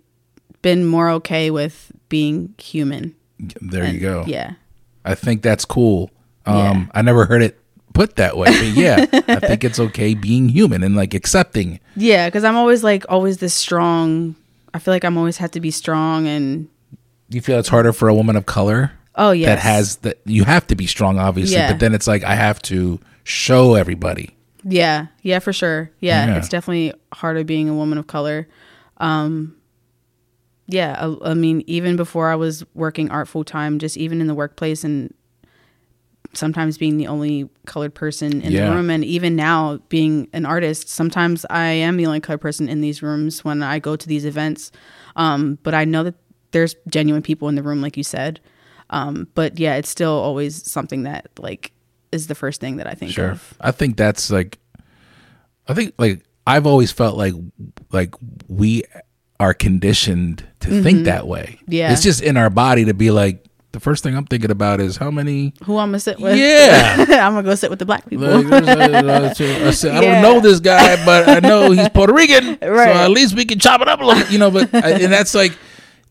been 0.62 0.85
more 0.87 1.11
okay 1.11 1.51
with 1.51 1.90
being 2.09 2.55
human. 2.59 3.14
there 3.61 3.87
you 3.90 3.99
go. 4.01 4.25
Yeah. 4.27 4.55
I 5.05 5.14
think 5.14 5.42
that's 5.42 5.64
cool. 5.64 6.11
Um, 6.47 6.57
Yeah. 6.57 6.87
I 6.94 7.03
never 7.03 7.25
heard 7.27 7.42
it 7.42 7.59
put 7.92 8.16
that 8.16 8.37
way, 8.37 8.47
but 8.49 8.77
yeah, 8.77 9.07
I 9.29 9.37
think 9.40 9.64
it's 9.64 9.79
okay 9.79 10.14
being 10.14 10.49
human 10.49 10.83
and 10.83 10.97
like 10.97 11.14
accepting. 11.14 11.81
Yeah, 11.97 12.29
because 12.29 12.44
I'm 12.44 12.57
always 12.57 12.83
like 12.85 13.05
always 13.09 13.38
this 13.38 13.55
strong. 13.55 14.35
I 14.75 14.79
feel 14.81 14.92
like 14.92 15.05
I'm 15.05 15.16
always 15.16 15.37
have 15.38 15.51
to 15.53 15.61
be 15.61 15.70
strong 15.70 16.27
and 16.27 16.68
you 17.31 17.40
feel 17.40 17.59
it's 17.59 17.68
harder 17.68 17.92
for 17.92 18.09
a 18.09 18.14
woman 18.14 18.37
of 18.37 18.44
color? 18.47 18.92
Oh 19.16 19.31
yeah. 19.33 19.46
that 19.46 19.59
has 19.59 19.96
that 19.98 20.18
you 20.24 20.44
have 20.44 20.66
to 20.66 20.74
be 20.77 20.87
strong 20.87 21.18
obviously 21.18 21.57
Yeah. 21.57 21.70
but 21.72 21.81
then 21.81 21.94
it's 21.94 22.07
like 22.07 22.24
i 22.24 22.35
have 22.35 22.61
to 22.62 22.98
show 23.24 23.74
everybody 23.74 24.37
Yeah, 24.66 25.07
yeah, 25.22 25.40
for 25.40 25.53
sure. 25.53 25.90
Yeah, 26.00 26.27
Yeah. 26.27 26.38
it's 26.38 26.48
definitely 26.48 26.92
harder 27.12 27.44
being 27.44 27.69
a 27.69 27.75
woman 27.75 27.98
of 27.98 28.06
color. 28.06 28.48
Um, 28.96 29.56
yeah, 30.67 30.96
I, 30.98 31.33
I 31.33 31.35
mean, 31.35 31.62
even 31.67 31.96
before 31.96 32.31
I 32.31 32.35
was 32.37 32.65
working 32.75 33.10
art 33.10 33.29
full 33.29 33.44
time, 33.44 33.79
just 33.79 33.96
even 33.98 34.21
in 34.23 34.27
the 34.27 34.35
workplace 34.35 34.83
and 34.83 35.12
sometimes 36.33 36.79
being 36.79 36.96
the 36.96 37.06
only 37.06 37.48
colored 37.67 37.94
person 37.94 38.40
in 38.40 38.52
Yeah. 38.52 38.69
the 38.71 38.75
room 38.75 38.90
and 38.90 39.04
even 39.04 39.37
now 39.37 39.79
being 39.88 40.29
an 40.33 40.44
artist 40.46 40.88
sometimes 40.88 41.46
i 41.48 41.67
am 41.67 41.96
the 41.96 42.06
only 42.06 42.19
colored 42.21 42.40
person 42.40 42.69
in 42.69 42.81
these 42.81 43.02
rooms 43.02 43.44
when 43.44 43.62
i 43.62 43.79
go 43.79 43.94
to 43.94 44.08
these 44.08 44.25
events 44.25 44.73
um, 45.15 45.58
but 45.62 45.75
i 45.75 45.85
know 45.85 46.02
that 46.02 46.15
there's 46.50 46.75
genuine 46.88 47.23
people 47.23 47.48
in 47.48 47.54
the 47.54 47.62
room 47.62 47.81
like 47.81 47.96
you 47.96 48.02
said 48.02 48.40
um, 48.90 49.26
but 49.35 49.58
yeah 49.58 49.74
it's 49.76 49.88
still 49.88 50.12
always 50.12 50.70
something 50.70 51.02
that 51.04 51.28
like 51.38 51.72
is 52.12 52.26
the 52.28 52.35
first 52.35 52.60
thing 52.60 52.76
that 52.76 52.87
i 52.87 52.94
think 52.94 53.10
Sure. 53.12 53.30
of 53.32 53.54
I 53.60 53.70
think 53.72 53.96
that's 53.96 54.30
like 54.30 54.58
I 55.66 55.74
think 55.74 55.94
like 55.98 56.22
I've 56.46 56.66
always 56.66 56.92
felt 56.92 57.16
like 57.16 57.32
like 57.90 58.14
we 58.48 58.82
are 59.40 59.54
conditioned 59.54 60.44
to 60.60 60.82
think 60.82 61.04
that 61.06 61.26
way. 61.26 61.58
Mm-hmm. 61.62 61.72
Yeah. 61.72 61.92
It's 61.92 62.02
just 62.02 62.22
in 62.22 62.37
our 62.37 62.50
body 62.50 62.85
to 62.85 62.94
be 62.94 63.10
like 63.10 63.44
the 63.72 63.80
first 63.80 64.02
thing 64.04 64.14
I'm 64.16 64.26
thinking 64.26 64.50
about 64.50 64.78
is 64.80 64.96
how 64.98 65.10
many 65.10 65.54
who 65.64 65.76
i'm 65.78 65.88
gonna 65.88 65.98
sit 66.00 66.20
with 66.20 66.37
Yeah. 66.38 66.94
i'm 67.26 67.32
gonna 67.35 67.42
go 67.42 67.54
sit 67.56 67.70
with 67.70 67.78
the 67.80 67.87
black 67.87 68.08
people 68.08 68.26
Like, 68.42 68.64
there's 68.64 68.68
a- 68.68 69.30
I 69.30 69.32
said, 69.32 69.66
I 69.66 69.70
said, 69.72 69.90
I 69.96 70.02
Yeah. 70.02 70.22
don't 70.22 70.35
know 70.35 70.40
this 70.40 70.60
guy, 70.60 71.04
but 71.04 71.28
I 71.28 71.40
know 71.40 71.70
he's 71.72 71.88
Puerto 71.94 72.12
Rican, 72.12 72.58
so 72.60 72.76
at 72.78 73.10
least 73.10 73.35
we 73.35 73.44
can 73.46 73.58
chop 73.58 73.80
it 73.80 73.88
up 73.88 74.00
a 74.00 74.04
little, 74.04 74.30
you 74.32 74.38
know. 74.38 74.50
But 74.52 74.72
I- 74.74 74.90
and 75.02 75.12
that's 75.12 75.35
like, 75.35 75.56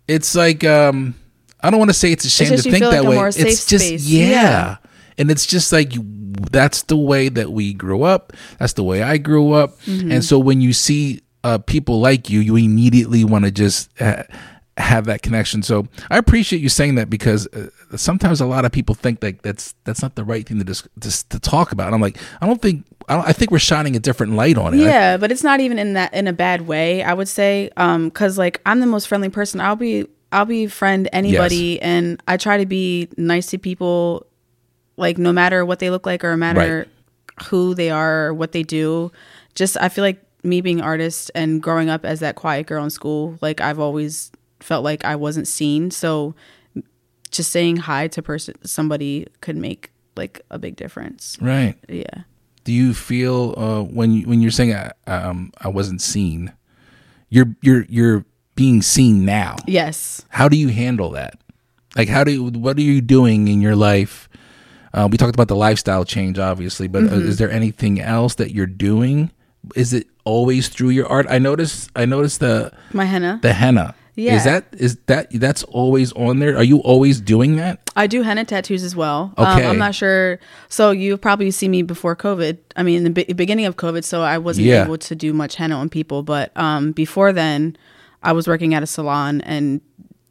it's 0.07 0.35
like, 0.35 0.63
um, 0.65 1.15
I 1.63 1.69
don't 1.69 1.79
want 1.79 1.89
to 1.89 1.93
say 1.95 2.11
it's 2.11 2.25
a 2.25 2.29
shame 2.29 2.49
just 2.49 2.65
to 2.65 2.71
think 2.71 2.83
that 2.83 3.03
like 3.05 3.17
way. 3.17 3.27
It's 3.29 3.65
just 3.65 3.85
space. 3.85 4.05
yeah. 4.07 4.27
Yeah. 4.29 4.77
and 5.17 5.31
it's 5.31 5.45
just 5.45 5.71
like 5.71 5.95
you, 5.95 6.05
that's 6.51 6.83
the 6.83 6.97
way 6.97 7.29
that 7.29 7.51
we 7.51 7.73
grew 7.73 8.03
up. 8.03 8.33
That's 8.59 8.73
the 8.73 8.83
way 8.83 9.01
I 9.01 9.17
grew 9.17 9.53
up, 9.53 9.79
Mm-hmm. 9.81 10.11
and 10.11 10.23
so 10.25 10.37
when 10.39 10.61
you 10.61 10.73
see 10.73 11.21
uh, 11.43 11.57
people 11.59 11.99
like 11.99 12.29
you, 12.29 12.39
you 12.39 12.55
immediately 12.57 13.23
want 13.25 13.45
to 13.45 13.51
just. 13.51 13.89
Uh, 14.01 14.23
have 14.77 15.05
that 15.05 15.21
connection 15.21 15.61
so 15.61 15.85
i 16.09 16.17
appreciate 16.17 16.59
you 16.59 16.67
saying 16.67 16.95
that 16.95 17.07
because 17.07 17.45
uh, 17.53 17.67
sometimes 17.95 18.41
a 18.41 18.45
lot 18.47 18.65
of 18.65 18.71
people 18.71 18.95
think 18.95 19.19
that 19.19 19.39
that's 19.43 19.75
that's 19.83 20.01
not 20.01 20.15
the 20.15 20.23
right 20.23 20.47
thing 20.47 20.57
to 20.57 20.63
dis- 20.63 21.23
to, 21.25 21.39
talk 21.39 21.71
about 21.71 21.85
and 21.85 21.93
i'm 21.93 22.01
like 22.01 22.17
i 22.41 22.47
don't 22.47 22.59
think 22.59 22.83
I, 23.07 23.15
don't, 23.17 23.27
I 23.27 23.33
think 23.33 23.51
we're 23.51 23.59
shining 23.59 23.95
a 23.95 23.99
different 23.99 24.33
light 24.33 24.57
on 24.57 24.73
it 24.73 24.77
I- 24.81 24.85
Yeah, 24.85 25.17
but 25.17 25.31
it's 25.31 25.43
not 25.43 25.59
even 25.59 25.77
in 25.77 25.93
that 25.93 26.11
in 26.15 26.25
a 26.27 26.33
bad 26.33 26.65
way. 26.65 27.03
I 27.03 27.13
would 27.13 27.27
say, 27.27 27.69
um, 27.77 28.05
because 28.09 28.39
like 28.39 28.61
I'm 28.65 28.79
the 28.79 28.87
most 28.87 29.07
friendly 29.07 29.29
person. 29.29 29.61
I'll 29.61 29.75
be 29.75 30.07
I'll 30.33 30.45
be 30.45 30.67
friend 30.67 31.07
anybody, 31.13 31.79
and 31.81 32.21
I 32.27 32.37
try 32.37 32.57
to 32.57 32.65
be 32.65 33.07
nice 33.17 33.47
to 33.47 33.57
people, 33.57 34.25
like 34.97 35.17
no 35.17 35.31
matter 35.31 35.63
what 35.65 35.79
they 35.79 35.89
look 35.89 36.05
like 36.05 36.23
or 36.23 36.31
no 36.31 36.37
matter 36.37 36.87
who 37.45 37.73
they 37.75 37.89
are 37.89 38.27
or 38.27 38.33
what 38.33 38.51
they 38.51 38.63
do. 38.63 39.11
Just 39.55 39.77
I 39.79 39.89
feel 39.89 40.03
like 40.03 40.21
me 40.43 40.59
being 40.61 40.79
an 40.79 40.85
artist 40.85 41.31
and 41.35 41.61
growing 41.61 41.89
up 41.89 42.03
as 42.03 42.19
that 42.19 42.35
quiet 42.35 42.67
girl 42.67 42.83
in 42.83 42.89
school, 42.89 43.37
like 43.41 43.61
I've 43.61 43.79
always 43.79 44.31
felt 44.59 44.83
like 44.83 45.05
I 45.05 45.15
wasn't 45.15 45.47
seen. 45.47 45.91
So 45.91 46.35
just 47.31 47.51
saying 47.51 47.77
hi 47.77 48.07
to 48.09 48.21
person 48.21 48.55
somebody 48.65 49.27
could 49.41 49.55
make 49.57 49.91
like 50.15 50.41
a 50.51 50.59
big 50.59 50.75
difference. 50.75 51.37
right 51.41 51.75
Yeah. 51.89 52.23
do 52.63 52.71
you 52.71 52.93
feel 52.93 53.55
uh, 53.57 53.81
when 53.81 54.11
you 54.13 54.27
when 54.27 54.41
you're 54.41 54.51
saying 54.51 54.73
I, 54.73 54.91
um, 55.07 55.51
I 55.59 55.69
wasn't 55.69 56.01
seen 56.01 56.53
you're 57.29 57.55
you're 57.61 57.85
you're 57.89 58.25
being 58.55 58.81
seen 58.81 59.25
now 59.25 59.55
Yes. 59.67 60.23
how 60.29 60.47
do 60.49 60.57
you 60.57 60.69
handle 60.69 61.11
that 61.11 61.35
like 61.95 62.09
how 62.09 62.23
do 62.23 62.31
you, 62.31 62.43
what 62.45 62.77
are 62.77 62.81
you 62.81 63.01
doing 63.01 63.47
in 63.47 63.61
your 63.61 63.75
life 63.75 64.29
uh, 64.93 65.07
we 65.11 65.17
talked 65.17 65.33
about 65.35 65.47
the 65.47 65.55
lifestyle 65.55 66.05
change 66.05 66.37
obviously 66.39 66.87
but 66.87 67.03
Mm-hmm. 67.03 67.15
uh, 67.15 67.19
is 67.19 67.37
there 67.37 67.51
anything 67.51 67.99
else 67.99 68.35
that 68.35 68.51
you're 68.51 68.65
doing 68.67 69.31
is 69.75 69.93
it 69.93 70.07
always 70.25 70.69
through 70.69 70.89
your 70.89 71.07
art 71.07 71.25
i 71.29 71.37
noticed 71.39 71.89
i 71.95 72.05
noticed 72.05 72.39
the 72.39 72.71
My 72.93 73.05
henna. 73.05 73.39
the 73.41 73.53
henna 73.53 73.95
Yeah. 74.15 74.35
is 74.35 74.43
that 74.43 74.65
is 74.73 74.97
that 75.07 75.31
that's 75.31 75.63
always 75.63 76.11
on 76.13 76.39
there 76.39 76.55
are 76.57 76.63
you 76.63 76.77
always 76.79 77.19
doing 77.21 77.55
that 77.57 77.79
I 77.95 78.07
do 78.07 78.23
henna 78.23 78.43
tattoos 78.43 78.83
as 78.83 78.95
well. 78.95 79.33
Okay. 79.37 79.65
Um, 79.65 79.71
I'm 79.73 79.77
not 79.77 79.93
sure. 79.93 80.39
So 80.67 80.89
you 80.89 81.15
probably 81.15 81.51
see 81.51 81.67
me 81.69 81.83
before 81.83 82.15
COVID. 82.15 82.57
I 82.75 82.81
mean, 82.81 82.97
in 82.97 83.03
the 83.03 83.11
be- 83.11 83.31
beginning 83.33 83.65
of 83.67 83.75
COVID, 83.77 84.03
so 84.03 84.23
I 84.23 84.39
wasn't 84.39 84.65
Yeah. 84.65 84.83
able 84.85 84.97
to 84.97 85.13
do 85.13 85.31
much 85.31 85.57
henna 85.57 85.75
on 85.77 85.89
people. 85.89 86.23
But 86.23 86.49
um, 86.57 86.91
before 86.93 87.31
then, 87.31 87.77
I 88.23 88.31
was 88.31 88.47
working 88.47 88.73
at 88.73 88.83
a 88.83 88.87
salon 88.87 89.41
and 89.41 89.81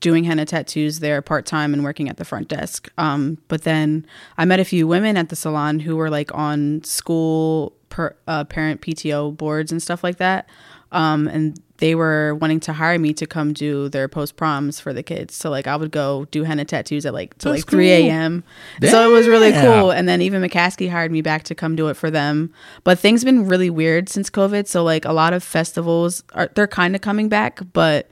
doing 0.00 0.24
henna 0.24 0.44
tattoos 0.44 0.98
there 0.98 1.22
part 1.22 1.46
time 1.46 1.72
and 1.72 1.84
working 1.84 2.08
at 2.08 2.16
the 2.16 2.24
front 2.24 2.48
desk. 2.48 2.90
Um, 2.98 3.38
but 3.48 3.62
then 3.62 4.04
I 4.36 4.44
met 4.44 4.58
a 4.58 4.64
few 4.64 4.86
women 4.86 5.16
at 5.16 5.28
the 5.28 5.36
salon 5.36 5.78
who 5.78 5.96
were 5.96 6.10
like 6.10 6.34
on 6.34 6.82
school 6.82 7.72
per, 7.88 8.16
uh, 8.26 8.44
parent 8.44 8.80
PTO 8.80 9.36
boards 9.36 9.70
and 9.70 9.80
stuff 9.80 10.02
like 10.02 10.16
that. 10.16 10.48
Um, 10.90 11.28
and 11.28 11.58
they 11.82 11.96
were 11.96 12.36
wanting 12.36 12.60
to 12.60 12.72
hire 12.72 12.96
me 12.96 13.12
to 13.12 13.26
come 13.26 13.52
do 13.52 13.88
their 13.88 14.06
post 14.06 14.36
proms 14.36 14.78
for 14.78 14.92
the 14.92 15.02
kids. 15.02 15.34
So 15.34 15.50
like 15.50 15.66
I 15.66 15.74
would 15.74 15.90
go 15.90 16.26
do 16.26 16.44
henna 16.44 16.64
tattoos 16.64 17.04
at 17.04 17.12
like 17.12 17.36
That's 17.38 17.46
like 17.46 17.66
three 17.66 17.90
a.m. 17.90 18.44
So 18.88 19.10
it 19.10 19.12
was 19.12 19.26
really 19.26 19.50
cool. 19.50 19.90
And 19.90 20.08
then 20.08 20.22
even 20.22 20.40
McCaskey 20.40 20.88
hired 20.88 21.10
me 21.10 21.22
back 21.22 21.42
to 21.42 21.56
come 21.56 21.74
do 21.74 21.88
it 21.88 21.94
for 21.94 22.08
them. 22.08 22.52
But 22.84 23.00
things 23.00 23.24
been 23.24 23.48
really 23.48 23.68
weird 23.68 24.08
since 24.08 24.30
COVID. 24.30 24.68
So 24.68 24.84
like 24.84 25.04
a 25.04 25.12
lot 25.12 25.32
of 25.32 25.42
festivals 25.42 26.22
are 26.34 26.48
they're 26.54 26.68
kind 26.68 26.94
of 26.94 27.00
coming 27.00 27.28
back, 27.28 27.60
but 27.72 28.08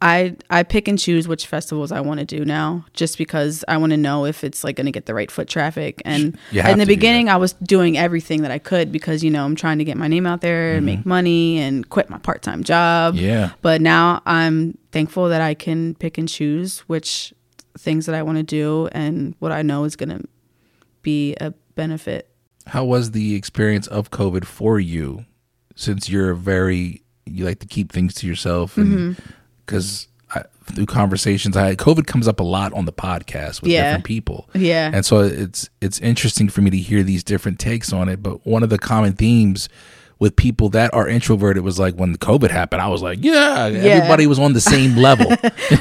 I 0.00 0.36
I 0.48 0.62
pick 0.62 0.86
and 0.86 0.98
choose 0.98 1.26
which 1.26 1.46
festivals 1.46 1.90
I 1.90 2.00
want 2.00 2.20
to 2.20 2.26
do 2.26 2.44
now, 2.44 2.84
just 2.92 3.18
because 3.18 3.64
I 3.66 3.76
want 3.78 3.90
to 3.90 3.96
know 3.96 4.24
if 4.26 4.44
it's 4.44 4.62
like 4.62 4.76
going 4.76 4.86
to 4.86 4.92
get 4.92 5.06
the 5.06 5.14
right 5.14 5.30
foot 5.30 5.48
traffic. 5.48 6.00
And 6.04 6.38
in 6.52 6.78
the 6.78 6.86
beginning, 6.86 7.28
I 7.28 7.36
was 7.36 7.54
doing 7.54 7.98
everything 7.98 8.42
that 8.42 8.50
I 8.52 8.58
could 8.58 8.92
because 8.92 9.24
you 9.24 9.30
know 9.30 9.44
I'm 9.44 9.56
trying 9.56 9.78
to 9.78 9.84
get 9.84 9.96
my 9.96 10.06
name 10.06 10.26
out 10.26 10.40
there 10.40 10.74
and 10.74 10.86
make 10.86 11.04
money 11.04 11.58
and 11.58 11.88
quit 11.88 12.08
my 12.10 12.18
part 12.18 12.42
time 12.42 12.62
job. 12.62 13.14
Mm-hmm. 13.14 13.24
Yeah. 13.24 13.52
But 13.60 13.80
now 13.80 14.22
I'm 14.24 14.78
thankful 14.92 15.28
that 15.30 15.40
I 15.40 15.54
can 15.54 15.94
pick 15.96 16.16
and 16.16 16.28
choose 16.28 16.80
which 16.80 17.34
things 17.76 18.06
that 18.06 18.14
I 18.14 18.22
want 18.22 18.38
to 18.38 18.44
do 18.44 18.88
and 18.92 19.34
what 19.40 19.52
I 19.52 19.62
know 19.62 19.84
is 19.84 19.96
going 19.96 20.10
to 20.10 20.24
be 21.02 21.34
a 21.40 21.52
benefit. 21.74 22.28
how 22.66 22.84
was 22.84 23.12
the 23.12 23.34
experience 23.34 23.86
of 23.86 24.10
covid 24.10 24.44
for 24.44 24.78
you 24.80 25.24
since 25.76 26.08
you're 26.08 26.34
very 26.34 27.02
you 27.24 27.44
like 27.44 27.60
to 27.60 27.66
keep 27.66 27.92
things 27.92 28.14
to 28.14 28.26
yourself 28.26 28.74
Mm-hmm. 28.76 29.12
Because 29.68 30.08
through 30.64 30.86
conversations 30.86 31.56
i 31.56 31.66
had 31.68 31.78
covid 31.78 32.06
comes 32.06 32.26
up 32.28 32.40
a 32.40 32.42
lot 32.42 32.72
on 32.74 32.84
the 32.84 32.92
podcast 32.92 33.62
with 33.62 33.70
Yeah. 33.70 33.84
different 33.84 34.04
people 34.04 34.48
Yeah. 34.54 34.90
and 34.92 35.04
so 35.06 35.20
it's 35.20 35.70
it's 35.80 35.98
interesting 36.00 36.48
for 36.48 36.60
me 36.62 36.70
to 36.70 36.76
hear 36.76 37.02
these 37.02 37.22
different 37.24 37.58
takes 37.58 37.92
on 37.92 38.08
it 38.08 38.22
but 38.22 38.46
one 38.46 38.62
of 38.62 38.68
the 38.70 38.78
common 38.78 39.12
themes 39.14 39.68
with 40.20 40.34
people 40.36 40.68
that 40.70 40.92
are 40.94 41.08
introverted 41.08 41.62
was 41.62 41.78
like 41.78 41.94
when 41.94 42.16
covid 42.16 42.50
happened 42.50 42.82
i 42.82 42.88
was 42.88 43.02
like 43.02 43.18
yeah, 43.22 43.66
everybody 43.72 44.26
was 44.26 44.38
on 44.38 44.52
the 44.52 44.60
same 44.60 44.96
level 44.96 45.26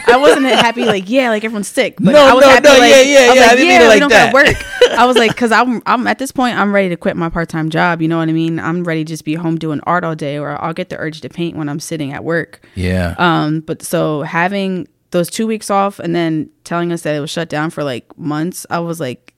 I 0.07 0.17
wasn't 0.17 0.45
happy 0.45 0.85
like 0.85 1.09
yeah, 1.09 1.29
like 1.29 1.43
everyone's 1.43 1.67
sick. 1.67 1.95
But 1.99 2.11
No, 2.13 2.25
I 2.25 2.33
was 2.33 2.43
no, 2.43 2.49
happy 2.49 2.63
no, 2.69 2.77
like 2.77 2.89
yeah, 2.91 3.01
yeah, 3.01 3.19
I 3.19 3.27
was 3.29 3.35
yeah, 3.35 3.41
I 3.43 3.47
like, 3.47 3.57
didn't 3.57 3.59
mean 3.59 3.67
yeah, 3.81 3.85
it 3.85 3.87
like 3.89 3.99
don't 3.99 4.09
that. 4.09 4.33
gotta 4.33 4.51
work. 4.51 4.91
I 4.99 5.05
was 5.05 5.17
like, 5.17 5.31
because 5.31 5.51
I'm 5.51 5.81
I'm 5.85 6.07
at 6.07 6.17
this 6.19 6.31
point, 6.31 6.57
I'm 6.57 6.73
ready 6.73 6.89
to 6.89 6.97
quit 6.97 7.15
my 7.17 7.29
part 7.29 7.49
time 7.49 7.69
job. 7.69 8.01
You 8.01 8.07
know 8.07 8.17
what 8.17 8.29
I 8.29 8.31
mean? 8.31 8.59
I'm 8.59 8.83
ready 8.83 9.03
to 9.03 9.07
just 9.07 9.25
be 9.25 9.35
home 9.35 9.57
doing 9.57 9.79
art 9.83 10.03
all 10.03 10.15
day, 10.15 10.37
or 10.37 10.61
I'll 10.63 10.73
get 10.73 10.89
the 10.89 10.97
urge 10.97 11.21
to 11.21 11.29
paint 11.29 11.55
when 11.57 11.69
I'm 11.69 11.79
sitting 11.79 12.11
at 12.13 12.23
work. 12.23 12.65
yeah 12.75 13.15
Um, 13.17 13.61
but 13.61 13.81
so 13.83 14.21
having 14.23 14.87
those 15.11 15.29
two 15.29 15.47
weeks 15.47 15.69
off 15.69 15.99
and 15.99 16.15
then 16.15 16.49
telling 16.63 16.91
us 16.91 17.01
that 17.03 17.15
it 17.15 17.19
was 17.19 17.29
shut 17.29 17.49
down 17.49 17.69
for 17.69 17.83
like 17.83 18.05
months, 18.17 18.65
I 18.69 18.79
was 18.79 18.99
like, 18.99 19.33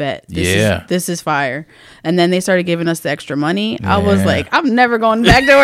bet 0.00 0.24
this 0.28 0.48
Yeah. 0.48 0.82
is 0.82 0.88
this 0.88 1.08
is 1.08 1.20
fire. 1.20 1.66
And 2.02 2.18
then 2.18 2.30
they 2.30 2.40
started 2.40 2.64
giving 2.64 2.88
us 2.88 3.00
the 3.00 3.10
extra 3.10 3.36
money. 3.36 3.78
I 3.84 3.98
was 3.98 4.24
like, 4.24 4.48
I'm 4.52 4.74
never 4.74 4.98
going 4.98 5.22
back 5.22 5.44
to 5.44 5.54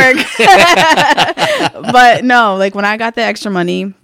work. 1.72 1.82
but 1.92 2.24
no, 2.24 2.56
like 2.56 2.74
when 2.74 2.84
I 2.84 2.96
got 2.96 3.14
the 3.14 3.22
extra 3.22 3.50
money, 3.50 3.94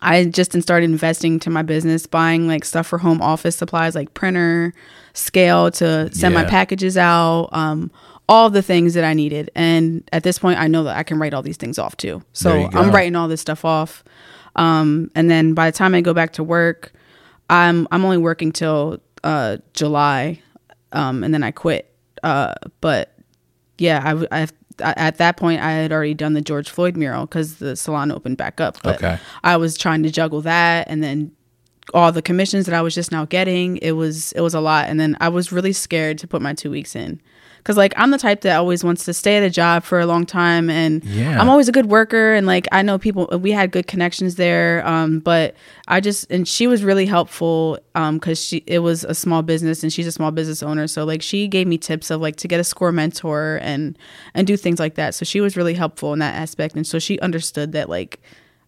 I 0.00 0.24
just 0.24 0.60
started 0.62 0.84
investing 0.90 1.38
to 1.40 1.50
my 1.50 1.62
business, 1.62 2.06
buying 2.06 2.46
like 2.46 2.64
stuff 2.64 2.86
for 2.86 2.98
home 2.98 3.20
office 3.20 3.56
supplies 3.56 3.94
like 3.94 4.14
printer, 4.14 4.72
scale 5.12 5.70
to 5.72 6.12
send 6.14 6.34
my 6.34 6.44
packages 6.44 6.96
out, 6.96 7.48
um, 7.52 7.90
all 8.28 8.50
the 8.50 8.62
things 8.62 8.94
that 8.94 9.04
I 9.04 9.12
needed. 9.14 9.50
And 9.54 10.08
at 10.12 10.22
this 10.22 10.38
point, 10.38 10.58
I 10.58 10.66
know 10.68 10.84
that 10.84 10.96
I 10.96 11.02
can 11.02 11.18
write 11.18 11.34
all 11.34 11.42
these 11.42 11.56
things 11.56 11.78
off 11.78 11.96
too. 11.96 12.22
So 12.32 12.68
I'm 12.72 12.90
writing 12.90 13.16
all 13.16 13.28
this 13.28 13.40
stuff 13.40 13.64
off. 13.64 14.04
Um, 14.56 15.10
and 15.14 15.28
then 15.30 15.54
by 15.54 15.70
the 15.70 15.76
time 15.76 15.94
I 15.94 16.00
go 16.00 16.14
back 16.14 16.32
to 16.34 16.44
work, 16.44 16.92
I'm 17.50 17.86
I'm 17.90 18.04
only 18.04 18.16
working 18.18 18.52
till 18.52 18.98
uh, 19.24 19.56
July, 19.72 20.40
um, 20.92 21.24
and 21.24 21.34
then 21.34 21.42
I 21.42 21.50
quit. 21.50 21.92
Uh, 22.22 22.54
but 22.80 23.18
yeah, 23.78 24.24
I 24.30 24.48
at 24.80 25.18
that 25.18 25.36
point 25.36 25.60
I 25.60 25.72
had 25.72 25.92
already 25.92 26.14
done 26.14 26.34
the 26.34 26.40
George 26.40 26.68
Floyd 26.70 26.96
mural 26.96 27.26
because 27.26 27.56
the 27.56 27.76
salon 27.76 28.10
opened 28.12 28.36
back 28.36 28.60
up. 28.60 28.76
But 28.82 28.96
Okay. 28.96 29.18
I 29.42 29.56
was 29.56 29.76
trying 29.76 30.02
to 30.04 30.10
juggle 30.10 30.40
that 30.42 30.86
and 30.88 31.02
then 31.02 31.32
all 31.92 32.10
the 32.12 32.22
commissions 32.22 32.66
that 32.66 32.74
I 32.74 32.80
was 32.82 32.94
just 32.94 33.12
now 33.12 33.24
getting. 33.24 33.76
It 33.78 33.92
was 33.92 34.32
it 34.32 34.40
was 34.40 34.54
a 34.54 34.60
lot, 34.60 34.88
and 34.88 34.98
then 34.98 35.16
I 35.20 35.28
was 35.28 35.52
really 35.52 35.72
scared 35.72 36.18
to 36.18 36.26
put 36.26 36.40
my 36.40 36.54
two 36.54 36.70
weeks 36.70 36.96
in. 36.96 37.20
Cause 37.64 37.78
like 37.78 37.94
I'm 37.96 38.10
the 38.10 38.18
type 38.18 38.42
that 38.42 38.56
always 38.56 38.84
wants 38.84 39.06
to 39.06 39.14
stay 39.14 39.38
at 39.38 39.42
a 39.42 39.48
job 39.48 39.84
for 39.84 39.98
a 39.98 40.04
long 40.04 40.26
time, 40.26 40.68
and 40.68 41.02
Yeah. 41.04 41.40
I'm 41.40 41.48
always 41.48 41.66
a 41.66 41.72
good 41.72 41.86
worker, 41.86 42.34
and 42.34 42.46
like 42.46 42.68
I 42.72 42.82
know 42.82 42.98
people. 42.98 43.26
We 43.40 43.52
had 43.52 43.70
good 43.70 43.86
connections 43.86 44.34
there, 44.34 44.86
um, 44.86 45.20
but 45.20 45.54
I 45.88 46.00
just 46.00 46.30
and 46.30 46.46
she 46.46 46.66
was 46.66 46.84
really 46.84 47.06
helpful, 47.06 47.78
um, 47.94 48.20
cause 48.20 48.38
she 48.44 48.62
it 48.66 48.80
was 48.80 49.02
a 49.04 49.14
small 49.14 49.40
business 49.42 49.82
and 49.82 49.90
she's 49.90 50.06
a 50.06 50.12
small 50.12 50.30
business 50.30 50.62
owner, 50.62 50.86
so 50.86 51.04
like 51.04 51.22
she 51.22 51.48
gave 51.48 51.66
me 51.66 51.78
tips 51.78 52.10
of 52.10 52.20
like 52.20 52.36
to 52.36 52.48
get 52.48 52.60
a 52.60 52.64
score 52.64 52.92
mentor 52.92 53.58
and 53.62 53.96
and 54.34 54.46
do 54.46 54.58
things 54.58 54.78
like 54.78 54.96
that. 54.96 55.14
So 55.14 55.24
she 55.24 55.40
was 55.40 55.56
really 55.56 55.74
helpful 55.74 56.12
in 56.12 56.18
that 56.18 56.34
aspect, 56.34 56.76
and 56.76 56.86
so 56.86 56.98
she 56.98 57.18
understood 57.20 57.72
that 57.72 57.88
like 57.88 58.20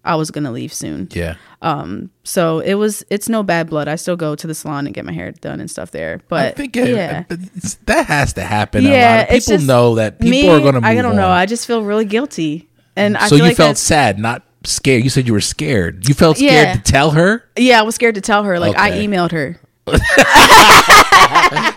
I 0.07 0.15
was 0.15 0.31
gonna 0.31 0.53
leave 0.53 0.73
soon. 0.73 1.09
Yeah. 1.13 1.35
Um. 1.61 2.11
So 2.25 2.61
it 2.61 2.75
was 2.75 3.05
it's 3.11 3.29
no 3.29 3.43
bad 3.43 3.69
blood. 3.69 3.89
I 3.89 3.97
still 3.97 4.17
go 4.17 4.35
to 4.35 4.47
the 4.47 4.55
salon 4.55 4.87
and 4.87 4.95
get 4.95 5.05
my 5.05 5.13
hair 5.13 5.33
done 5.33 5.61
and 5.61 5.71
stuff 5.71 5.91
there. 5.91 6.21
But 6.29 6.47
I 6.47 6.51
think 6.53 6.77
it, 6.77 6.89
yeah. 6.89 7.25
that 7.87 8.07
has 8.07 8.33
to 8.35 8.43
happen. 8.43 8.85
a 8.85 8.89
lot 8.89 8.95
yeah, 8.95 9.39
people 9.39 9.59
know 9.59 9.95
that 9.97 10.19
people 10.19 10.31
me, 10.31 10.49
are 10.49 10.61
going 10.61 10.75
to 10.75 10.81
move 10.81 10.85
I 10.89 10.95
don't 10.95 11.17
know. 11.17 11.29
I 11.29 11.47
just 11.47 11.67
feel 11.67 11.83
really 11.83 12.05
guilty, 12.05 12.69
and 12.95 13.17
I 13.17 13.29
so 13.29 13.35
you 13.35 13.43
like 13.43 13.57
felt 13.57 13.79
sad, 13.79 14.19
not 14.19 14.45
scared. 14.65 15.03
You 15.05 15.11
said 15.11 15.27
you 15.27 15.33
were 15.33 15.41
scared. 15.41 16.09
You 16.09 16.15
felt 16.15 16.37
scared 16.37 16.53
Yeah. 16.53 16.75
to 16.75 16.81
tell 16.81 17.11
her. 17.13 17.45
Yeah, 17.57 17.81
I 17.81 17.83
was 17.83 17.95
scared 17.95 18.15
to 18.15 18.21
tell 18.21 18.45
her. 18.45 18.59
Like 18.59 18.77
I 18.77 18.93
emailed 18.93 19.33
her. 19.33 19.59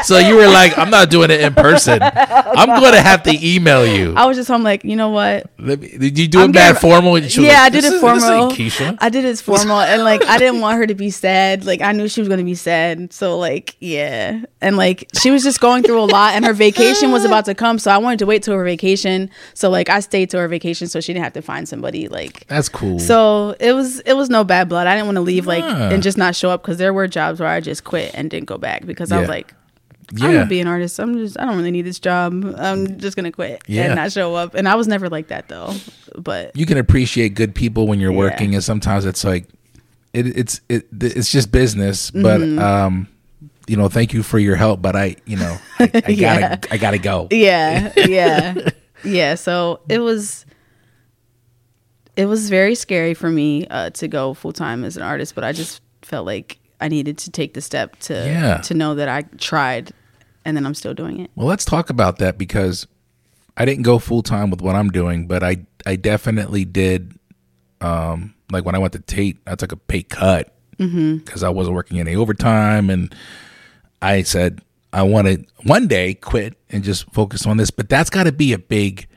So 0.03 0.17
you 0.17 0.35
were 0.35 0.47
like, 0.47 0.75
"I'm 0.77 0.89
not 0.89 1.09
doing 1.09 1.29
it 1.29 1.41
in 1.41 1.53
person. 1.53 1.99
I'm 2.01 2.79
going 2.79 2.93
to 2.93 3.01
have 3.01 3.21
to 3.23 3.45
email 3.47 3.85
you." 3.85 4.13
I 4.15 4.25
was 4.25 4.37
just 4.37 4.47
home 4.49 4.63
like, 4.63 4.83
you 4.83 4.95
know 4.95 5.09
what? 5.09 5.47
Let 5.59 5.79
me- 5.79 5.97
Did 5.97 6.17
you 6.17 6.27
do 6.27 6.39
I'm 6.41 6.49
it 6.49 6.53
bad 6.53 6.79
formal? 6.79 7.15
And 7.15 7.29
she 7.29 7.41
was 7.41 7.47
yeah, 7.47 7.53
like, 7.55 7.61
I 7.63 7.69
did 7.69 7.83
"This 7.83 7.91
it 7.91 7.95
is- 7.95 8.01
formal. 8.01 8.51
Keisha. 8.51 8.97
I 8.99 9.09
did 9.09 9.25
it 9.25 9.37
formal, 9.39 9.79
and 9.81 10.03
like 10.03 10.23
I 10.25 10.37
didn't 10.37 10.61
want 10.61 10.77
her 10.77 10.87
to 10.87 10.95
be 10.95 11.09
sad. 11.11 11.65
Like 11.65 11.81
I 11.81 11.91
knew 11.91 12.07
she 12.07 12.21
was 12.21 12.27
gonna 12.29 12.43
be 12.43 12.55
sad, 12.55 13.11
so 13.13 13.37
like 13.37 13.75
yeah, 13.79 14.41
and 14.61 14.77
like 14.77 15.07
she 15.21 15.29
was 15.31 15.43
just 15.43 15.59
going 15.59 15.83
through 15.83 15.99
a 16.01 16.05
lot, 16.05 16.33
and 16.33 16.45
her 16.45 16.53
vacation 16.53 17.11
was 17.11 17.25
about 17.25 17.45
to 17.45 17.53
come, 17.53 17.77
so 17.77 17.91
I 17.91 17.97
wanted 17.97 18.19
to 18.19 18.25
wait 18.25 18.41
till 18.43 18.55
her 18.55 18.63
vacation. 18.63 19.29
So 19.53 19.69
like 19.69 19.89
I 19.89 19.99
stayed 19.99 20.29
till 20.31 20.39
her 20.39 20.47
vacation, 20.47 20.87
so 20.87 20.99
she 21.01 21.13
didn't 21.13 21.25
have 21.25 21.33
to 21.33 21.41
find 21.41 21.67
somebody. 21.69 22.07
Like 22.07 22.47
That's 22.47 22.69
cool. 22.69 22.97
so 22.99 23.55
it 23.59 23.73
was 23.73 23.99
it 24.01 24.13
was 24.13 24.29
no 24.29 24.43
bad 24.43 24.69
blood. 24.69 24.87
I 24.87 24.95
didn't 24.95 25.07
want 25.07 25.17
to 25.17 25.21
leave 25.21 25.45
like 25.45 25.63
Ah. 25.63 25.89
and 25.89 26.01
just 26.01 26.17
not 26.17 26.35
show 26.35 26.49
up 26.49 26.63
because 26.63 26.77
there 26.77 26.93
were 26.93 27.07
jobs 27.07 27.39
where 27.39 27.49
I 27.49 27.59
just 27.59 27.83
quit 27.83 27.98
and 28.13 28.29
didn't 28.29 28.47
go 28.47 28.57
back 28.57 28.85
because 28.85 29.11
I 29.11 29.19
was 29.19 29.27
Yeah. 29.27 29.33
like. 29.35 29.53
I'm 30.11 30.17
yeah, 30.17 30.33
gonna 30.39 30.45
be 30.47 30.59
an 30.59 30.65
artist. 30.67 30.99
I'm 30.99 31.15
just 31.17 31.39
I 31.39 31.45
don't 31.45 31.55
really 31.55 31.69
need 31.69 31.83
this 31.83 31.99
job. 31.99 32.33
I'm 32.57 32.97
just 32.97 33.15
gonna 33.15 33.31
quit 33.31 33.61
Yeah. 33.67 33.83
and 33.85 33.95
not 33.95 34.11
show 34.11 34.33
up. 34.33 34.55
And 34.55 34.67
I 34.67 34.73
was 34.73 34.87
never 34.87 35.07
like 35.07 35.27
that 35.27 35.49
though. 35.49 35.71
But 36.17 36.55
you 36.57 36.65
can 36.65 36.79
appreciate 36.79 37.35
good 37.35 37.53
people 37.53 37.85
when 37.85 37.99
you're 37.99 38.11
working, 38.11 38.55
and 38.55 38.63
sometimes 38.63 39.05
it's 39.05 39.23
like, 39.23 39.45
it, 40.13 40.25
it's 40.35 40.61
it, 40.67 40.87
it's 40.99 41.31
just 41.31 41.51
business. 41.51 42.09
But 42.09 42.41
Mm-hmm. 42.41 42.57
um, 42.57 43.07
you 43.67 43.77
know, 43.77 43.87
thank 43.87 44.11
you 44.11 44.23
for 44.23 44.39
your 44.39 44.55
help. 44.55 44.81
But 44.81 44.95
I, 44.95 45.15
you 45.27 45.37
know, 45.37 45.57
I, 45.77 45.83
I 45.93 45.99
gotta 45.99 46.11
Yeah. 46.15 46.57
I 46.71 46.77
gotta 46.77 46.97
go. 46.97 47.27
yeah, 47.29 47.93
yeah, 48.07 48.55
yeah. 49.03 49.35
So 49.35 49.81
it 49.89 49.99
was, 49.99 50.43
it 52.15 52.25
was 52.25 52.49
very 52.49 52.75
scary 52.75 53.13
for 53.13 53.29
me 53.29 53.67
uh, 53.67 53.91
to 53.91 54.07
go 54.07 54.33
full 54.33 54.53
time 54.53 54.83
as 54.83 54.97
an 54.97 55.03
artist, 55.03 55.35
but 55.35 55.43
I 55.43 55.51
just 55.51 55.81
felt 56.01 56.25
like 56.25 56.58
I 56.81 56.87
needed 56.87 57.17
to 57.19 57.31
take 57.31 57.53
the 57.53 57.61
step 57.61 57.97
to 58.01 58.13
Yeah. 58.13 58.57
to 58.57 58.73
know 58.73 58.95
that 58.95 59.09
I 59.09 59.23
tried, 59.37 59.91
and 60.45 60.55
then 60.55 60.65
I'm 60.65 60.73
still 60.75 60.93
doing 60.93 61.19
it. 61.19 61.31
Well, 61.35 61.47
let's 61.47 61.65
talk 61.65 61.89
about 61.89 62.17
that 62.19 62.37
because 62.37 62.87
I 63.57 63.65
didn't 63.65 63.83
go 63.83 63.99
full 63.99 64.23
time 64.23 64.49
with 64.49 64.61
what 64.61 64.75
I'm 64.75 64.89
doing, 64.89 65.27
but 65.27 65.43
I 65.43 65.65
I 65.85 65.95
definitely 65.95 66.65
did. 66.65 67.13
Um, 67.81 68.33
like 68.51 68.65
when 68.65 68.75
I 68.75 68.77
went 68.79 68.93
to 68.93 68.99
Tate, 68.99 69.37
I 69.47 69.55
took 69.55 69.71
a 69.71 69.77
pay 69.77 70.03
cut 70.03 70.53
because 70.77 71.43
I 71.43 71.49
wasn't 71.49 71.75
working 71.75 71.99
any 71.99 72.15
overtime, 72.15 72.89
and 72.89 73.13
I 74.01 74.21
said 74.23 74.61
I 74.93 75.03
wanted 75.03 75.45
one 75.63 75.87
day 75.87 76.13
quit 76.13 76.55
and 76.69 76.83
just 76.83 77.11
focus 77.11 77.45
on 77.45 77.57
this. 77.57 77.69
But 77.71 77.89
that's 77.89 78.09
got 78.09 78.23
to 78.23 78.31
be 78.31 78.53
a 78.53 78.57
big 78.57 79.07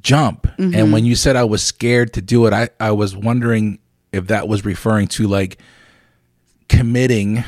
jump. 0.00 0.46
And 0.58 0.92
when 0.92 1.04
you 1.04 1.14
said 1.16 1.34
I 1.36 1.44
was 1.44 1.62
scared 1.62 2.12
to 2.14 2.22
do 2.22 2.46
it, 2.46 2.52
I 2.52 2.68
I 2.80 2.92
was 2.92 3.16
wondering 3.16 3.78
if 4.12 4.28
that 4.28 4.46
was 4.48 4.64
referring 4.64 5.08
to 5.08 5.26
like 5.26 5.58
committing 6.76 7.44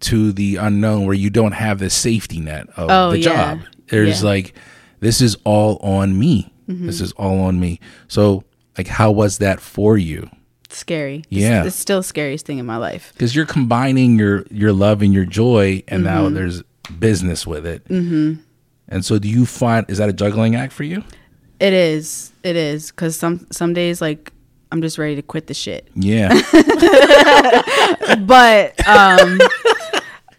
to 0.00 0.32
the 0.32 0.56
unknown 0.56 1.04
where 1.06 1.14
you 1.14 1.30
don't 1.30 1.52
have 1.52 1.78
the 1.78 1.90
safety 1.90 2.40
net 2.40 2.66
of 2.76 2.90
Oh, 2.90 3.10
the 3.12 3.18
yeah. 3.20 3.54
job. 3.54 3.60
There's 3.88 4.22
Yeah. 4.22 4.28
like 4.28 4.54
this 5.00 5.20
is 5.20 5.36
all 5.44 5.76
on 5.78 6.18
me. 6.18 6.52
Mm-hmm. 6.68 6.86
This 6.86 7.00
is 7.00 7.12
all 7.12 7.40
on 7.40 7.60
me. 7.60 7.78
So 8.08 8.44
like 8.78 8.86
how 8.88 9.10
was 9.12 9.38
that 9.38 9.60
for 9.60 9.96
you? 9.98 10.28
It's 10.64 10.78
scary. 10.78 11.22
Yeah. 11.28 11.64
it's, 11.64 11.76
still 11.76 11.98
the 12.00 12.04
scariest 12.04 12.46
thing 12.46 12.58
in 12.58 12.66
my 12.66 12.76
life. 12.78 13.12
Because 13.14 13.36
you're 13.36 13.46
combining 13.46 14.18
your 14.18 14.44
your 14.50 14.72
love 14.72 15.02
and 15.02 15.12
your 15.12 15.26
joy 15.26 15.82
and 15.88 16.02
now 16.02 16.24
Mm-hmm. 16.24 16.34
there's 16.34 16.62
business 16.98 17.46
with 17.46 17.66
it. 17.66 17.84
Mm-hmm. 17.88 18.40
And 18.88 19.04
so 19.04 19.18
do 19.18 19.28
you 19.28 19.46
find 19.46 19.88
is 19.88 19.98
that 19.98 20.08
a 20.08 20.12
juggling 20.12 20.56
act 20.56 20.72
for 20.72 20.84
you? 20.84 21.04
It 21.60 21.72
is. 21.74 22.32
It 22.42 22.56
is 22.56 22.90
because 22.90 23.14
some 23.16 23.46
some 23.52 23.72
days 23.74 24.00
like 24.00 24.32
I'm 24.72 24.82
just 24.82 24.98
ready 24.98 25.14
to 25.16 25.22
quit 25.22 25.46
the 25.46 25.54
shit. 25.54 25.86
Yeah. 25.94 26.30
but 28.26 28.88
um 28.88 29.38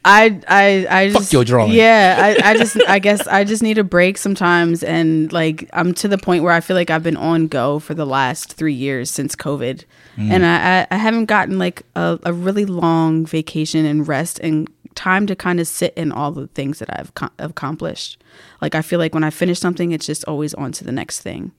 I 0.05 0.41
I 0.47 0.87
I 0.89 1.09
Fuck 1.11 1.21
just 1.21 1.33
your 1.33 1.45
drawing. 1.45 1.71
Yeah, 1.71 2.17
I, 2.19 2.51
I 2.51 2.57
just 2.57 2.77
I 2.89 2.99
guess 2.99 3.25
I 3.27 3.43
just 3.43 3.63
need 3.63 3.77
a 3.77 3.83
break 3.83 4.17
sometimes 4.17 4.83
and 4.83 5.31
like 5.31 5.69
I'm 5.71 5.93
to 5.95 6.07
the 6.07 6.17
point 6.17 6.43
where 6.43 6.51
I 6.51 6.59
feel 6.59 6.75
like 6.75 6.89
I've 6.89 7.03
been 7.03 7.15
on 7.15 7.47
go 7.47 7.79
for 7.79 7.93
the 7.93 8.05
last 8.05 8.53
three 8.53 8.73
years 8.73 9.09
since 9.09 9.35
COVID. 9.35 9.85
Mm. 10.17 10.31
And 10.31 10.45
I, 10.45 10.81
I 10.81 10.87
I 10.91 10.97
haven't 10.97 11.25
gotten 11.25 11.57
like 11.57 11.83
a, 11.95 12.19
a 12.23 12.33
really 12.33 12.65
long 12.65 13.25
vacation 13.25 13.85
and 13.85 14.05
rest 14.05 14.39
and 14.39 14.67
time 14.95 15.25
to 15.27 15.35
kind 15.35 15.59
of 15.59 15.67
sit 15.67 15.93
in 15.95 16.11
all 16.11 16.31
the 16.31 16.47
things 16.47 16.79
that 16.79 16.89
I've 16.99 17.13
co- 17.15 17.29
accomplished. 17.39 18.21
Like 18.61 18.75
I 18.75 18.81
feel 18.81 18.99
like 18.99 19.13
when 19.13 19.23
I 19.23 19.29
finish 19.29 19.59
something, 19.59 19.91
it's 19.91 20.05
just 20.05 20.25
always 20.25 20.53
on 20.53 20.71
to 20.73 20.83
the 20.83 20.91
next 20.91 21.21
thing. 21.21 21.51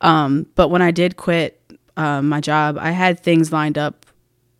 Um, 0.00 0.46
but 0.56 0.68
when 0.68 0.82
I 0.82 0.90
did 0.90 1.16
quit 1.16 1.60
um, 1.96 2.28
my 2.28 2.40
job, 2.40 2.78
I 2.78 2.90
had 2.90 3.20
things 3.20 3.52
lined 3.52 3.78
up 3.78 4.06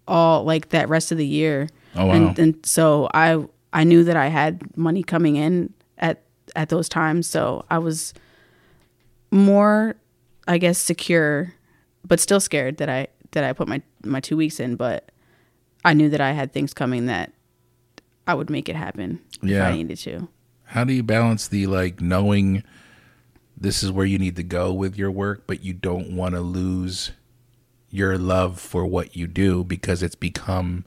all 0.07 0.45
like 0.45 0.71
that 0.71 0.89
rest 0.89 1.13
of 1.13 1.19
the 1.19 1.27
year. 1.27 1.69
Oh, 1.95 2.07
wow. 2.07 2.15
And, 2.15 2.39
and 2.39 2.67
so 2.67 3.09
I 3.15 3.45
I 3.73 3.85
knew 3.85 4.05
that 4.05 4.17
I 4.17 4.29
had 4.29 4.77
money 4.77 5.03
coming 5.03 5.37
in 5.37 5.73
at 5.99 6.23
at 6.55 6.69
those 6.69 6.89
times, 6.89 7.27
so 7.27 7.65
I 7.71 7.79
was 7.79 8.13
more, 9.31 9.97
I 10.47 10.59
guess, 10.59 10.79
secure, 10.79 11.55
but 12.07 12.21
still 12.21 12.41
scared 12.41 12.77
that 12.79 12.89
I 12.89 13.09
that 13.33 13.45
I 13.45 13.53
put 13.53 13.69
my 13.69 13.83
my 14.05 14.21
two 14.21 14.37
weeks 14.37 14.61
in. 14.61 14.77
But 14.77 15.11
I 15.85 15.95
knew 15.95 16.11
that 16.11 16.21
I 16.21 16.33
had 16.33 16.53
things 16.53 16.75
coming 16.75 17.07
that 17.07 17.33
I 18.27 18.35
would 18.35 18.51
make 18.51 18.69
it 18.69 18.77
happen 18.77 19.21
if 19.43 19.61
I 19.61 19.73
needed 19.73 19.99
to. 19.99 20.29
How 20.65 20.85
do 20.85 20.93
you 20.93 21.03
balance 21.03 21.49
the 21.49 21.67
like 21.67 22.01
knowing 22.01 22.63
this 23.57 23.83
is 23.83 23.91
where 23.93 24.07
you 24.07 24.19
need 24.19 24.37
to 24.37 24.43
go 24.43 24.73
with 24.73 24.97
your 24.97 25.11
work, 25.11 25.45
but 25.47 25.63
you 25.63 25.73
don't 25.73 26.17
want 26.17 26.35
to 26.35 26.41
lose 26.41 27.13
your 27.93 28.19
love 28.19 28.59
for 28.59 28.85
what 28.85 29.15
you 29.15 29.29
do 29.29 29.63
because 29.63 30.03
it's 30.03 30.17
become 30.17 30.85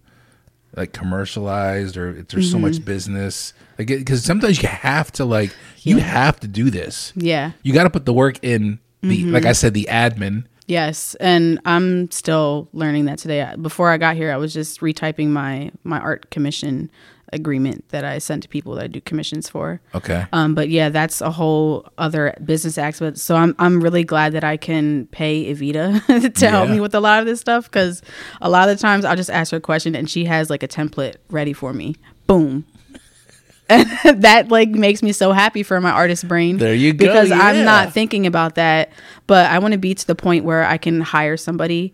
like 0.75 0.91
commercialized 0.91 1.95
or 1.95 2.23
there's 2.23 2.51
so 2.51 2.59
much 2.59 2.73
mm-hmm. 2.73 2.85
business. 2.85 3.53
Like 3.79 3.87
because 3.87 4.25
sometimes 4.25 4.61
you 4.61 4.67
have 4.67 5.11
to 5.13 5.23
like 5.23 5.55
you 5.83 5.99
have 5.99 6.39
to 6.41 6.47
do 6.47 6.69
this. 6.69 7.13
Yeah. 7.15 7.51
you 7.63 7.73
got 7.73 7.83
to 7.83 7.89
put 7.89 8.05
the 8.05 8.13
work 8.13 8.43
in 8.43 8.79
the 9.01 9.21
mm-hmm. 9.21 9.33
like 9.33 9.45
i 9.45 9.53
said 9.53 9.73
the 9.73 9.87
admin. 9.89 10.45
Yes, 10.67 11.13
and 11.19 11.59
I'm 11.63 12.09
still 12.09 12.69
learning 12.73 13.05
that 13.05 13.19
today. 13.19 13.53
Before 13.61 13.91
I 13.91 13.97
got 13.97 14.15
here, 14.15 14.31
I 14.31 14.37
was 14.37 14.51
just 14.51 14.81
retyping 14.81 15.27
my 15.27 15.71
my 15.83 15.99
art 15.99 16.31
commission 16.31 16.89
agreement 17.33 17.87
that 17.89 18.05
I 18.05 18.19
sent 18.19 18.43
to 18.43 18.49
people 18.49 18.75
that 18.75 18.83
I 18.83 18.87
do 18.87 19.01
commissions 19.01 19.49
for. 19.49 19.81
okay 19.93 20.25
Um, 20.31 20.55
but 20.55 20.69
yeah, 20.69 20.89
that's 20.89 21.21
a 21.21 21.31
whole 21.31 21.87
other 21.97 22.35
business 22.43 22.77
aspect. 22.77 23.17
So 23.17 23.35
I'm 23.35 23.55
I'm 23.59 23.81
really 23.81 24.03
glad 24.03 24.33
that 24.33 24.43
I 24.43 24.57
can 24.57 25.07
pay 25.07 25.53
Evita 25.53 26.33
to 26.39 26.49
help 26.49 26.69
me 26.69 26.79
with 26.79 26.95
a 26.95 26.99
lot 26.99 27.19
of 27.19 27.25
this 27.25 27.39
stuff 27.39 27.65
because 27.65 28.01
a 28.41 28.49
lot 28.49 28.69
of 28.69 28.77
the 28.77 28.81
times 28.81 29.05
I'll 29.05 29.15
just 29.15 29.29
ask 29.29 29.51
her 29.51 29.57
a 29.57 29.61
question 29.61 29.95
and 29.95 30.09
she 30.09 30.25
has 30.25 30.49
like 30.49 30.63
a 30.63 30.67
template 30.67 31.15
ready 31.29 31.53
for 31.53 31.73
me. 31.73 31.95
Boom. 32.27 32.65
And 33.67 33.87
that 34.21 34.49
like 34.49 34.69
makes 34.69 35.01
me 35.01 35.11
so 35.11 35.31
happy 35.31 35.63
for 35.63 35.81
my 35.81 35.91
artist 35.91 36.27
brain. 36.27 36.57
There 36.57 36.75
you 36.75 36.93
go, 36.93 37.07
Because 37.07 37.29
yeah. 37.29 37.39
I'm 37.39 37.65
not 37.65 37.93
thinking 37.93 38.27
about 38.27 38.55
that, 38.55 38.91
but 39.27 39.49
I 39.49 39.59
want 39.59 39.71
to 39.71 39.79
be 39.79 39.95
to 39.95 40.07
the 40.07 40.15
point 40.15 40.45
where 40.45 40.63
I 40.63 40.77
can 40.77 41.01
hire 41.01 41.37
somebody 41.37 41.93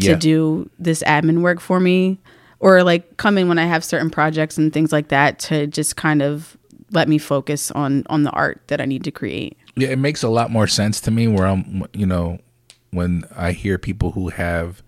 to 0.00 0.16
do 0.16 0.68
this 0.78 1.02
admin 1.04 1.40
work 1.40 1.60
for 1.60 1.78
me 1.78 2.18
or 2.64 2.82
like 2.82 3.18
come 3.18 3.36
in 3.36 3.46
when 3.46 3.58
I 3.58 3.66
have 3.66 3.84
certain 3.84 4.08
projects 4.08 4.56
and 4.56 4.72
things 4.72 4.90
like 4.90 5.08
that 5.08 5.38
to 5.40 5.66
just 5.66 5.96
kind 5.96 6.22
of 6.22 6.56
let 6.92 7.08
me 7.08 7.18
focus 7.18 7.70
on 7.72 8.04
on 8.08 8.22
the 8.22 8.30
art 8.30 8.62
that 8.68 8.80
I 8.80 8.86
need 8.86 9.04
to 9.04 9.10
create. 9.10 9.58
Yeah, 9.76 9.88
it 9.88 9.98
makes 9.98 10.22
a 10.22 10.30
lot 10.30 10.50
more 10.50 10.66
sense 10.66 10.98
to 11.02 11.10
me 11.10 11.28
where 11.28 11.46
I'm, 11.46 11.84
you 11.92 12.06
know, 12.06 12.38
when 12.90 13.24
I 13.36 13.52
hear 13.52 13.76
people 13.76 14.12
who 14.12 14.30
have 14.30 14.82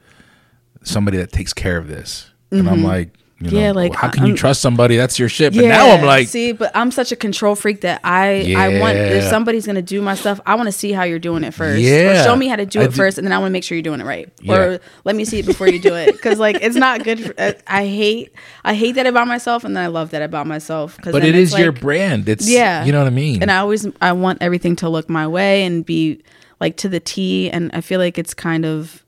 somebody 0.82 1.18
that 1.18 1.32
takes 1.32 1.52
care 1.52 1.76
of 1.76 1.86
this, 1.86 2.30
and 2.50 2.66
I'm 2.66 2.76
mm-hmm. 2.76 2.86
like, 2.86 3.10
you 3.38 3.50
know. 3.50 3.58
Yeah, 3.58 3.72
like, 3.72 3.94
how 3.94 4.08
can 4.08 4.22
you 4.22 4.28
I'm- 4.30 4.36
trust 4.36 4.62
somebody? 4.62 4.96
That's 4.96 5.18
your 5.18 5.28
shit. 5.28 5.54
But 5.54 5.64
now 5.66 5.90
I'm 5.90 6.04
like, 6.04 6.28
see, 6.28 6.52
but 6.52 6.70
I'm 6.74 6.90
such 6.90 7.12
a 7.12 7.16
control 7.16 7.54
freak 7.54 7.82
that 7.82 8.00
I 8.02 8.54
I 8.56 8.80
want 8.80 8.96
if 8.96 9.24
somebody's 9.24 9.66
gonna 9.66 9.82
do 9.82 10.00
my 10.00 10.14
stuff, 10.14 10.40
I 10.46 10.54
want 10.54 10.68
to 10.68 10.72
see 10.72 10.92
how 10.92 11.02
you're 11.04 11.18
doing 11.18 11.44
it 11.44 11.52
first. 11.52 11.80
Yeah. 11.80 12.20
Or 12.20 12.24
show 12.24 12.34
me 12.36 12.48
how 12.48 12.56
to 12.56 12.64
do 12.66 12.80
I 12.80 12.84
it 12.84 12.90
do- 12.92 12.96
first, 12.96 13.18
and 13.18 13.26
then 13.26 13.32
I 13.32 13.38
want 13.38 13.50
to 13.50 13.52
make 13.52 13.62
sure 13.64 13.76
you're 13.76 13.82
doing 13.82 14.00
it 14.00 14.04
right. 14.06 14.28
Yeah. 14.40 14.54
Or 14.56 14.80
let 15.04 15.16
me 15.16 15.24
see 15.24 15.38
it 15.40 15.46
before 15.46 15.68
you 15.68 15.78
do 15.78 15.94
it, 15.94 16.12
because 16.12 16.38
like 16.38 16.58
it's 16.62 16.76
not 16.76 17.04
good. 17.04 17.20
For, 17.20 17.34
uh, 17.38 17.52
I 17.66 17.86
hate 17.86 18.32
I 18.64 18.74
hate 18.74 18.92
that 18.96 19.06
about 19.06 19.26
myself, 19.26 19.64
and 19.64 19.76
then 19.76 19.84
I 19.84 19.88
love 19.88 20.10
that 20.10 20.22
about 20.22 20.46
myself. 20.46 20.98
But 21.04 21.24
it's 21.24 21.52
is 21.52 21.58
your 21.58 21.72
brand. 21.72 22.28
It's 22.28 22.48
Yeah. 22.48 22.84
you 22.84 22.92
know 22.92 22.98
what 22.98 23.06
I 23.06 23.10
mean. 23.10 23.42
and 23.42 23.50
I 23.50 23.58
always 23.58 23.86
I 24.00 24.12
want 24.12 24.38
everything 24.40 24.76
to 24.76 24.88
look 24.88 25.10
my 25.10 25.26
way 25.26 25.64
and 25.64 25.84
be 25.84 26.22
like 26.58 26.76
to 26.78 26.88
the 26.88 27.00
T 27.00 27.50
and 27.50 27.70
I 27.74 27.82
feel 27.82 28.00
like 28.00 28.16
it's 28.16 28.32
kind 28.32 28.64
of 28.64 29.02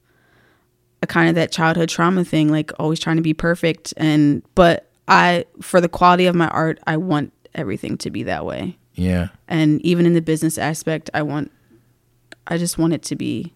a 1.02 1.06
kind 1.06 1.28
of 1.28 1.34
that 1.34 1.52
childhood 1.52 1.88
trauma 1.88 2.24
thing 2.24 2.48
like 2.50 2.72
always 2.78 2.98
trying 3.00 3.16
to 3.16 3.22
be 3.22 3.34
perfect 3.34 3.94
and 3.96 4.42
but 4.54 4.90
I 5.06 5.44
for 5.62 5.80
the 5.80 5.88
quality 5.88 6.26
of 6.26 6.34
my 6.34 6.48
art 6.48 6.78
I 6.86 6.96
want 6.96 7.32
everything 7.54 7.96
to 7.98 8.10
be 8.10 8.22
that 8.24 8.44
way 8.44 8.76
yeah, 8.94 9.28
and 9.46 9.80
even 9.82 10.06
in 10.06 10.14
the 10.14 10.20
business 10.20 10.58
aspect 10.58 11.08
I 11.14 11.22
want 11.22 11.52
I 12.48 12.58
just 12.58 12.78
want 12.78 12.94
it 12.94 13.02
to 13.04 13.16
be 13.16 13.52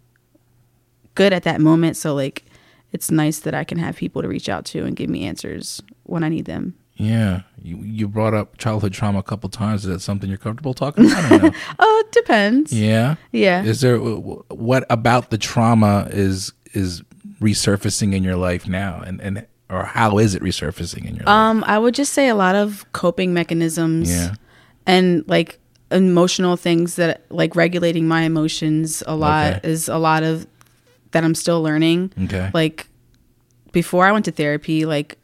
good 1.15 1.33
at 1.33 1.43
that 1.45 1.61
moment. 1.61 1.97
So 1.97 2.15
like, 2.15 2.45
it's 2.93 3.11
nice 3.11 3.41
that 3.41 3.55
I 3.55 3.65
can 3.65 3.79
have 3.79 3.97
people 3.97 4.23
to 4.23 4.29
reach 4.29 4.49
out 4.49 4.65
to 4.67 4.85
and 4.85 4.95
give 4.95 5.09
me 5.09 5.25
answers 5.25 5.83
when 6.05 6.23
I 6.23 6.29
need 6.29 6.45
them. 6.45 6.77
Yeah, 6.95 7.43
you, 7.61 7.79
you 7.79 8.07
brought 8.07 8.35
up 8.35 8.59
childhood 8.59 8.93
trauma 8.93 9.19
a 9.21 9.23
couple 9.23 9.49
times. 9.49 9.85
Is 9.85 9.89
that 9.89 10.01
something 10.01 10.29
you're 10.29 10.39
comfortable 10.39 10.75
talking 10.75 11.07
about? 11.07 11.25
I 11.25 11.29
don't 11.31 11.43
know. 11.43 11.59
Oh, 11.79 12.05
it 12.07 12.13
depends. 12.13 12.73
yeah, 12.73 13.17
Yeah. 13.33 13.65
Is 13.65 13.81
there 13.81 13.99
what 13.99 14.85
about 14.91 15.31
the 15.31 15.39
trauma 15.39 16.07
is 16.11 16.53
is 16.75 17.03
resurfacing 17.43 18.15
in 18.15 18.25
your 18.25 18.37
life 18.37 18.67
now, 18.67 19.03
and 19.05 19.21
and 19.21 19.47
or 19.69 19.85
how 19.85 20.19
is 20.19 20.35
it 20.35 20.43
resurfacing 20.43 21.05
in 21.07 21.17
your 21.17 21.25
life? 21.25 21.29
Um, 21.29 21.65
I 21.67 21.79
would 21.79 21.95
just 21.95 22.13
say 22.13 22.29
a 22.29 22.35
lot 22.35 22.55
of 22.55 22.87
coping 22.93 23.35
mechanisms. 23.35 24.11
Yeah. 24.11 24.35
And 24.87 25.27
like 25.29 25.59
emotional 25.91 26.57
things 26.57 26.97
that 26.97 27.23
like 27.31 27.55
regulating 27.55 28.09
my 28.09 28.23
emotions 28.23 29.03
a 29.07 29.15
lot 29.15 29.55
Okay. 29.55 29.69
is 29.71 29.89
a 29.89 29.99
lot 29.99 30.23
of 30.23 30.47
that 31.13 31.23
I'm 31.25 31.35
still 31.35 31.63
learning. 31.63 32.13
Okay. 32.25 32.51
Like 32.55 32.89
before 33.73 34.07
I 34.07 34.13
went 34.13 34.25
to 34.27 34.31
therapy, 34.33 34.85
like 34.87 35.19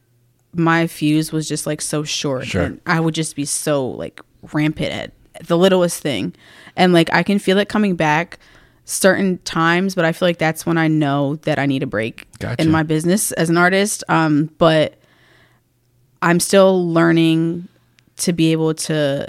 my 0.54 0.86
fuse 0.86 1.32
was 1.32 1.48
just 1.48 1.66
like 1.66 1.80
so 1.80 2.04
short. 2.04 2.46
Sure. 2.46 2.62
And 2.62 2.80
I 2.86 3.00
would 3.00 3.14
just 3.14 3.36
be 3.36 3.44
so 3.44 3.86
like 3.86 4.20
rampant 4.52 4.92
at 5.34 5.46
the 5.46 5.58
littlest 5.58 6.00
thing. 6.02 6.34
And 6.76 6.92
like 6.92 7.12
I 7.12 7.22
can 7.22 7.38
feel 7.38 7.58
it 7.58 7.68
coming 7.68 7.96
back 7.96 8.38
certain 8.90 9.36
times, 9.38 9.94
but 9.94 10.04
I 10.06 10.12
feel 10.12 10.26
like 10.28 10.38
that's 10.38 10.64
when 10.64 10.78
I 10.78 10.88
know 10.88 11.36
that 11.42 11.58
I 11.58 11.66
need 11.66 11.82
a 11.82 11.86
break 11.86 12.26
Gotcha. 12.38 12.62
in 12.62 12.70
my 12.70 12.82
business 12.82 13.32
as 13.32 13.50
an 13.50 13.58
artist. 13.58 14.02
Um, 14.08 14.46
but 14.58 14.94
I'm 16.22 16.40
still 16.40 16.88
learning 16.90 17.68
to 18.18 18.32
be 18.32 18.52
able 18.52 18.74
to 18.74 19.28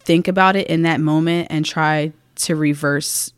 think 0.00 0.28
about 0.28 0.54
it 0.56 0.68
in 0.68 0.82
that 0.82 1.00
moment 1.00 1.48
and 1.50 1.66
try 1.66 2.12
to 2.36 2.54
reverse 2.56 3.32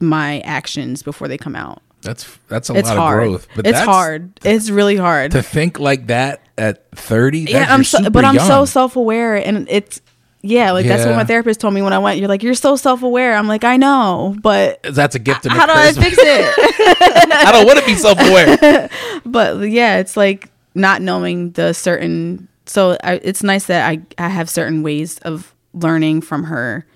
my 0.00 0.40
actions 0.40 1.02
before 1.02 1.28
they 1.28 1.38
come 1.38 1.54
out. 1.54 1.80
that's 2.02 2.26
that's 2.48 2.68
a 2.68 2.74
It's 2.74 2.88
lot 2.88 2.96
hard. 2.98 3.22
of 3.22 3.28
growth. 3.28 3.48
But 3.54 3.66
it's 3.68 3.78
hard. 3.78 4.32
It's 4.44 4.68
really 4.68 4.96
hard. 4.96 5.30
to 5.30 5.42
think 5.42 5.78
like 5.78 6.08
that 6.08 6.40
at 6.58 6.90
30. 6.96 7.42
yeah, 7.48 7.66
I'm 7.72 7.84
so, 7.84 8.10
but 8.10 8.24
I'm 8.24 8.38
so 8.40 8.64
self-aware 8.64 9.36
and 9.36 9.68
it's 9.70 10.00
yeah, 10.42 10.72
like 10.72 10.86
that's 10.86 11.04
what 11.04 11.12
Yeah. 11.12 11.16
my 11.16 11.24
therapist 11.24 11.60
told 11.60 11.72
me 11.74 11.82
when 11.82 11.92
I 11.92 11.98
went. 11.98 12.18
You're 12.18 12.28
like, 12.28 12.42
you're 12.42 12.54
so 12.54 12.76
self-aware. 12.76 13.34
I'm 13.36 13.46
like, 13.48 13.64
I 13.64 13.76
know, 13.76 14.36
but 14.42 14.82
That's 14.82 15.14
a 15.14 15.18
gift 15.18 15.46
and 15.46 15.54
a 15.54 15.58
how 15.58 15.66
do 15.66 15.72
I 15.72 15.86
curse. 15.92 15.98
fix 15.98 16.16
it? 16.18 16.54
I 17.46 17.52
don't 17.52 17.66
want 17.66 17.78
to 17.78 17.86
be 17.86 17.94
self-aware. 17.94 18.90
but 19.24 19.70
yeah, 19.70 19.98
it's 19.98 20.16
like 20.16 20.50
not 20.74 21.00
knowing 21.02 21.52
the 21.52 21.72
certain. 21.72 22.48
So 22.66 22.96
I, 23.04 23.14
it's 23.22 23.42
nice 23.42 23.66
that 23.66 23.88
I 23.88 24.00
I 24.18 24.28
have 24.28 24.48
certain 24.50 24.82
ways 24.82 25.18
of 25.20 25.54
learning 25.74 26.20
from 26.22 26.44
her 26.44 26.86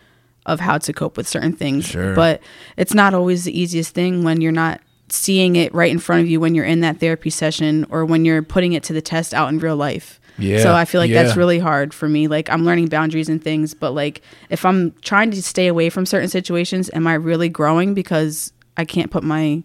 of 0.45 0.61
how 0.61 0.79
to 0.79 0.93
cope 0.93 1.17
with 1.17 1.27
certain 1.27 1.53
things. 1.53 1.87
Sure. 1.87 2.15
But 2.15 2.41
it's 2.77 2.95
not 2.95 3.15
always 3.15 3.45
the 3.45 3.59
easiest 3.59 3.95
thing 3.95 4.23
when 4.23 4.41
you're 4.41 4.53
not 4.53 4.81
seeing 5.09 5.55
it 5.57 5.73
right 5.75 5.91
in 5.91 5.99
front 5.99 6.21
of 6.23 6.29
you 6.29 6.41
when 6.41 6.55
you're 6.55 6.65
in 6.65 6.81
that 6.81 6.99
therapy 6.99 7.31
session 7.31 7.87
or 7.91 8.05
when 8.05 8.25
you're 8.25 8.43
putting 8.43 8.73
it 8.73 8.83
to 8.85 8.93
the 8.93 9.01
test 9.03 9.33
out 9.35 9.49
in 9.49 9.59
real 9.59 9.77
life. 9.77 10.21
Yeah, 10.39 10.61
So 10.61 10.75
I 10.75 10.85
feel 10.85 11.01
like 11.01 11.11
yeah. 11.11 11.23
that's 11.23 11.37
really 11.37 11.59
hard 11.59 11.95
for 11.95 12.09
me. 12.09 12.29
Like 12.29 12.51
I'm 12.51 12.65
learning 12.65 12.89
boundaries 12.89 13.29
and 13.29 13.43
things, 13.43 13.75
but 13.75 13.93
like 13.93 14.23
if 14.51 14.65
I'm 14.65 14.93
trying 15.03 15.31
to 15.31 15.43
stay 15.43 15.67
away 15.67 15.91
from 15.91 16.07
certain 16.07 16.29
situations, 16.29 16.91
am 16.93 17.07
I 17.07 17.15
really 17.15 17.49
growing 17.49 17.95
because 17.95 18.53
I 18.77 18.85
can't 18.85 19.11
put 19.11 19.23
my 19.23 19.63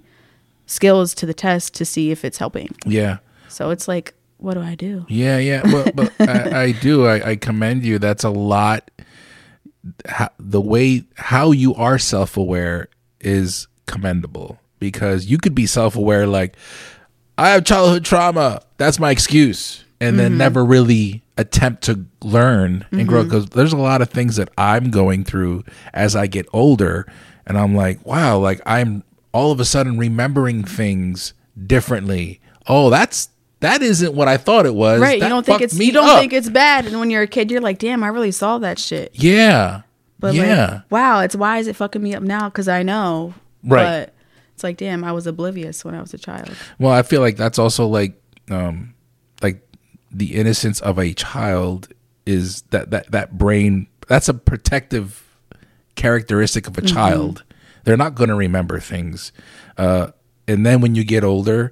skills 0.66 1.14
to 1.16 1.26
the 1.26 1.34
test 1.34 1.74
to 1.76 1.86
see 1.86 2.12
if 2.12 2.24
it's 2.24 2.38
helping? 2.38 2.76
yeah. 2.86 3.18
So 3.50 3.70
it's 3.70 3.88
like, 3.88 4.14
what 4.38 4.54
do 4.54 4.62
I 4.62 4.76
do? 4.76 5.06
Yeah, 5.10 5.38
yeah. 5.38 5.62
But, 5.70 5.96
but 5.96 6.14
I, 6.22 6.64
I 6.64 6.72
do. 6.72 7.06
I, 7.06 7.32
I 7.32 7.36
commend 7.36 7.84
you. 7.84 8.00
That's 8.00 8.24
a 8.24 8.30
lot. 8.30 8.90
How, 10.08 10.30
the 10.40 10.62
way 10.62 11.04
how 11.16 11.52
you 11.52 11.76
are 11.76 12.00
self 12.00 12.38
aware 12.38 12.88
is 13.20 13.68
commendable 13.88 14.60
because 14.80 15.26
you 15.26 15.38
could 15.38 15.56
be 15.56 15.66
self 15.66 15.96
aware 15.96 16.28
like 16.28 16.56
I 17.38 17.50
have 17.50 17.66
childhood 17.66 18.06
trauma. 18.06 18.62
That's 18.78 19.00
my 19.00 19.10
excuse, 19.12 19.84
and 20.02 20.20
then 20.20 20.38
never 20.38 20.66
really 20.66 21.24
attempt 21.38 21.84
to 21.84 22.06
learn 22.24 22.86
and 22.92 23.08
grow. 23.08 23.24
Because 23.24 23.48
there's 23.48 23.74
a 23.74 23.78
lot 23.78 24.02
of 24.02 24.10
things 24.10 24.36
that 24.36 24.50
I'm 24.58 24.92
going 24.92 25.24
through 25.24 25.64
as 25.94 26.16
I 26.16 26.28
get 26.28 26.48
older, 26.52 27.08
and 27.46 27.58
I'm 27.58 27.76
like, 27.76 28.06
wow, 28.06 28.38
like 28.38 28.62
I'm 28.66 29.04
all 29.34 29.52
of 29.52 29.60
a 29.60 29.66
sudden 29.66 29.98
remembering 29.98 30.64
things 30.64 31.34
differently. 31.68 32.42
Oh, 32.68 32.90
that's 32.90 33.30
that 33.62 33.82
isn't 33.82 34.14
what 34.14 34.28
I 34.28 34.38
thought 34.38 34.66
it 34.66 34.74
was. 34.74 35.00
Right. 35.00 35.20
That 35.20 35.28
you 35.28 35.30
don't 35.30 35.46
think 35.46 35.62
it's 35.62 35.78
me 35.78 35.86
you 35.86 35.92
don't 35.92 36.10
up. 36.10 36.20
think 36.20 36.34
it's 36.34 36.50
bad. 36.50 36.88
And 36.88 37.00
when 37.00 37.10
you're 37.10 37.22
a 37.22 37.28
kid, 37.28 37.52
you're 37.52 37.62
like, 37.62 37.78
damn, 37.78 38.04
I 38.04 38.08
really 38.08 38.32
saw 38.32 38.58
that 38.60 38.80
shit. 38.80 39.12
Yeah. 39.14 39.84
But 40.20 40.36
yeah. 40.36 40.72
like, 40.72 40.92
wow, 40.92 41.20
it's 41.22 41.36
why 41.36 41.60
is 41.60 41.68
it 41.68 41.76
fucking 41.76 42.02
me 42.02 42.14
up 42.14 42.24
now? 42.24 42.50
Because 42.50 42.68
I 42.68 42.84
know. 42.84 43.34
Right. 43.64 43.84
But 43.84 44.14
it's 44.54 44.64
like, 44.64 44.78
damn, 44.78 45.04
I 45.04 45.12
was 45.12 45.28
oblivious 45.28 45.86
when 45.86 45.96
I 45.96 46.02
was 46.02 46.14
a 46.14 46.18
child. 46.18 46.56
well, 46.80 46.92
I 46.92 47.04
feel 47.04 47.22
like 47.22 47.38
that's 47.38 47.60
also 47.60 47.88
like 47.88 48.20
um 48.50 48.94
like 49.42 49.62
the 50.12 50.36
innocence 50.36 50.80
of 50.82 50.98
a 51.00 51.14
child 51.14 51.88
is 52.26 52.62
that 52.72 52.92
that 52.92 53.12
that 53.12 53.38
brain 53.38 53.88
that's 54.08 54.28
a 54.30 54.34
protective 54.34 55.24
characteristic 55.96 56.68
of 56.68 56.78
a 56.78 56.82
Mm-hmm. 56.82 56.96
child. 56.96 57.44
They're 57.84 57.98
not 57.98 58.16
going 58.16 58.30
to 58.30 58.36
remember 58.36 58.80
things. 58.80 59.32
Uh 59.78 60.12
and 60.48 60.66
then 60.66 60.82
when 60.82 60.96
you 60.96 61.04
get 61.04 61.24
older, 61.24 61.72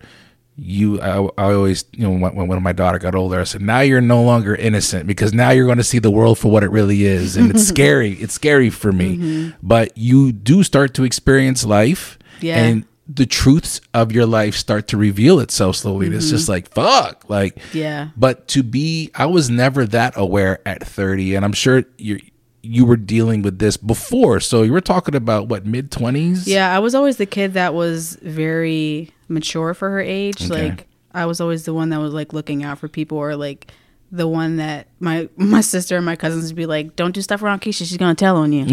you 0.55 0.99
I, 1.01 1.17
I 1.37 1.53
always 1.53 1.85
you 1.93 2.03
know 2.07 2.11
when, 2.29 2.47
when 2.47 2.61
my 2.63 2.73
daughter 2.73 2.99
got 2.99 3.15
older 3.15 3.39
i 3.39 3.45
said 3.45 3.61
now 3.61 3.79
you're 3.79 4.01
no 4.01 4.21
longer 4.21 4.53
innocent 4.53 5.07
because 5.07 5.33
now 5.33 5.51
you're 5.51 5.65
going 5.65 5.77
to 5.77 5.85
see 5.85 5.99
the 5.99 6.11
world 6.11 6.37
for 6.37 6.51
what 6.51 6.65
it 6.65 6.69
really 6.69 7.05
is 7.05 7.37
and 7.37 7.49
it's 7.49 7.65
scary 7.75 8.11
it's 8.15 8.33
scary 8.33 8.69
for 8.69 8.91
me 8.91 9.53
but 9.63 9.97
you 9.97 10.33
do 10.33 10.61
start 10.63 10.93
to 10.95 11.05
experience 11.05 11.63
life 11.63 12.19
Yeah. 12.41 12.61
and 12.61 12.83
the 13.11 13.25
truths 13.25 13.81
of 13.95 14.11
your 14.11 14.27
life 14.27 14.55
start 14.55 14.87
to 14.87 14.95
reveal 14.95 15.39
itself 15.39 15.75
slowly 15.75 16.05
and 16.05 16.15
it's 16.15 16.29
just 16.29 16.43
mm-hmm. 16.43 16.51
like 16.51 16.69
fuck 16.69 17.27
like 17.27 17.57
Yeah. 17.73 18.09
but 18.15 18.47
to 18.49 18.61
be 18.61 19.09
i 19.15 19.25
was 19.25 19.49
never 19.49 19.85
that 19.87 20.13
aware 20.15 20.61
at 20.67 20.85
30 20.85 21.33
and 21.33 21.43
i'm 21.43 21.53
sure 21.53 21.85
you 21.97 22.19
you 22.61 22.85
were 22.85 22.97
dealing 22.97 23.41
with 23.41 23.57
this 23.57 23.77
before 23.77 24.39
so 24.39 24.61
you 24.61 24.71
were 24.71 24.79
talking 24.81 25.15
about 25.15 25.47
what 25.47 25.65
mid 25.65 25.89
20s 25.91 26.45
Yeah, 26.45 26.73
I 26.75 26.79
was 26.79 26.93
always 26.93 27.17
the 27.17 27.25
kid 27.25 27.53
that 27.53 27.73
was 27.73 28.17
very 28.21 29.11
mature 29.27 29.73
for 29.73 29.89
her 29.89 30.01
age. 30.01 30.43
Okay. 30.43 30.69
Like 30.69 30.87
I 31.13 31.25
was 31.25 31.39
always 31.39 31.63
the 31.65 31.73
one 31.73 31.89
that 31.89 31.99
was 31.99 32.13
like 32.13 32.33
looking 32.33 32.63
out 32.63 32.77
for 32.77 32.87
people 32.87 33.17
or 33.17 33.35
like 33.35 33.71
the 34.11 34.27
one 34.27 34.57
that 34.57 34.87
my 34.99 35.29
my 35.37 35.61
sister 35.61 35.95
and 35.97 36.05
my 36.05 36.15
cousins 36.15 36.47
would 36.47 36.55
be 36.55 36.65
like, 36.65 36.95
Don't 36.95 37.11
do 37.13 37.21
stuff 37.21 37.41
around 37.43 37.61
Keisha, 37.61 37.79
she's 37.87 37.97
gonna 37.97 38.15
tell 38.15 38.37
on 38.37 38.51
you. 38.51 38.65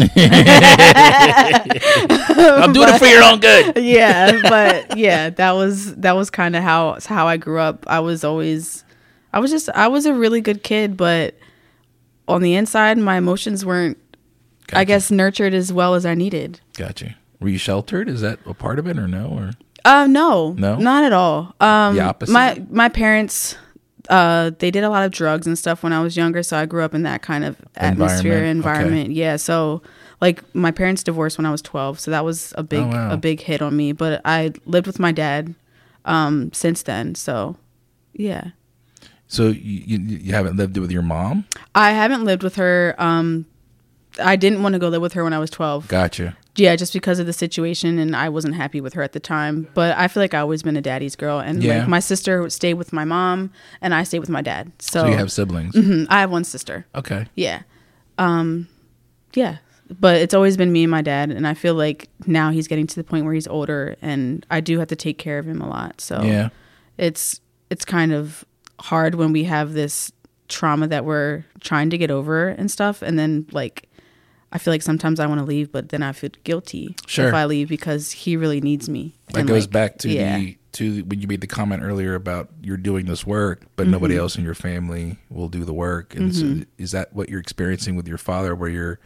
i'm 1.39 2.73
doing 2.73 2.89
it 2.89 2.99
for 2.99 3.05
your 3.05 3.23
own 3.23 3.39
good 3.39 3.77
yeah, 3.83 4.41
but 4.43 4.97
yeah, 4.97 5.29
that 5.31 5.51
was 5.51 5.95
that 5.95 6.15
was 6.15 6.29
kind 6.29 6.55
of 6.55 6.63
how 6.63 6.97
how 7.05 7.27
I 7.27 7.37
grew 7.37 7.59
up. 7.59 7.85
I 7.87 7.99
was 7.99 8.23
always 8.23 8.83
I 9.33 9.39
was 9.39 9.51
just 9.51 9.69
I 9.69 9.87
was 9.87 10.05
a 10.05 10.13
really 10.13 10.41
good 10.41 10.63
kid, 10.63 10.97
but 10.97 11.35
on 12.27 12.41
the 12.41 12.55
inside 12.55 12.97
my 12.97 13.17
emotions 13.17 13.65
weren't 13.65 13.97
I 14.73 14.83
guess 14.83 15.11
nurtured 15.11 15.53
as 15.53 15.71
well 15.71 15.93
as 15.95 16.05
I 16.05 16.13
needed. 16.13 16.59
Gotcha. 16.75 17.15
Were 17.39 17.49
you 17.49 17.57
sheltered? 17.57 18.09
Is 18.09 18.21
that 18.21 18.39
a 18.45 18.53
part 18.53 18.79
of 18.79 18.87
it 18.87 18.97
or 18.97 19.07
no? 19.07 19.27
Or 19.27 19.51
Uh 19.85 20.07
no. 20.07 20.53
No? 20.53 20.75
Not 20.77 21.03
at 21.03 21.13
all. 21.13 21.55
Um 21.59 21.95
The 21.95 22.01
opposite? 22.01 22.33
my 22.33 22.61
my 22.69 22.89
parents 22.89 23.55
uh 24.09 24.51
they 24.59 24.71
did 24.71 24.83
a 24.83 24.89
lot 24.89 25.03
of 25.05 25.11
drugs 25.11 25.47
and 25.47 25.57
stuff 25.57 25.83
when 25.83 25.93
I 25.93 26.01
was 26.01 26.15
younger, 26.17 26.43
so 26.43 26.57
I 26.57 26.65
grew 26.65 26.83
up 26.83 26.93
in 26.93 27.03
that 27.03 27.21
kind 27.21 27.43
of 27.45 27.57
atmosphere 27.75 28.43
Environment, 28.43 28.57
environment. 28.57 29.11
Yeah, 29.11 29.35
so 29.37 29.81
like 30.21 30.43
my 30.55 30.71
parents 30.71 31.03
divorced 31.03 31.37
when 31.37 31.45
I 31.45 31.51
was 31.51 31.61
12, 31.61 31.99
so 31.99 32.11
that 32.11 32.25
was 32.25 32.53
a 32.57 32.63
big 32.63 32.79
Oh, 32.83 32.87
wow. 32.87 33.11
a 33.11 33.17
big 33.17 33.41
hit 33.41 33.61
on 33.61 33.75
me, 33.75 33.91
but 33.91 34.21
I 34.25 34.53
lived 34.65 34.87
with 34.87 34.99
my 34.99 35.11
dad 35.11 35.53
um 36.05 36.51
since 36.53 36.83
then. 36.83 37.15
So 37.15 37.57
yeah. 38.13 38.51
so 39.27 39.47
you, 39.49 39.81
you 39.85 39.97
you 39.99 40.33
haven't 40.33 40.55
lived 40.57 40.77
with 40.77 40.91
your 40.91 41.01
mom? 41.03 41.45
I 41.75 41.91
haven't 41.91 42.23
lived 42.25 42.43
with 42.43 42.55
her 42.55 42.95
um 42.97 43.45
I 44.23 44.35
didn't 44.35 44.63
want 44.63 44.73
to 44.73 44.79
go 44.79 44.87
live 44.89 45.01
with 45.01 45.13
her 45.13 45.23
when 45.23 45.33
I 45.33 45.37
was 45.39 45.51
12. 45.51 45.87
Gotcha. 45.87 46.35
Yeah, 46.57 46.75
just 46.75 46.91
because 46.93 47.19
of 47.19 47.25
the 47.27 47.33
situation, 47.33 47.99
and 47.99 48.15
I 48.15 48.29
wasn't 48.29 48.55
happy 48.55 48.81
with 48.81 48.93
her 48.93 49.03
at 49.03 49.13
the 49.13 49.19
time. 49.19 49.67
But 49.73 49.95
I 49.97 50.07
feel 50.07 50.21
like 50.23 50.33
I 50.33 50.39
always 50.39 50.63
been 50.63 50.75
a 50.75 50.81
daddy's 50.81 51.15
girl, 51.15 51.39
and 51.39 51.61
Yeah. 51.63 51.79
like 51.79 51.87
my 51.87 51.99
sister 51.99 52.49
stayed 52.49 52.73
with 52.75 52.91
my 52.91 53.05
mom, 53.05 53.51
and 53.81 53.93
I 53.93 54.03
stayed 54.03 54.19
with 54.19 54.29
my 54.29 54.41
dad. 54.41 54.71
So, 54.79 55.01
So 55.01 55.07
you 55.07 55.15
have 55.17 55.31
siblings? 55.31 55.75
Mhm, 55.75 56.07
I 56.09 56.19
have 56.19 56.31
one 56.31 56.43
sister. 56.43 56.85
Okay. 56.95 57.27
Yeah, 57.35 57.61
um, 58.17 58.67
yeah. 59.33 59.57
But 60.01 60.17
it's 60.17 60.33
always 60.33 60.57
been 60.57 60.71
me 60.73 60.83
and 60.83 60.91
my 60.91 61.01
dad, 61.01 61.31
and 61.31 61.47
I 61.47 61.53
feel 61.53 61.73
like 61.73 62.09
now 62.25 62.49
he's 62.51 62.67
getting 62.67 62.87
to 62.87 62.95
the 62.95 63.03
point 63.05 63.23
where 63.23 63.33
he's 63.33 63.47
older, 63.47 63.95
and 64.01 64.45
I 64.51 64.59
do 64.59 64.79
have 64.79 64.89
to 64.89 64.95
take 64.97 65.17
care 65.17 65.39
of 65.39 65.47
him 65.47 65.61
a 65.61 65.69
lot. 65.69 66.01
So 66.01 66.21
Yeah. 66.23 66.49
it's 66.97 67.39
it's 67.69 67.85
kind 67.85 68.11
of 68.13 68.43
hard 68.79 69.15
when 69.15 69.31
we 69.31 69.43
have 69.45 69.73
this 69.73 70.11
trauma 70.49 70.87
that 70.87 71.03
we're 71.05 71.43
trying 71.61 71.89
to 71.89 71.97
get 71.97 72.09
over 72.09 72.47
and 72.49 72.71
stuff 72.71 73.01
and 73.01 73.19
then 73.19 73.45
like 73.51 73.86
I 74.51 74.57
feel 74.59 74.73
like 74.73 74.81
sometimes 74.81 75.19
I 75.19 75.27
want 75.27 75.39
to 75.39 75.45
leave 75.45 75.71
but 75.71 75.89
then 75.89 76.01
I 76.03 76.11
feel 76.13 76.29
guilty 76.43 76.95
Sure. 77.05 77.27
if 77.27 77.33
I 77.33 77.45
leave 77.45 77.67
because 77.69 78.11
he 78.11 78.37
really 78.37 78.61
needs 78.61 78.87
me. 78.89 79.13
That 79.33 79.39
And, 79.39 79.47
goes 79.47 79.63
like, 79.63 79.71
back 79.71 79.97
to 79.99 80.09
yeah. 80.09 80.37
the 80.37 80.57
to 80.73 81.01
when 81.05 81.19
you 81.21 81.27
made 81.27 81.41
the 81.41 81.47
comment 81.47 81.81
earlier 81.83 82.13
about 82.15 82.49
you're 82.61 82.77
doing 82.77 83.07
this 83.07 83.25
work, 83.25 83.63
but 83.75 83.87
nobody 83.87 84.13
Mm-hmm. 84.13 84.21
else 84.21 84.37
in 84.37 84.43
your 84.43 84.53
family 84.53 85.17
will 85.29 85.49
do 85.49 85.65
the 85.65 85.73
work. 85.73 86.15
And 86.15 86.33
so 86.35 86.61
is 86.77 86.91
that 86.91 87.13
what 87.13 87.29
you're 87.29 87.39
experiencing 87.39 87.95
with 87.95 88.07
your 88.07 88.17
father, 88.19 88.53
where 88.55 88.69
you're 88.69 88.99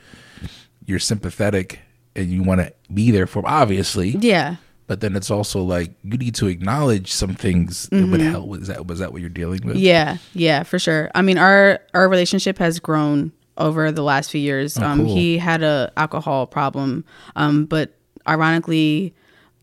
you're 0.85 0.99
sympathetic 0.99 1.79
and 2.15 2.27
you 2.29 2.43
want 2.43 2.59
to 2.61 2.73
be 2.93 3.11
there 3.11 3.27
for 3.27 3.39
him, 3.39 3.45
obviously, 3.45 4.09
Yeah. 4.19 4.55
but 4.87 4.99
then 4.99 5.15
it's 5.15 5.31
also 5.31 5.63
like 5.63 5.93
you 6.03 6.17
need 6.17 6.35
to 6.35 6.47
acknowledge 6.47 7.11
some 7.13 7.35
things 7.35 7.87
that 7.89 8.05
would 8.07 8.19
help. 8.21 8.47
Was 8.47 8.67
that 8.67 8.85
was 8.87 8.99
that 8.99 9.11
what 9.13 9.21
you're 9.21 9.29
dealing 9.29 9.61
with? 9.65 9.77
Mm-hmm. 9.77 9.85
Yeah, 9.85 10.17
yeah, 10.33 10.63
for 10.63 10.77
sure. 10.77 11.09
I 11.15 11.21
mean, 11.21 11.37
our 11.37 11.79
our 11.93 12.09
relationship 12.09 12.57
has 12.57 12.79
grown 12.79 13.31
over 13.57 13.91
the 13.91 14.03
last 14.03 14.31
few 14.31 14.41
years. 14.41 14.77
um, 14.77 15.01
Oh, 15.01 15.05
cool. 15.05 15.15
He 15.15 15.37
had 15.37 15.61
a 15.63 15.91
alcohol 15.97 16.47
problem, 16.47 17.05
um, 17.35 17.65
but 17.65 17.93
ironically, 18.27 19.13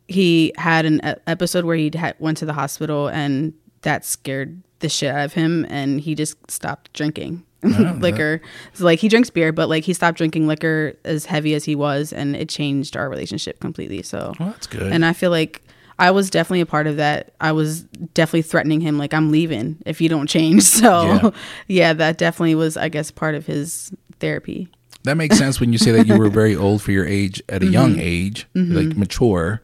he 0.07 0.53
had 0.57 0.85
an 0.87 1.01
episode 1.27 1.65
where 1.65 1.77
he 1.77 1.91
went 2.19 2.39
to 2.39 2.47
the 2.47 2.53
hospital, 2.53 3.09
and 3.09 3.53
that 3.83 4.05
scared 4.05 4.63
the 4.81 4.89
shit 4.89 5.13
out 5.15 5.25
of 5.25 5.33
him, 5.35 5.67
and 5.69 6.01
he 6.01 6.15
just 6.15 6.37
stopped 6.51 6.93
drinking. 6.93 7.45
liquor 7.99 8.41
so 8.73 8.85
like 8.85 9.01
he 9.01 9.09
drinks 9.09 9.31
beer 9.31 9.51
but 9.51 9.69
like 9.69 9.83
he 9.83 9.93
stopped 9.93 10.17
drinking 10.17 10.47
liquor 10.47 10.95
as 11.05 11.27
heavy 11.27 11.55
as 11.55 11.65
he 11.65 11.75
was 11.75 12.13
and 12.13 12.37
it 12.37 12.49
changed 12.49 12.97
our 12.97 13.11
relationship 13.11 13.59
completely 13.59 14.01
so 14.01 14.33
Well, 14.39 14.51
that's 14.51 14.69
good. 14.69 14.93
and 14.93 15.05
I 15.05 15.13
feel 15.13 15.33
like 15.33 15.61
I 15.99 16.11
was 16.13 16.31
definitely 16.31 16.61
a 16.61 16.67
part 16.67 16.87
of 16.87 16.97
that. 16.99 17.33
I 17.41 17.53
was 17.53 17.83
definitely 18.15 18.43
threatening 18.43 18.81
him, 18.81 18.99
like, 18.99 19.13
I'm 19.13 19.31
leaving 19.33 19.79
if 19.85 20.01
you 20.01 20.09
don't 20.09 20.29
change. 20.29 20.63
So, 20.79 21.05
Yeah. 21.05 21.31
yeah, 21.67 21.93
that 21.95 22.19
definitely 22.19 22.55
was, 22.55 22.77
I 22.77 22.89
guess, 22.89 23.11
part 23.11 23.35
of 23.35 23.47
his 23.47 23.93
therapy. 24.21 24.69
That 25.05 25.17
makes 25.17 25.39
sense 25.39 25.59
when 25.61 25.73
you 25.73 25.79
say 25.79 25.91
that 25.93 26.07
you 26.07 26.17
were 26.19 26.29
very 26.29 26.55
old 26.65 26.83
for 26.83 26.93
your 26.93 27.07
age 27.07 27.43
at 27.49 27.63
a 27.63 27.67
Mm-hmm. 27.67 27.73
young 27.73 27.99
age, 27.99 28.47
like 28.55 28.97
mature. 28.97 29.63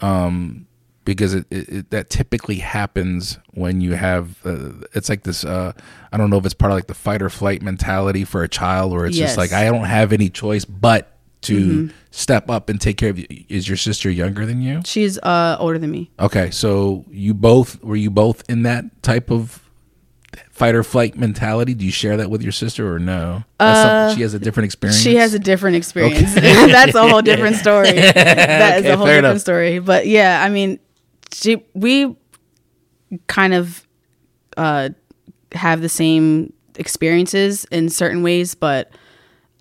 Um, 0.00 0.66
because 1.04 1.34
it, 1.34 1.46
it, 1.50 1.68
it 1.68 1.90
that 1.90 2.10
typically 2.10 2.56
happens 2.56 3.38
when 3.54 3.80
you 3.80 3.92
have 3.94 4.38
uh, 4.46 4.70
it's 4.94 5.08
like 5.08 5.24
this. 5.24 5.44
Uh, 5.44 5.72
I 6.12 6.16
don't 6.16 6.30
know 6.30 6.38
if 6.38 6.44
it's 6.44 6.54
part 6.54 6.70
of 6.70 6.76
like 6.76 6.86
the 6.86 6.94
fight 6.94 7.22
or 7.22 7.28
flight 7.28 7.60
mentality 7.60 8.24
for 8.24 8.42
a 8.44 8.48
child, 8.48 8.92
or 8.92 9.06
it's 9.06 9.16
Yes. 9.16 9.30
just 9.30 9.38
like 9.38 9.52
I 9.52 9.64
don't 9.64 9.84
have 9.84 10.12
any 10.12 10.28
choice 10.28 10.64
but 10.64 11.11
to 11.42 11.90
step 12.10 12.48
up 12.50 12.68
and 12.68 12.80
take 12.80 12.96
care 12.96 13.10
of 13.10 13.18
you. 13.18 13.26
Is 13.48 13.68
your 13.68 13.76
sister 13.76 14.10
younger 14.10 14.46
than 14.46 14.60
you? 14.62 14.80
She's 14.84 15.18
uh, 15.18 15.56
older 15.60 15.78
than 15.78 15.90
me. 15.90 16.10
Okay, 16.18 16.50
so 16.50 17.04
you 17.10 17.34
both 17.34 17.82
were 17.82 17.96
you 17.96 18.10
both 18.10 18.42
in 18.48 18.62
that 18.62 19.02
type 19.02 19.30
of 19.30 19.58
fight 20.50 20.74
or 20.74 20.82
flight 20.82 21.16
mentality? 21.16 21.74
Do 21.74 21.84
you 21.84 21.90
share 21.92 22.16
that 22.16 22.30
with 22.30 22.42
your 22.42 22.52
sister 22.52 22.92
or 22.94 22.98
no? 22.98 23.44
Something, 23.60 24.16
she 24.16 24.22
has 24.22 24.34
a 24.34 24.38
different 24.38 24.66
experience. 24.66 25.00
Uh, 25.00 25.02
She 25.10 25.16
has 25.16 25.34
a 25.34 25.38
different 25.38 25.76
experience. 25.76 26.34
That's 26.34 26.94
a 26.94 27.08
whole 27.08 27.22
different 27.22 27.56
story. 27.64 27.90
That 27.92 28.78
is 28.78 28.84
Okay, 28.84 28.90
a 28.92 28.96
whole 28.96 29.06
different 29.06 29.26
enough. 29.26 29.40
story. 29.40 29.78
But 29.78 30.06
yeah, 30.06 30.42
I 30.42 30.48
mean, 30.48 30.78
she 31.32 31.64
we 31.74 32.16
kind 33.26 33.52
of 33.54 33.86
uh, 34.56 34.90
have 35.52 35.80
the 35.82 35.88
same 35.88 36.52
experiences 36.76 37.64
in 37.70 37.88
certain 37.90 38.22
ways, 38.22 38.54
but 38.54 38.90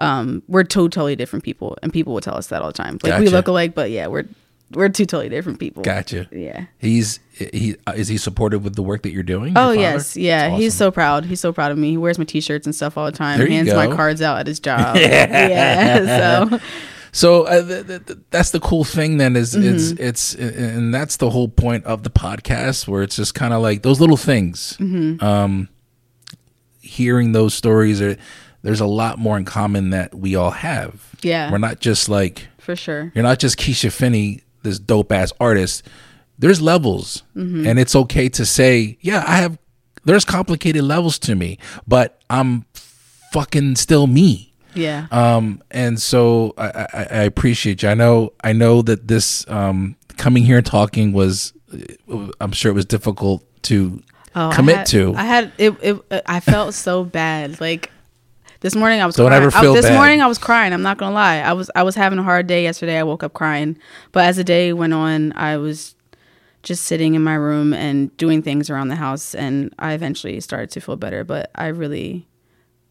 um, 0.01 0.43
we're 0.47 0.63
two 0.63 0.89
totally 0.89 1.15
different 1.15 1.45
people, 1.45 1.77
and 1.81 1.93
people 1.93 2.13
will 2.13 2.21
tell 2.21 2.35
us 2.35 2.47
that 2.47 2.61
all 2.61 2.67
the 2.67 2.73
time. 2.73 2.97
Like 3.03 3.19
we 3.19 3.29
look 3.29 3.47
alike, 3.47 3.73
but 3.75 3.91
yeah, 3.91 4.07
we're 4.07 4.25
we're 4.71 4.89
two 4.89 5.05
totally 5.05 5.29
different 5.29 5.59
people. 5.59 5.83
Gotcha. 5.83 6.27
Yeah. 6.31 6.65
He's 6.79 7.19
he 7.33 7.75
uh, 7.87 7.93
is 7.95 8.07
he 8.07 8.17
supportive 8.17 8.63
with 8.63 8.75
the 8.75 8.83
work 8.83 9.03
that 9.03 9.11
you're 9.11 9.23
doing? 9.23 9.53
Oh 9.55 9.71
yes, 9.71 10.15
yeah. 10.17 10.49
That's 10.49 10.61
He's 10.61 10.73
so 10.73 10.91
proud. 10.91 11.25
He's 11.25 11.39
so 11.39 11.53
proud 11.53 11.71
of 11.71 11.77
me. 11.77 11.91
He 11.91 11.97
wears 11.97 12.17
my 12.17 12.25
t-shirts 12.25 12.65
and 12.65 12.73
stuff 12.75 12.97
all 12.97 13.05
the 13.05 13.11
time. 13.11 13.37
There 13.37 13.47
you 13.47 13.53
Hands 13.55 13.73
my 13.73 13.87
cards 13.87 14.21
out 14.21 14.37
at 14.39 14.47
his 14.47 14.59
job. 14.59 14.95
yeah. 15.55 16.47
So 16.49 16.59
So 17.13 17.43
uh, 17.43 17.65
th- 17.67 17.87
th- 17.87 18.05
th- 18.05 18.19
that's 18.29 18.51
the 18.51 18.61
cool 18.61 18.85
thing. 18.85 19.17
Then 19.17 19.35
is 19.35 19.53
it's 19.55 19.91
Mm-hmm. 19.91 20.03
it's 20.03 20.35
and 20.35 20.93
that's 20.93 21.17
the 21.17 21.29
whole 21.29 21.49
point 21.49 21.83
of 21.85 22.03
the 22.03 22.09
podcast, 22.09 22.87
where 22.87 23.03
it's 23.03 23.17
just 23.17 23.35
kind 23.35 23.53
of 23.53 23.61
like 23.61 23.83
those 23.83 23.99
little 23.99 24.17
things. 24.17 24.77
Mm-hmm. 24.79 25.23
Um, 25.23 25.67
hearing 26.79 27.31
those 27.31 27.53
stories, 27.53 28.01
are, 28.01 28.17
there's 28.63 28.79
a 28.81 28.85
lot 28.85 29.17
more 29.19 29.37
in 29.37 29.45
common 29.45 29.89
that 29.91 30.13
we 30.15 30.35
all 30.35 30.51
have. 30.51 31.09
Yeah. 31.21 31.51
we're 31.51 31.57
not 31.59 31.79
just 31.79 32.09
like 32.09 32.47
for 32.57 32.75
sure. 32.75 33.11
You're 33.15 33.23
not 33.23 33.39
just 33.39 33.57
Keisha 33.57 33.89
Finnie, 33.89 34.41
this 34.63 34.79
dope 34.79 35.11
ass 35.11 35.31
artist. 35.39 35.83
There's 36.39 36.61
levels, 36.61 37.23
Mm-hmm. 37.35 37.67
and 37.67 37.77
it's 37.79 37.95
okay 37.95 38.27
to 38.29 38.45
say, 38.45 38.97
yeah, 39.01 39.23
I 39.27 39.37
have. 39.37 39.57
There's 40.03 40.25
complicated 40.25 40.83
levels 40.83 41.19
to 41.19 41.35
me, 41.35 41.59
but 41.87 42.19
I'm 42.29 42.65
fucking 43.31 43.75
still 43.75 44.07
me. 44.07 44.53
Yeah. 44.73 45.05
Um, 45.11 45.61
and 45.69 46.01
so 46.01 46.53
I, 46.57 46.87
I, 46.93 47.07
I 47.11 47.21
appreciate 47.23 47.83
you. 47.83 47.89
I 47.89 47.93
know, 47.93 48.33
I 48.43 48.53
know 48.53 48.81
that 48.81 49.07
this 49.07 49.47
um, 49.49 49.95
coming 50.17 50.43
here 50.43 50.57
and 50.57 50.65
talking 50.65 51.11
was, 51.13 51.53
I'm 52.39 52.51
sure 52.53 52.71
it 52.71 52.75
was 52.75 52.85
difficult 52.85 53.43
to 53.63 54.01
Oh, 54.33 54.49
I 54.49 54.55
commit 54.55 54.77
had- 54.77 54.85
to. 54.87 55.13
I 55.15 55.23
had 55.23 55.51
it, 55.57 55.73
it. 55.83 56.23
I 56.25 56.39
felt 56.39 56.73
so 56.73 57.03
bad. 57.03 57.59
Like 57.61 57.91
this 58.61 58.75
morning, 58.75 59.01
I 59.01 59.05
was. 59.05 59.15
Don't 59.15 59.27
crying. 59.27 59.43
ever 59.43 59.55
I- 59.57 59.61
feel 59.61 59.73
this 59.73 59.85
bad. 59.87 59.93
morning, 59.95 60.21
I 60.21 60.27
was 60.27 60.37
crying. 60.37 60.71
I'm 60.73 60.81
not 60.81 60.97
gonna 60.97 61.13
lie. 61.13 61.37
I 61.39 61.53
was. 61.53 61.69
I 61.75 61.83
was 61.83 61.95
having 61.95 62.17
a 62.19 62.23
hard 62.23 62.47
day 62.47 62.63
yesterday. 62.63 62.97
I 62.97 63.03
woke 63.03 63.23
up 63.23 63.33
crying, 63.33 63.77
but 64.11 64.23
as 64.25 64.37
the 64.37 64.43
day 64.43 64.71
went 64.73 64.93
on, 64.93 65.33
I 65.33 65.57
was 65.57 65.95
just 66.63 66.83
sitting 66.85 67.15
in 67.15 67.23
my 67.23 67.33
room 67.33 67.73
and 67.73 68.15
doing 68.17 68.41
things 68.41 68.69
around 68.69 68.87
the 68.89 68.95
house, 68.95 69.35
and 69.35 69.73
I 69.79 69.93
eventually 69.93 70.39
started 70.41 70.69
to 70.71 70.79
feel 70.79 70.95
better. 70.95 71.23
But 71.23 71.49
I 71.55 71.67
really 71.67 72.27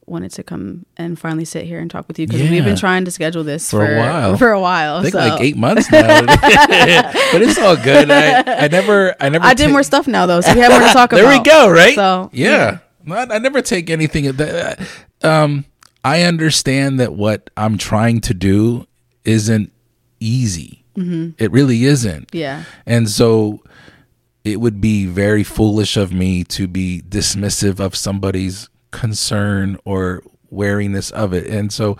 wanted 0.06 0.32
to 0.32 0.42
come 0.42 0.84
and 0.96 1.16
finally 1.16 1.44
sit 1.44 1.64
here 1.66 1.78
and 1.78 1.88
talk 1.88 2.08
with 2.08 2.18
you 2.18 2.26
because 2.26 2.50
we've 2.50 2.64
been 2.64 2.74
trying 2.74 3.04
to 3.04 3.12
schedule 3.12 3.44
this 3.44 3.70
For 3.70 3.94
a 3.94 3.96
while. 3.96 4.36
For 4.36 4.50
a 4.50 4.60
while, 4.60 4.96
I 4.96 5.02
think 5.02 5.12
so. 5.12 5.18
like 5.20 5.40
eight 5.40 5.56
months 5.56 5.88
now, 5.92 6.26
but 6.26 7.42
it's 7.42 7.58
all 7.60 7.76
good. 7.76 8.10
I, 8.10 8.64
I 8.64 8.66
never, 8.66 9.14
I 9.20 9.28
never. 9.28 9.44
I 9.44 9.54
did 9.54 9.70
more 9.70 9.84
stuff 9.84 10.08
now 10.08 10.26
though, 10.26 10.40
so 10.40 10.52
we 10.52 10.60
have 10.62 10.72
more 10.72 10.80
to 10.80 10.92
talk 10.92 11.10
there 11.10 11.20
about. 11.24 11.44
There 11.44 11.68
we 11.68 11.68
go 11.68 11.70
right 11.70 11.94
So 11.94 12.28
yeah, 12.32 12.78
Not- 13.04 13.30
I 13.30 13.38
never 13.38 13.62
take 13.62 13.88
anything 13.88 14.24
that 14.32 14.80
um 15.22 15.64
i 16.04 16.22
understand 16.22 16.98
that 17.00 17.12
what 17.14 17.50
i'm 17.56 17.76
trying 17.78 18.20
to 18.20 18.34
do 18.34 18.86
isn't 19.24 19.70
easy. 20.20 20.84
It 21.38 21.50
really 21.50 21.84
isn't. 21.84 22.28
Yeah, 22.34 22.64
and 22.84 23.08
so 23.08 23.62
it 24.44 24.60
would 24.60 24.80
be 24.82 25.06
very 25.06 25.42
foolish 25.42 25.96
of 25.96 26.12
me 26.12 26.44
to 26.44 26.66
be 26.68 27.02
dismissive 27.08 27.80
of 27.80 27.96
somebody's 27.96 28.68
concern 28.90 29.78
or 29.86 30.22
wariness 30.50 31.10
of 31.10 31.32
it. 31.32 31.46
And 31.46 31.72
so 31.72 31.96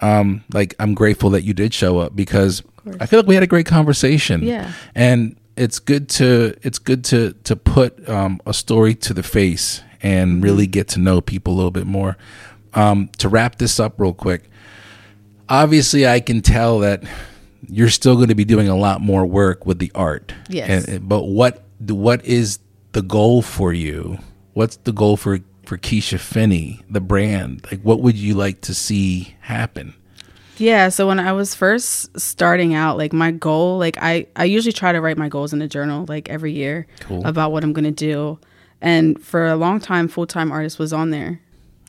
um 0.00 0.44
like 0.54 0.74
i'm 0.78 0.94
grateful 0.94 1.28
that 1.30 1.42
you 1.42 1.52
did 1.52 1.74
show 1.74 1.98
up 1.98 2.14
because 2.14 2.62
i 3.00 3.06
feel 3.06 3.18
like 3.18 3.26
we 3.26 3.34
had 3.34 3.42
a 3.42 3.48
great 3.48 3.66
conversation. 3.66 4.42
Yeah. 4.42 4.72
and 4.94 5.36
it's 5.56 5.78
good 5.80 6.08
to 6.10 6.54
it's 6.62 6.78
good 6.78 7.04
to 7.04 7.32
to 7.44 7.56
put 7.56 8.08
um, 8.08 8.40
a 8.46 8.54
story 8.54 8.94
to 8.94 9.12
the 9.12 9.22
face 9.24 9.82
and 10.02 10.42
really 10.42 10.66
get 10.68 10.86
to 10.88 11.00
know 11.00 11.20
people 11.20 11.52
a 11.52 11.56
little 11.56 11.72
bit 11.72 11.86
more 11.86 12.16
um, 12.78 13.08
to 13.18 13.28
wrap 13.28 13.56
this 13.58 13.78
up 13.80 13.98
real 14.00 14.12
quick 14.14 14.48
obviously 15.48 16.06
i 16.06 16.20
can 16.20 16.40
tell 16.40 16.80
that 16.80 17.02
you're 17.68 17.88
still 17.90 18.14
going 18.16 18.28
to 18.28 18.34
be 18.34 18.44
doing 18.44 18.68
a 18.68 18.76
lot 18.76 19.00
more 19.00 19.26
work 19.26 19.66
with 19.66 19.78
the 19.78 19.90
art 19.94 20.32
Yes. 20.48 20.86
And- 20.86 21.08
but 21.08 21.24
what 21.24 21.64
what 21.86 22.24
is 22.24 22.58
the 22.92 23.02
goal 23.02 23.42
for 23.42 23.72
you 23.72 24.18
what's 24.54 24.76
the 24.78 24.92
goal 24.92 25.16
for 25.16 25.40
for 25.64 25.76
keisha 25.78 26.18
finnie 26.18 26.82
the 26.90 27.00
brand 27.00 27.66
like 27.70 27.80
what 27.82 28.00
would 28.00 28.16
you 28.16 28.34
like 28.34 28.60
to 28.62 28.74
see 28.74 29.34
happen 29.40 29.94
Yeah, 30.58 30.88
so 30.88 31.06
when 31.06 31.20
I 31.20 31.30
was 31.32 31.54
first 31.54 32.18
starting 32.18 32.74
out, 32.74 32.98
like 32.98 33.12
my 33.12 33.30
goal, 33.30 33.78
like 33.78 33.96
I 34.02 34.26
I 34.34 34.42
usually 34.44 34.72
try 34.72 34.90
to 34.90 35.00
write 35.00 35.16
my 35.16 35.28
goals 35.28 35.52
in 35.52 35.62
a 35.62 35.68
journal 35.68 36.04
like 36.08 36.28
every 36.28 36.50
year 36.52 36.88
Cool. 37.06 37.22
about 37.24 37.52
what 37.52 37.62
I'm 37.62 37.72
going 37.72 37.84
to 37.94 38.04
do. 38.12 38.40
And 38.80 39.22
for 39.22 39.46
a 39.46 39.54
long 39.54 39.78
time 39.78 40.08
full-time 40.08 40.50
artist 40.50 40.76
was 40.80 40.92
on 40.92 41.10
there. 41.10 41.38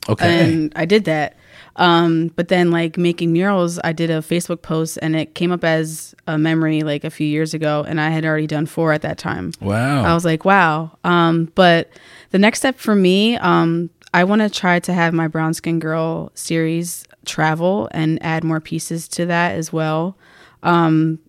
Okay 0.08 0.44
And 0.44 0.72
I 0.76 0.84
did 0.84 1.04
that. 1.04 1.36
Um 1.76 2.28
but 2.36 2.48
then 2.48 2.70
like 2.70 2.96
making 2.98 3.32
murals, 3.32 3.78
I 3.84 3.92
did 3.92 4.10
a 4.10 4.18
Facebook 4.18 4.62
post 4.62 4.98
and 5.02 5.14
it 5.14 5.34
came 5.34 5.52
up 5.52 5.64
as 5.64 6.14
a 6.26 6.36
memory 6.38 6.82
like 6.82 7.04
a 7.04 7.10
few 7.10 7.26
years 7.26 7.54
ago 7.54 7.84
and 7.86 8.00
I 8.00 8.10
had 8.10 8.24
already 8.24 8.46
done 8.46 8.66
four 8.66 8.92
at 8.92 9.02
that 9.02 9.18
time. 9.18 9.52
wow 9.60 10.04
I 10.04 10.14
was 10.14 10.24
like, 10.24 10.44
wow. 10.44 10.96
Um, 11.04 11.52
but 11.54 11.90
the 12.30 12.38
next 12.38 12.58
step 12.60 12.78
for 12.78 12.94
me, 12.94 13.36
um, 13.36 13.90
I 14.12 14.24
want 14.24 14.42
to 14.42 14.50
try 14.50 14.80
to 14.80 14.92
have 14.92 15.14
my 15.14 15.28
Brown 15.28 15.54
Skin 15.54 15.78
Girl 15.78 16.32
series 16.34 17.04
travel 17.26 17.88
and 17.92 18.20
add 18.22 18.42
more 18.42 18.60
pieces 18.60 19.06
to 19.08 19.26
that 19.26 19.52
as 19.56 19.72
well. 19.72 20.16
Um, 20.62 21.20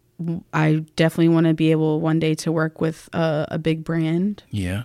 I 0.54 0.86
definitely 0.96 1.30
want 1.30 1.48
to 1.48 1.54
be 1.54 1.72
able 1.72 2.00
one 2.00 2.20
day 2.20 2.36
to 2.36 2.52
work 2.52 2.82
with 2.82 3.10
a, 3.14 3.48
a 3.52 3.58
big 3.60 3.84
brand. 3.84 4.44
yeah 4.50 4.84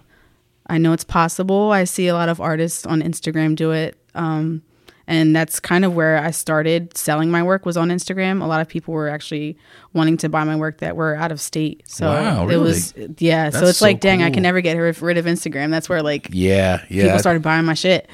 I 0.68 0.78
know 0.78 0.92
it's 0.92 1.04
possible. 1.04 1.72
I 1.72 1.84
see 1.84 2.08
a 2.08 2.14
lot 2.14 2.28
of 2.28 2.40
artists 2.40 2.86
on 2.86 3.02
Instagram 3.02 3.54
do 3.54 3.70
it. 3.72 3.96
Um, 4.14 4.62
and 5.08 5.36
that's 5.36 5.60
kind 5.60 5.84
of 5.84 5.94
where 5.94 6.18
I 6.18 6.32
started 6.32 6.96
selling 6.96 7.30
my 7.30 7.42
work 7.42 7.64
was 7.64 7.76
on 7.76 7.90
Instagram. 7.90 8.42
A 8.42 8.46
lot 8.46 8.60
of 8.60 8.68
people 8.68 8.92
were 8.92 9.08
actually 9.08 9.56
wanting 9.92 10.16
to 10.18 10.28
buy 10.28 10.42
my 10.42 10.56
work 10.56 10.78
that 10.78 10.96
were 10.96 11.14
out 11.14 11.30
of 11.30 11.40
state. 11.40 11.84
So 11.86 12.08
Wow, 12.08 12.48
it 12.48 12.56
was 12.56 12.92
yeah. 13.18 13.50
so 13.50 13.60
That's 13.60 13.70
it's 13.70 13.82
like, 13.82 13.98
so 13.98 14.00
dang, 14.00 14.22
I 14.22 14.30
can 14.30 14.42
never 14.42 14.60
get 14.60 14.74
rid 14.76 15.00
rid 15.00 15.16
of 15.16 15.26
Instagram. 15.26 15.70
That's 15.70 15.88
where 15.88 16.02
like 16.02 16.30
yeah 16.32 16.84
yeah 16.88 17.04
people 17.04 17.18
started 17.20 17.42
buying 17.42 17.64
my 17.64 17.74
shit. 17.74 18.08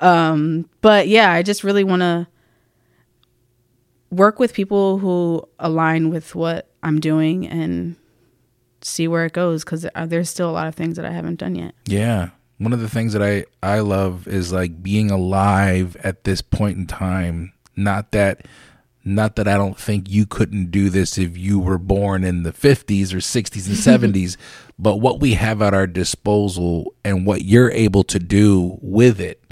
Um, 0.00 0.68
but 0.82 1.08
yeah, 1.08 1.32
I 1.32 1.42
just 1.42 1.64
really 1.64 1.84
want 1.84 2.02
to 2.02 2.26
work 4.10 4.38
with 4.38 4.52
people 4.52 4.98
who 4.98 5.48
align 5.58 6.10
with 6.10 6.34
what 6.34 6.68
I'm 6.82 7.00
doing 7.00 7.48
and 7.48 7.96
see 8.84 9.08
where 9.08 9.24
it 9.24 9.32
goes 9.32 9.64
because 9.64 9.86
there's 10.06 10.30
still 10.30 10.50
a 10.50 10.52
lot 10.52 10.66
of 10.66 10.74
things 10.74 10.96
that 10.96 11.04
I 11.04 11.10
haven't 11.10 11.40
done 11.40 11.54
yet. 11.54 11.74
Yeah. 11.86 12.30
One 12.58 12.72
of 12.72 12.80
the 12.80 12.88
things 12.88 13.12
that 13.14 13.22
I 13.22 13.46
I 13.62 13.80
love 13.80 14.28
is 14.28 14.52
like 14.52 14.82
being 14.82 15.10
alive 15.10 15.96
at 16.04 16.24
this 16.24 16.40
point 16.42 16.78
in 16.78 16.86
time. 16.86 17.52
Not 17.76 18.12
that 18.12 18.46
not 19.04 19.36
that 19.36 19.48
I 19.48 19.56
don't 19.56 19.78
think 19.78 20.08
you 20.08 20.24
couldn't 20.24 20.70
do 20.70 20.88
this 20.88 21.18
if 21.18 21.36
you 21.36 21.58
were 21.58 21.78
born 21.78 22.24
in 22.24 22.42
the 22.42 22.52
50s 22.52 23.12
or 23.12 23.18
60s 23.18 23.66
and 23.66 24.14
70s, 24.14 24.36
but 24.78 24.96
what 24.96 25.20
we 25.20 25.34
have 25.34 25.60
at 25.60 25.74
our 25.74 25.86
disposal 25.86 26.94
and 27.04 27.26
what 27.26 27.44
you're 27.44 27.70
able 27.70 28.02
to 28.04 28.18
do 28.18 28.78
with 28.80 29.20
it 29.20 29.42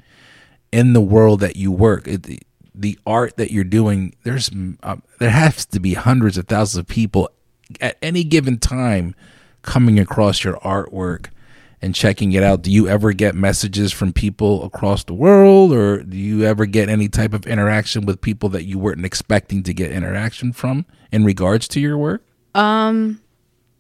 in 0.70 0.94
the 0.94 1.02
world 1.02 1.40
that 1.40 1.56
you 1.56 1.70
work, 1.70 2.08
it, 2.08 2.44
the 2.74 2.98
art 3.06 3.36
that 3.36 3.50
you're 3.50 3.64
doing, 3.64 4.14
there's 4.22 4.50
uh, 4.82 4.96
there 5.18 5.30
has 5.30 5.66
to 5.66 5.80
be 5.80 5.94
hundreds 5.94 6.38
of 6.38 6.46
thousands 6.46 6.78
of 6.78 6.86
people 6.86 7.28
at 7.80 7.96
any 8.02 8.24
given 8.24 8.58
time 8.58 9.14
coming 9.62 9.98
across 9.98 10.44
your 10.44 10.56
artwork 10.56 11.26
and 11.82 11.94
checking 11.94 12.32
it 12.32 12.42
out. 12.44 12.62
Do 12.62 12.70
you 12.70 12.88
ever 12.88 13.12
get 13.12 13.34
messages 13.34 13.92
from 13.92 14.12
people 14.12 14.64
across 14.64 15.04
the 15.04 15.14
world 15.14 15.72
or 15.72 16.02
do 16.04 16.16
you 16.16 16.44
ever 16.44 16.64
get 16.64 16.88
any 16.88 17.08
type 17.08 17.34
of 17.34 17.44
interaction 17.46 18.06
with 18.06 18.20
people 18.20 18.48
that 18.50 18.64
you 18.64 18.78
weren't 18.78 19.04
expecting 19.04 19.64
to 19.64 19.74
get 19.74 19.90
interaction 19.90 20.52
from 20.52 20.86
in 21.10 21.24
regards 21.24 21.66
to 21.68 21.80
your 21.80 21.98
work? 21.98 22.24
Um 22.54 23.20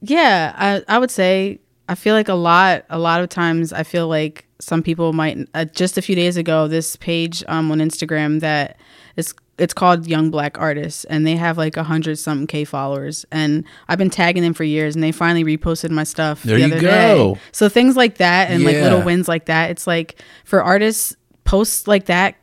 yeah, 0.00 0.52
I 0.56 0.96
I 0.96 0.98
would 0.98 1.12
say 1.12 1.60
I 1.88 1.94
feel 1.94 2.14
like 2.14 2.28
a 2.28 2.34
lot 2.34 2.84
a 2.90 2.98
lot 2.98 3.22
of 3.22 3.28
times 3.28 3.72
I 3.72 3.84
feel 3.84 4.08
like 4.08 4.46
some 4.58 4.82
people 4.82 5.12
might 5.12 5.38
uh, 5.54 5.64
just 5.66 5.96
a 5.96 6.02
few 6.02 6.16
days 6.16 6.36
ago 6.36 6.66
this 6.66 6.96
page 6.96 7.44
um 7.46 7.70
on 7.70 7.78
Instagram 7.78 8.40
that 8.40 8.78
is 9.16 9.32
it's 9.58 9.74
called 9.74 10.06
Young 10.06 10.30
Black 10.30 10.58
Artists, 10.58 11.04
and 11.04 11.26
they 11.26 11.36
have 11.36 11.58
like 11.58 11.76
a 11.76 11.82
hundred 11.84 12.18
something 12.18 12.46
k 12.46 12.64
followers. 12.64 13.24
And 13.30 13.64
I've 13.88 13.98
been 13.98 14.10
tagging 14.10 14.42
them 14.42 14.54
for 14.54 14.64
years, 14.64 14.94
and 14.94 15.02
they 15.02 15.12
finally 15.12 15.44
reposted 15.44 15.90
my 15.90 16.04
stuff 16.04 16.42
There 16.42 16.56
the 16.58 16.66
you 16.68 16.72
other 16.74 16.80
go. 16.80 17.34
day. 17.34 17.40
So 17.52 17.68
things 17.68 17.96
like 17.96 18.16
that, 18.18 18.50
and 18.50 18.64
like 18.64 18.76
little 18.76 19.02
wins 19.02 19.28
like 19.28 19.46
that, 19.46 19.70
it's 19.70 19.86
like 19.86 20.20
for 20.44 20.62
artists, 20.62 21.14
posts 21.44 21.86
like 21.86 22.06
that 22.06 22.36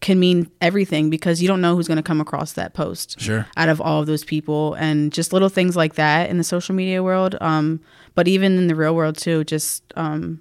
can 0.00 0.20
mean 0.20 0.48
everything 0.60 1.10
because 1.10 1.42
you 1.42 1.48
don't 1.48 1.60
know 1.60 1.74
who's 1.74 1.88
going 1.88 1.96
to 1.96 2.02
come 2.02 2.20
across 2.20 2.52
that 2.52 2.74
post 2.74 3.20
Sure. 3.20 3.44
out 3.56 3.68
of 3.68 3.80
all 3.80 4.00
of 4.00 4.06
those 4.06 4.24
people 4.24 4.74
and 4.74 5.12
just 5.12 5.32
little 5.32 5.48
things 5.48 5.74
like 5.76 5.96
that 5.96 6.30
in 6.30 6.38
the 6.38 6.44
social 6.44 6.76
media 6.76 7.02
world 7.02 7.34
um 7.40 7.80
but 8.14 8.28
even 8.28 8.56
in 8.56 8.68
the 8.68 8.76
real 8.76 8.94
world 8.94 9.16
too 9.18 9.42
just 9.42 9.82
um 9.96 10.40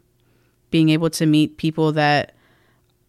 being 0.69 0.89
able 0.89 1.09
to 1.09 1.25
meet 1.25 1.57
people 1.57 1.91
that 1.93 2.33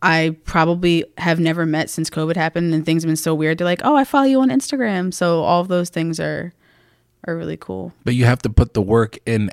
I 0.02 0.36
probably 0.44 1.04
have 1.18 1.38
never 1.40 1.66
met 1.66 1.90
since 1.90 2.08
COVID 2.10 2.36
happened 2.36 2.72
and 2.72 2.86
things 2.86 3.02
have 3.02 3.08
been 3.08 3.16
so 3.16 3.34
weird. 3.34 3.58
They're 3.58 3.66
like, 3.66 3.82
"Oh, 3.84 3.96
I 3.96 4.04
follow 4.04 4.26
you 4.26 4.40
on 4.40 4.48
Instagram." 4.48 5.12
So 5.12 5.42
all 5.42 5.60
of 5.60 5.68
those 5.68 5.90
things 5.90 6.18
are 6.18 6.52
are 7.26 7.36
really 7.36 7.56
cool. 7.58 7.92
But 8.04 8.14
you 8.14 8.24
have 8.24 8.40
to 8.42 8.50
put 8.50 8.72
the 8.74 8.80
work 8.82 9.18
in 9.26 9.50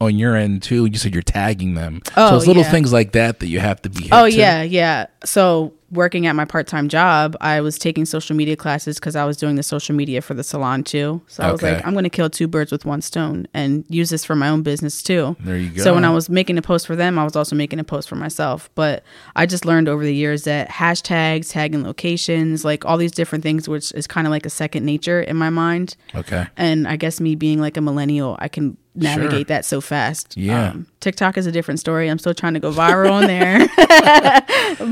on 0.00 0.16
your 0.16 0.34
end 0.36 0.62
too. 0.62 0.86
You 0.86 0.96
said 0.96 1.12
you're 1.12 1.22
tagging 1.22 1.74
them. 1.74 2.00
Oh, 2.16 2.28
so 2.30 2.34
Oh, 2.34 2.36
it's 2.38 2.46
little 2.46 2.62
yeah. 2.62 2.70
things 2.70 2.92
like 2.92 3.12
that 3.12 3.40
that 3.40 3.48
you 3.48 3.60
have 3.60 3.82
to 3.82 3.90
be 3.90 4.08
Oh 4.10 4.24
to. 4.24 4.34
yeah, 4.34 4.62
yeah. 4.62 5.06
So 5.24 5.74
working 5.90 6.26
at 6.26 6.36
my 6.36 6.44
part-time 6.44 6.88
job, 6.88 7.36
I 7.40 7.60
was 7.60 7.78
taking 7.78 8.04
social 8.04 8.36
media 8.36 8.56
classes 8.56 8.98
because 9.00 9.16
I 9.16 9.24
was 9.24 9.36
doing 9.36 9.56
the 9.56 9.62
social 9.62 9.94
media 9.94 10.22
for 10.22 10.34
the 10.34 10.44
salon 10.44 10.84
too. 10.84 11.20
So 11.26 11.42
I 11.42 11.50
was 11.50 11.60
Okay. 11.62 11.74
like, 11.74 11.86
I'm 11.86 11.92
going 11.94 12.04
to 12.04 12.10
kill 12.10 12.30
two 12.30 12.46
birds 12.46 12.70
with 12.70 12.84
one 12.84 13.00
stone 13.02 13.48
and 13.54 13.84
use 13.88 14.10
this 14.10 14.24
for 14.24 14.36
my 14.36 14.48
own 14.48 14.62
business 14.62 15.02
too. 15.02 15.36
There 15.40 15.56
you 15.56 15.70
go. 15.70 15.82
So 15.82 15.94
when 15.94 16.04
I 16.04 16.10
was 16.10 16.30
making 16.30 16.58
a 16.58 16.62
post 16.62 16.86
for 16.86 16.94
them, 16.94 17.18
I 17.18 17.24
was 17.24 17.34
also 17.34 17.56
making 17.56 17.78
a 17.80 17.84
post 17.84 18.08
for 18.08 18.16
myself. 18.16 18.70
But 18.74 19.02
I 19.34 19.46
just 19.46 19.64
learned 19.64 19.88
over 19.88 20.04
the 20.04 20.14
years 20.14 20.44
that 20.44 20.68
hashtags, 20.68 21.50
tagging 21.50 21.82
locations, 21.82 22.64
like 22.64 22.84
all 22.84 22.96
these 22.96 23.12
different 23.12 23.42
things, 23.42 23.68
which 23.68 23.92
is 23.92 24.06
kind 24.06 24.26
of 24.26 24.30
like 24.30 24.46
a 24.46 24.50
second 24.50 24.84
nature 24.84 25.20
in 25.20 25.36
my 25.36 25.50
mind. 25.50 25.96
Okay. 26.14 26.46
And 26.56 26.86
I 26.86 26.96
guess 26.96 27.20
me 27.20 27.34
being 27.34 27.60
like 27.60 27.76
a 27.76 27.80
millennial, 27.80 28.36
I 28.38 28.48
can 28.48 28.76
navigate 28.94 29.32
Sure. 29.32 29.44
that 29.44 29.64
so 29.64 29.80
fast. 29.80 30.34
Um, 30.36 30.42
Yeah. 30.42 30.74
TikTok 31.00 31.38
is 31.38 31.46
a 31.46 31.52
different 31.52 31.80
story. 31.80 32.08
I'm 32.08 32.18
still 32.18 32.34
trying 32.34 32.54
to 32.54 32.60
go 32.60 32.70
viral 32.72 33.12
on 33.12 33.26
there. 33.26 33.58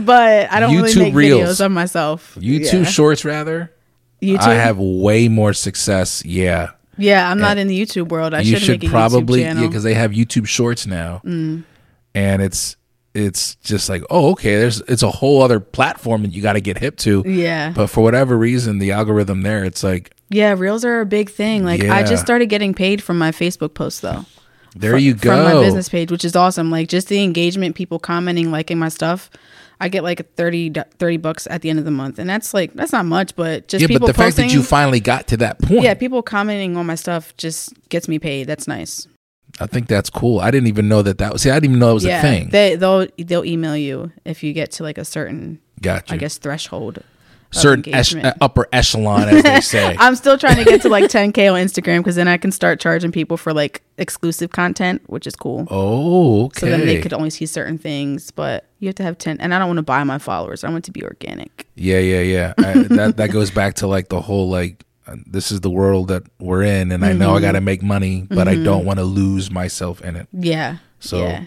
but 0.05 0.51
I 0.51 0.61
don't 0.61 0.75
really 0.75 0.95
make 0.99 1.15
Reels. 1.15 1.59
videos 1.61 1.65
of 1.67 1.73
myself. 1.73 2.37
YouTube 2.41 2.73
yeah. 2.73 2.85
shorts 2.85 3.25
rather. 3.25 3.73
YouTube. 4.23 4.39
I 4.39 4.55
have 4.55 4.79
way 4.79 5.29
more 5.29 5.53
success. 5.53 6.25
Yeah. 6.25 6.71
yeah, 6.97 7.31
I'm 7.31 7.39
not 7.39 7.59
in 7.59 7.69
the 7.69 7.81
YouTube 7.81 8.09
world. 8.09 8.35
I 8.35 8.41
you 8.41 8.55
should 8.55 8.63
should 8.63 8.81
make 8.83 8.89
a 8.89 8.93
probably 8.93 9.41
YouTube 9.41 9.43
yeah 9.43 9.49
channel. 9.49 9.65
Mm. 9.65 9.69
because 9.69 9.83
they 9.85 9.95
have 9.95 10.11
YouTube 10.11 10.47
Shorts 10.49 10.87
now, 10.87 11.21
and 11.25 12.43
it's 12.43 12.77
it's 13.15 13.55
just 13.57 13.89
like 13.89 14.03
oh 14.11 14.31
okay, 14.33 14.57
there's 14.57 14.81
it's 14.83 15.03
a 15.05 15.11
whole 15.11 15.43
other 15.43 15.61
platform 15.61 16.23
that 16.23 16.33
you 16.33 16.43
got 16.43 16.55
to 16.55 16.61
get 16.61 16.79
hip 16.79 16.97
to. 16.99 17.23
yeah. 17.27 17.71
But 17.75 17.89
for 17.89 18.01
whatever 18.03 18.37
reason, 18.37 18.79
the 18.79 18.91
algorithm 18.93 19.43
there, 19.43 19.65
it's 19.65 19.85
like 19.85 20.11
Yeah, 20.31 20.55
reels 20.57 20.85
are 20.85 21.01
a 21.01 21.07
big 21.07 21.31
thing. 21.31 21.64
Like 21.64 21.83
I 21.85 22.03
just 22.03 22.22
started 22.22 22.47
getting 22.47 22.74
paid 22.74 23.03
from 23.03 23.18
my 23.18 23.31
Facebook 23.31 23.74
posts 23.74 24.01
though. 24.01 24.24
there 24.76 24.97
you 24.97 25.14
go. 25.14 25.31
From 25.31 25.45
my 25.45 25.64
business 25.64 25.89
page, 25.89 26.11
which 26.11 26.24
is 26.24 26.37
awesome. 26.37 26.70
Like 26.70 26.89
just 26.89 27.09
the 27.09 27.22
engagement, 27.22 27.76
people 27.76 27.99
commenting, 27.99 28.51
liking 28.51 28.79
my 28.79 28.89
stuff. 28.89 29.31
I 29.81 29.89
get 29.89 30.03
like 30.03 30.35
30, 30.35 30.72
30 30.99 31.16
bucks 31.18 31.47
at 31.49 31.62
the 31.62 31.70
end 31.70 31.79
of 31.79 31.85
the 31.85 31.93
month. 31.93 32.18
And 32.18 32.29
that's 32.29 32.53
like 32.53 32.72
that's 32.74 32.93
not 32.93 33.07
much, 33.07 33.37
but 33.37 33.68
just 33.68 33.83
yeah, 33.83 33.87
people 33.87 34.07
but 34.07 34.16
the 34.16 34.22
fact 34.22 34.37
that 34.37 34.53
you 34.53 34.62
finally 34.62 35.01
got 35.01 35.29
to 35.29 35.37
that 35.39 35.61
point, 35.61 35.83
Yeah, 35.83 35.95
people 35.95 36.22
commenting 36.22 36.76
on 36.76 36.87
my 36.87 36.97
stuff 36.97 37.37
just 37.37 37.72
gets 37.89 38.09
me 38.09 38.18
paid. 38.18 38.47
That's 38.49 38.66
nice. 38.66 39.07
I 39.61 39.66
think 39.66 39.89
that's 39.89 40.11
cool. 40.11 40.41
I 40.41 40.51
didn't 40.51 40.68
even 40.68 40.89
know 40.89 41.03
that 41.03 41.18
that 41.18 41.33
was. 41.33 41.43
See, 41.43 41.51
I 41.51 41.55
didn't 41.55 41.70
even 41.70 41.79
know 41.79 41.89
that 41.89 41.95
was 41.95 42.05
yeah. 42.05 42.18
a 42.18 42.22
thing. 42.22 42.51
They 42.51 42.76
they'll 42.76 43.07
they'll 43.18 43.45
email 43.45 43.76
you 43.76 44.12
if 44.24 44.43
you 44.43 44.53
get 44.53 44.72
to 44.72 44.83
like 44.83 44.99
a 44.99 45.05
certain 45.05 45.61
Gotcha. 45.81 46.14
I 46.14 46.16
guess 46.16 46.39
threshold. 46.39 47.03
Certain 47.51 47.85
engagement. 47.85 48.27
uh, 48.27 48.35
upper 48.41 48.69
echelon, 48.73 49.29
as 49.29 49.43
they 49.43 49.61
say. 49.61 49.97
I'm 50.01 50.15
still 50.17 50.37
trying 50.39 50.57
to 50.57 50.65
get 50.65 50.83
to 50.83 50.89
like 50.89 51.05
10k 51.11 51.53
on 51.53 51.59
Instagram 51.61 51.99
because 51.99 52.17
then 52.17 52.29
I 52.29 52.37
can 52.37 52.53
start 52.53 52.81
charging 52.81 53.13
people 53.13 53.37
for 53.37 53.53
like 53.53 53.83
exclusive 53.97 54.51
content, 54.51 55.03
which 55.07 55.27
is 55.27 55.35
cool. 55.37 55.67
oh, 55.71 56.47
okay. 56.47 56.61
So 56.61 56.67
then 56.67 56.87
they 56.87 57.01
could 57.01 57.13
only 57.13 57.31
see 57.31 57.47
certain 57.47 57.79
things, 57.79 58.31
but 58.31 58.67
you 58.81 58.89
have 58.89 58.95
to 58.97 59.03
have 59.03 59.19
10. 59.19 59.41
And 59.41 59.55
I 59.55 59.59
don't 59.59 59.69
want 59.69 59.79
to 59.79 59.83
buy 59.83 60.05
my 60.05 60.19
followers. 60.19 60.63
I 60.65 60.71
want 60.71 60.85
to 60.85 60.93
be 60.93 61.03
organic. 61.05 61.67
Yeah, 61.75 61.99
yeah, 61.99 62.21
yeah. 62.21 62.55
I, 62.59 62.73
that 62.95 63.17
that 63.17 63.31
goes 63.31 63.51
back 63.51 63.75
to 63.77 63.87
like 63.87 64.09
the 64.09 64.21
whole 64.21 64.49
like 64.51 64.85
uh, 65.07 65.17
this 65.27 65.51
is 65.51 65.61
the 65.63 65.71
world 65.71 66.09
that 66.09 66.25
we're 66.39 66.63
in, 66.63 66.93
and 66.93 67.05
I 67.05 67.13
know 67.15 67.29
Mm-hmm. 67.29 67.37
I 67.39 67.41
got 67.41 67.53
to 67.53 67.61
make 67.63 67.83
money, 67.83 68.27
but 68.29 68.47
I 68.47 68.57
don't 68.57 68.85
want 68.85 68.99
to 68.99 69.05
lose 69.05 69.51
myself 69.51 70.03
in 70.03 70.17
it. 70.17 70.29
Yeah. 70.33 70.79
So 71.01 71.23
yeah. 71.23 71.45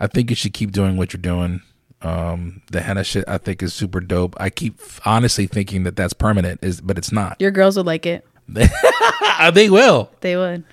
I 0.00 0.06
think 0.08 0.28
you 0.30 0.36
should 0.36 0.52
keep 0.54 0.72
doing 0.72 0.96
what 0.96 1.12
you're 1.12 1.22
doing. 1.22 1.62
Um, 2.02 2.62
the 2.70 2.82
henna 2.82 3.02
shit 3.04 3.24
I 3.26 3.38
think 3.38 3.62
is 3.62 3.72
super 3.74 4.00
dope. 4.00 4.36
I 4.38 4.50
keep 4.50 4.78
honestly 5.04 5.46
thinking 5.46 5.84
that 5.84 5.96
that's 5.96 6.12
permanent, 6.12 6.62
is 6.62 6.80
but 6.80 6.98
it's 6.98 7.10
not. 7.10 7.40
Your 7.40 7.50
girls 7.50 7.76
would 7.76 7.86
like 7.86 8.06
it. 8.06 8.26
Uh, 9.38 9.50
they 9.50 9.68
will. 9.68 10.10
They 10.22 10.34
would. 10.34 10.64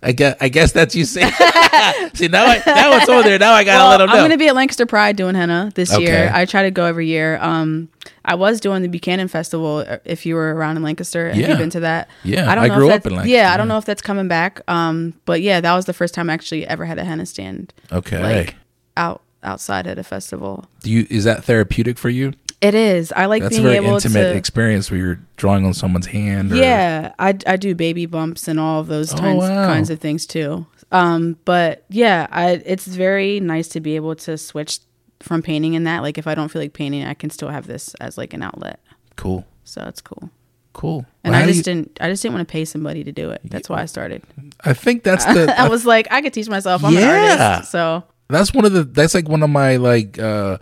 I 0.00 0.12
guess. 0.12 0.36
I 0.40 0.48
guess 0.48 0.70
that's 0.70 0.94
you 0.94 1.04
say. 1.04 1.22
See 2.14 2.28
now, 2.28 2.44
I, 2.44 2.62
now 2.64 2.96
it's 2.96 3.08
over 3.08 3.22
there. 3.24 3.36
Now 3.38 3.52
I 3.52 3.64
gotta 3.64 3.78
Well, 3.78 3.88
let 3.90 3.98
them 3.98 4.06
know. 4.10 4.12
I'm 4.14 4.20
going 4.20 4.30
to 4.30 4.36
be 4.38 4.46
at 4.46 4.54
Lancaster 4.54 4.86
Pride 4.86 5.16
doing 5.16 5.34
henna 5.34 5.72
this 5.74 5.92
Okay. 5.92 6.04
year. 6.04 6.30
I 6.32 6.44
try 6.44 6.62
to 6.62 6.70
go 6.70 6.84
every 6.84 7.08
year. 7.08 7.38
Um, 7.40 7.88
I 8.24 8.36
was 8.36 8.60
doing 8.60 8.82
the 8.82 8.88
Buchanan 8.88 9.26
Festival. 9.26 9.78
uh, 9.88 9.98
If 10.04 10.24
you 10.24 10.36
were 10.36 10.54
around 10.54 10.76
in 10.76 10.84
Lancaster, 10.84 11.28
have 11.30 11.36
Yeah. 11.36 11.50
you 11.50 11.56
been 11.56 11.70
to 11.70 11.80
that? 11.80 12.08
Yeah, 12.22 12.48
I 12.48 12.54
don't 12.54 12.64
I 12.64 12.68
know 12.68 12.76
grew 12.76 12.90
if 12.90 13.04
up 13.04 13.12
in 13.12 13.28
Yeah, 13.28 13.52
I 13.52 13.56
don't 13.56 13.66
know 13.66 13.78
if 13.78 13.84
that's 13.84 14.02
coming 14.02 14.28
back. 14.28 14.60
Um, 14.68 15.14
but 15.24 15.40
yeah, 15.42 15.60
that 15.60 15.74
was 15.74 15.86
the 15.86 15.92
first 15.94 16.14
time 16.14 16.30
I 16.30 16.34
actually 16.34 16.64
ever 16.64 16.84
had 16.84 16.98
a 17.00 17.04
henna 17.04 17.26
stand 17.26 17.74
okay. 17.90 18.22
like 18.22 18.54
out 18.96 19.22
outside 19.42 19.86
at 19.86 19.98
a 19.98 20.04
festival. 20.04 20.64
Do 20.80 20.90
you 20.90 21.06
is 21.10 21.24
that 21.24 21.44
therapeutic 21.44 21.98
for 21.98 22.08
you? 22.10 22.32
It 22.60 22.74
is. 22.76 23.10
I 23.12 23.26
like 23.26 23.42
That's 23.42 23.56
a 23.56 23.58
being 23.58 23.64
very 23.64 23.76
able 23.84 23.94
intimate 23.96 24.32
to. 24.32 24.36
experience 24.36 24.88
where 24.90 25.00
you're 25.00 25.18
drawing 25.36 25.66
on 25.66 25.74
someone's 25.74 26.06
hand. 26.06 26.52
Or, 26.52 26.56
Yeah, 26.56 27.12
I, 27.18 27.36
I 27.44 27.56
do 27.56 27.74
baby 27.74 28.06
bumps 28.06 28.46
and 28.46 28.60
all 28.60 28.78
of 28.80 28.86
those 28.86 29.12
Oh, 29.12 29.16
kinds, 29.18 29.40
wow. 29.40 29.66
kinds 29.66 29.90
of 29.90 29.98
things 29.98 30.26
too. 30.26 30.64
Um, 30.92 31.38
but 31.44 31.84
yeah, 31.88 32.28
I 32.30 32.62
it's 32.64 32.86
very 32.86 33.40
nice 33.40 33.66
to 33.68 33.80
be 33.80 33.96
able 33.96 34.14
to 34.16 34.38
switch 34.38 34.78
from 35.20 35.42
painting 35.42 35.74
in 35.74 35.84
that. 35.84 36.02
Like 36.02 36.18
if 36.18 36.26
I 36.28 36.34
don't 36.36 36.48
feel 36.50 36.62
like 36.62 36.72
painting, 36.72 37.04
I 37.04 37.14
can 37.14 37.30
still 37.30 37.48
have 37.48 37.66
this 37.66 37.94
as 37.94 38.16
like 38.16 38.32
an 38.32 38.42
outlet. 38.42 38.78
Cool. 39.16 39.44
So 39.64 39.82
it's 39.88 40.00
cool. 40.00 40.30
Cool. 40.72 41.04
And 41.24 41.32
Well, 41.32 41.42
I 41.42 41.46
just 41.46 41.58
you- 41.58 41.62
didn't 41.64 41.98
I 42.00 42.08
just 42.08 42.22
didn't 42.22 42.34
want 42.36 42.46
to 42.48 42.52
pay 42.52 42.64
somebody 42.64 43.02
to 43.04 43.10
do 43.12 43.30
it. 43.30 43.40
That's 43.44 43.68
why 43.68 43.82
I 43.82 43.86
started. 43.86 44.22
I 44.64 44.72
think 44.72 45.02
that's 45.02 45.24
the. 45.24 45.52
I 45.60 45.68
was 45.68 45.84
like, 45.84 46.06
I 46.12 46.22
could 46.22 46.32
teach 46.32 46.48
myself. 46.48 46.84
I'm 46.84 46.94
Yeah. 46.94 47.34
an 47.34 47.40
artist. 47.54 47.72
So 47.72 48.04
that's 48.32 48.52
one 48.52 48.64
of 48.64 48.72
the. 48.72 48.84
That's 48.84 49.14
like 49.14 49.28
one 49.28 49.42
of 49.42 49.50
my 49.50 49.76
like. 49.76 50.18
uh 50.18 50.58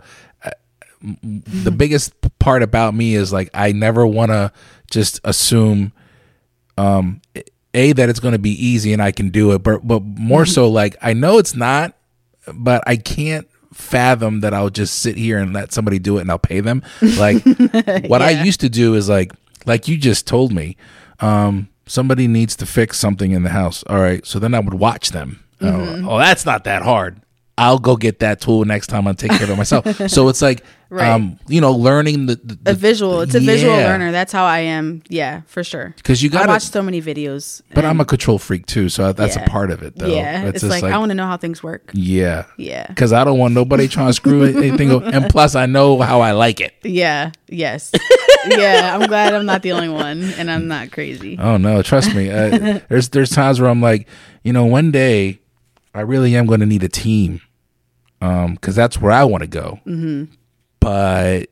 The 1.01 1.71
biggest 1.71 2.13
part 2.39 2.61
about 2.63 2.93
me 2.93 3.15
is 3.15 3.33
like 3.33 3.49
I 3.53 3.71
never 3.71 4.05
want 4.05 4.31
to 4.31 4.51
just 4.91 5.19
assume, 5.23 5.93
um, 6.77 7.21
a 7.73 7.93
that 7.93 8.09
it's 8.09 8.19
going 8.19 8.33
to 8.33 8.39
be 8.39 8.51
easy 8.51 8.93
and 8.93 9.01
I 9.01 9.11
can 9.11 9.29
do 9.29 9.51
it, 9.53 9.59
but 9.63 9.87
but 9.87 10.03
more 10.03 10.45
so 10.45 10.69
like 10.69 10.95
I 11.01 11.13
know 11.13 11.37
it's 11.37 11.55
not, 11.55 11.95
but 12.53 12.83
I 12.85 12.97
can't 12.97 13.47
fathom 13.73 14.41
that 14.41 14.53
I'll 14.53 14.69
just 14.69 14.99
sit 14.99 15.17
here 15.17 15.37
and 15.39 15.53
let 15.53 15.71
somebody 15.71 15.97
do 15.97 16.17
it 16.17 16.21
and 16.21 16.31
I'll 16.31 16.39
pay 16.39 16.59
them. 16.59 16.83
Like 17.01 17.43
what 18.07 18.21
I 18.21 18.43
used 18.43 18.59
to 18.61 18.69
do 18.69 18.95
is 18.95 19.07
like 19.09 19.31
like 19.65 19.87
you 19.87 19.97
just 19.97 20.27
told 20.27 20.51
me, 20.51 20.75
um, 21.19 21.69
somebody 21.85 22.27
needs 22.27 22.55
to 22.57 22.65
fix 22.65 22.99
something 22.99 23.31
in 23.31 23.43
the 23.43 23.49
house. 23.49 23.83
All 23.87 23.99
right, 23.99 24.25
so 24.25 24.39
then 24.39 24.53
I 24.53 24.59
would 24.59 24.73
watch 24.75 25.09
them. 25.09 25.43
Mm-hmm. 25.59 26.07
Oh, 26.07 26.15
oh, 26.15 26.17
that's 26.19 26.45
not 26.45 26.63
that 26.65 26.81
hard. 26.81 27.21
I'll 27.57 27.77
go 27.79 27.95
get 27.95 28.19
that 28.19 28.41
tool 28.41 28.65
next 28.65 28.87
time 28.87 29.07
I 29.07 29.13
take 29.13 29.31
care 29.31 29.43
of 29.43 29.49
it 29.51 29.55
myself. 29.57 29.85
so 30.09 30.29
it's 30.29 30.41
like, 30.41 30.63
Right. 30.89 31.07
um, 31.09 31.39
you 31.47 31.61
know, 31.61 31.71
learning 31.71 32.25
the, 32.25 32.35
the, 32.35 32.71
a 32.71 32.73
visual. 32.73 33.21
It's 33.21 33.33
a 33.33 33.39
visual 33.39 33.73
learner. 33.73 34.11
That's 34.11 34.33
how 34.33 34.43
I 34.43 34.59
am. 34.59 35.03
Yeah, 35.07 35.41
for 35.47 35.63
sure. 35.63 35.93
Because 35.95 36.21
you 36.21 36.29
gotta- 36.29 36.49
watch 36.49 36.63
so 36.63 36.81
many 36.81 37.01
videos. 37.01 37.61
But 37.73 37.85
I'm 37.85 38.01
a 38.01 38.05
control 38.05 38.37
freak 38.39 38.65
too, 38.65 38.89
so 38.89 39.13
that's 39.13 39.37
Yeah. 39.37 39.43
a 39.45 39.49
part 39.49 39.71
of 39.71 39.83
it, 39.83 39.95
though. 39.95 40.07
yeah. 40.07 40.43
It's, 40.47 40.59
just 40.61 40.69
like, 40.69 40.83
I 40.83 40.97
want 40.97 41.11
to 41.11 41.15
know 41.15 41.27
how 41.27 41.37
things 41.37 41.63
work. 41.63 41.91
yeah, 41.93 42.43
Yeah. 42.57 42.87
because 42.87 43.13
I 43.13 43.23
don't 43.23 43.37
want 43.39 43.53
nobody 43.53 43.87
trying 43.87 44.07
to 44.07 44.13
screw 44.13 44.43
anything, 44.57 44.91
up. 44.91 45.03
and 45.05 45.29
plus 45.29 45.55
I 45.55 45.65
know 45.65 45.99
how 46.01 46.19
I 46.19 46.31
like 46.31 46.59
it. 46.59 46.73
Yeah. 46.83 47.31
Yes. 47.47 47.91
yeah, 48.49 48.97
I'm 48.97 49.07
glad 49.07 49.33
I'm 49.33 49.45
not 49.45 49.61
the 49.61 49.71
only 49.73 49.89
one, 49.89 50.23
and 50.37 50.49
I'm 50.51 50.67
not 50.67 50.91
crazy. 50.91 51.37
Oh 51.39 51.55
no, 51.57 51.81
trust 51.83 52.13
me. 52.15 52.29
Uh, 52.31 52.79
there's 52.89 53.09
there's 53.09 53.29
times 53.29 53.61
where 53.61 53.69
I'm 53.69 53.81
like, 53.81 54.07
you 54.43 54.51
know, 54.51 54.65
one 54.65 54.91
day 54.91 55.40
I 55.93 56.01
really 56.01 56.35
am 56.35 56.45
going 56.45 56.59
to 56.61 56.65
need 56.65 56.83
a 56.83 56.89
team, 56.89 57.41
um, 58.21 58.53
because 58.55 58.75
that's 58.75 58.99
where 58.99 59.11
I 59.11 59.23
want 59.23 59.41
to 59.41 59.47
go. 59.47 59.79
Mm-hmm. 59.85 60.33
But 60.79 61.47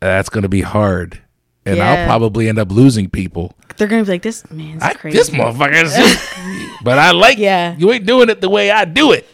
that's 0.00 0.28
going 0.28 0.42
to 0.42 0.48
be 0.48 0.62
hard, 0.62 1.20
and 1.64 1.80
I'll 1.80 2.06
probably 2.06 2.48
end 2.48 2.58
up 2.58 2.70
losing 2.70 3.08
people. 3.10 3.54
They're 3.76 3.88
gonna 3.88 4.04
be 4.04 4.10
like, 4.10 4.22
"This 4.22 4.48
man's 4.50 4.82
I, 4.82 4.92
crazy." 4.92 5.16
this 5.16 5.30
motherfucker, 5.30 5.84
is- 5.84 6.70
but 6.82 6.98
I 6.98 7.12
like. 7.12 7.38
Yeah. 7.38 7.76
you 7.78 7.90
ain't 7.92 8.04
doing 8.06 8.28
it 8.28 8.40
the 8.40 8.50
way 8.50 8.70
I 8.70 8.84
do 8.84 9.12
it. 9.12 9.26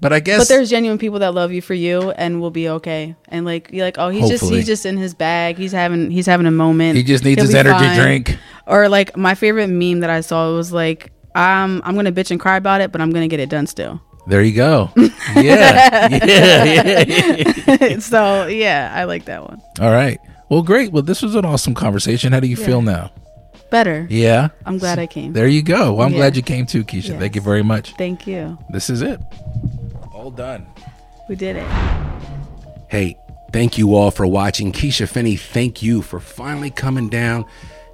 But 0.00 0.12
I 0.12 0.20
guess 0.20 0.38
But 0.40 0.48
there's 0.48 0.68
genuine 0.70 0.98
people 0.98 1.20
that 1.20 1.34
love 1.34 1.52
you 1.52 1.62
for 1.62 1.72
you 1.74 2.10
and 2.10 2.40
will 2.40 2.50
be 2.50 2.68
okay. 2.68 3.14
And 3.28 3.46
like 3.46 3.70
you're 3.72 3.84
like, 3.86 3.96
oh, 3.98 4.08
he's 4.10 4.28
just 4.28 4.44
he's 4.50 4.66
just 4.66 4.84
in 4.84 4.96
his 4.98 5.14
bag. 5.14 5.56
He's 5.56 5.72
having 5.72 6.10
he's 6.10 6.26
having 6.26 6.46
a 6.46 6.50
moment. 6.50 6.96
he 6.96 7.02
just 7.02 7.24
needs 7.24 7.38
He'll 7.40 7.46
his 7.46 7.54
energy 7.54 7.84
fine. 7.84 7.98
drink. 7.98 8.38
Or 8.66 8.88
like 8.88 9.16
my 9.16 9.34
favorite 9.34 9.68
meme 9.68 10.00
that 10.00 10.10
I 10.10 10.20
saw 10.20 10.54
was 10.54 10.72
like, 10.72 11.12
um, 11.34 11.82
I'm 11.84 11.94
gonna 11.94 12.12
bitch 12.12 12.30
and 12.30 12.40
cry 12.40 12.56
about 12.56 12.80
it, 12.80 12.92
but 12.92 13.00
I'm 13.00 13.10
gonna 13.10 13.28
get 13.28 13.40
it 13.40 13.48
done 13.48 13.66
still. 13.66 14.00
There 14.26 14.42
you 14.42 14.54
go. 14.54 14.90
Yeah, 15.36 16.08
yeah, 16.10 17.04
yeah, 17.04 17.74
yeah. 17.80 17.98
so 17.98 18.46
yeah, 18.46 18.92
I 18.94 19.04
like 19.04 19.24
that 19.24 19.42
one 19.42 19.60
All 19.80 19.90
right. 19.90 20.20
Well, 20.48 20.62
great. 20.62 20.92
Well, 20.92 21.02
this 21.02 21.22
was 21.22 21.34
an 21.34 21.44
awesome 21.44 21.74
conversation. 21.74 22.32
How 22.32 22.40
do 22.40 22.46
you 22.46 22.56
feel 22.56 22.82
now? 22.82 23.10
better. 23.70 24.06
Yeah. 24.08 24.50
I'm 24.64 24.78
glad 24.78 25.00
I 25.00 25.06
came. 25.06 25.32
There 25.32 25.48
you 25.48 25.62
go. 25.62 25.94
Well, 25.94 26.06
I'm 26.06 26.12
Yeah. 26.12 26.18
glad 26.18 26.36
you 26.36 26.42
came 26.42 26.64
too, 26.66 26.84
Keisha. 26.84 27.08
Yes. 27.08 27.18
Thank 27.18 27.34
you 27.34 27.40
very 27.40 27.64
much. 27.64 27.94
Thank 27.98 28.24
you. 28.26 28.56
This 28.70 28.88
is 28.88 29.02
it. 29.02 29.20
All 30.12 30.30
done. 30.30 30.66
We 31.28 31.34
did 31.34 31.56
it. 31.56 31.66
Hey, 32.88 33.16
thank 33.52 33.76
you 33.76 33.96
all 33.96 34.12
for 34.12 34.26
watching. 34.28 34.70
Keisha 34.70 35.08
Finney, 35.08 35.34
thank 35.36 35.82
you 35.82 36.02
for 36.02 36.20
finally 36.20 36.70
coming 36.70 37.08
down 37.08 37.46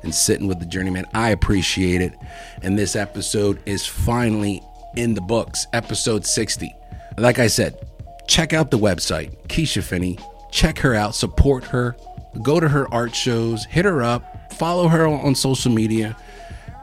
and 0.03 0.15
sitting 0.15 0.47
with 0.47 0.61
the 0.61 0.67
journeyman. 0.67 1.07
I 1.15 1.31
appreciate 1.31 2.01
it. 2.01 2.15
And 2.63 2.79
this 2.79 2.97
episode 2.97 3.63
is 3.67 3.87
finally 3.87 4.63
in 4.97 5.15
the 5.15 5.21
books, 5.21 5.67
episode 5.73 6.27
60. 6.27 6.75
Like 7.19 7.39
I 7.39 7.47
said, 7.47 7.87
check 8.27 8.53
out 8.53 8.71
the 8.71 8.79
website, 8.79 9.37
Keisha 9.49 9.83
Finnie. 9.83 10.21
Check 10.51 10.79
her 10.79 10.95
out, 10.95 11.15
support 11.15 11.65
her, 11.65 11.97
go 12.43 12.59
to 12.59 12.69
her 12.69 12.93
art 12.93 13.15
shows, 13.15 13.65
hit 13.67 13.85
her 13.85 14.03
up, 14.03 14.53
follow 14.55 14.89
her 14.89 15.07
on, 15.07 15.35
social 15.35 15.71
media. 15.71 16.17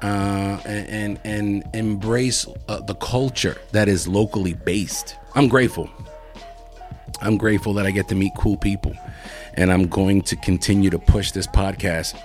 Uh, 0.01 0.61
and, 0.63 1.20
and 1.24 1.63
and 1.63 1.76
embrace 1.76 2.45
uh, 2.68 2.80
the 2.82 2.93
culture 2.95 3.57
that 3.72 3.88
is 3.88 4.07
locally 4.07 4.53
based. 4.53 5.15
I'm 5.34 5.47
grateful. 5.47 5.89
I'm 7.20 7.38
grateful 7.38 7.74
that 7.74 7.88
I 7.88 7.91
get 7.91 8.07
to 8.09 8.15
meet 8.15 8.34
cool 8.38 8.57
people. 8.57 8.93
And 9.55 9.72
I'm 9.72 9.88
going 9.88 10.22
to 10.24 10.36
continue 10.36 10.91
to 10.91 10.99
push 10.99 11.32
this 11.32 11.47
podcast 11.47 12.20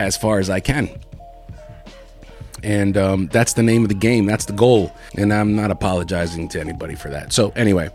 as 0.00 0.16
far 0.16 0.40
as 0.40 0.50
I 0.50 0.58
can. 0.58 0.90
And 2.62 2.96
um, 2.96 3.28
that's 3.28 3.52
the 3.52 3.62
name 3.62 3.84
of 3.84 3.88
the 3.88 3.94
game. 3.94 4.26
That's 4.26 4.44
the 4.44 4.52
goal. 4.52 4.92
And 5.16 5.32
I'm 5.32 5.54
not 5.54 5.70
apologizing 5.70 6.48
to 6.48 6.60
anybody 6.60 6.94
for 6.94 7.08
that. 7.10 7.32
So, 7.32 7.50
anyway, 7.56 7.90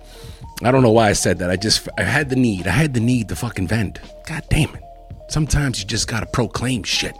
I 0.64 0.72
don't 0.72 0.82
know 0.82 0.91
why 0.91 1.10
I 1.10 1.14
said 1.14 1.39
that. 1.39 1.51
I 1.51 1.56
just, 1.56 1.88
I 1.97 2.03
had 2.03 2.30
the 2.30 2.36
need. 2.36 2.66
I 2.66 2.72
had 2.72 2.93
the 2.93 2.99
need 2.99 3.30
to 3.30 3.36
fucking 3.36 3.68
vent. 3.68 3.99
God 4.26 4.43
damn 4.49 4.74
it. 4.74 4.84
Sometimes 5.28 5.82
you 5.82 5.86
just 5.86 6.08
got 6.08 6.22
to 6.22 6.26
proclaim 6.26 6.84
shit 6.84 7.16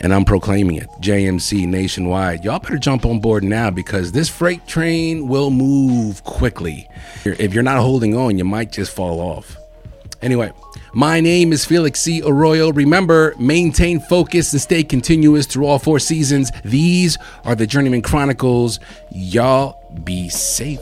and 0.00 0.14
I'm 0.14 0.24
proclaiming 0.24 0.76
it. 0.76 0.88
JMC 1.00 1.66
nationwide. 1.66 2.44
Y'all 2.44 2.58
better 2.58 2.78
jump 2.78 3.04
on 3.04 3.20
board 3.20 3.44
now 3.44 3.70
because 3.70 4.12
this 4.12 4.28
freight 4.28 4.66
train 4.66 5.28
will 5.28 5.50
move 5.50 6.22
quickly. 6.24 6.88
If 7.24 7.52
you're 7.52 7.62
not 7.62 7.78
holding 7.78 8.16
on, 8.16 8.38
you 8.38 8.44
might 8.44 8.72
just 8.72 8.94
fall 8.94 9.20
off. 9.20 9.57
Anyway, 10.20 10.52
my 10.92 11.20
name 11.20 11.52
is 11.52 11.64
Felix 11.64 12.00
C. 12.00 12.22
Arroyo. 12.22 12.72
Remember, 12.72 13.34
maintain 13.38 14.00
focus 14.00 14.52
and 14.52 14.60
stay 14.60 14.82
continuous 14.82 15.46
through 15.46 15.66
all 15.66 15.78
four 15.78 15.98
seasons. 15.98 16.50
These 16.64 17.18
are 17.44 17.54
the 17.54 17.66
Journeyman 17.66 18.02
Chronicles. 18.02 18.80
Y'all 19.10 19.80
be 20.04 20.28
safe. 20.28 20.80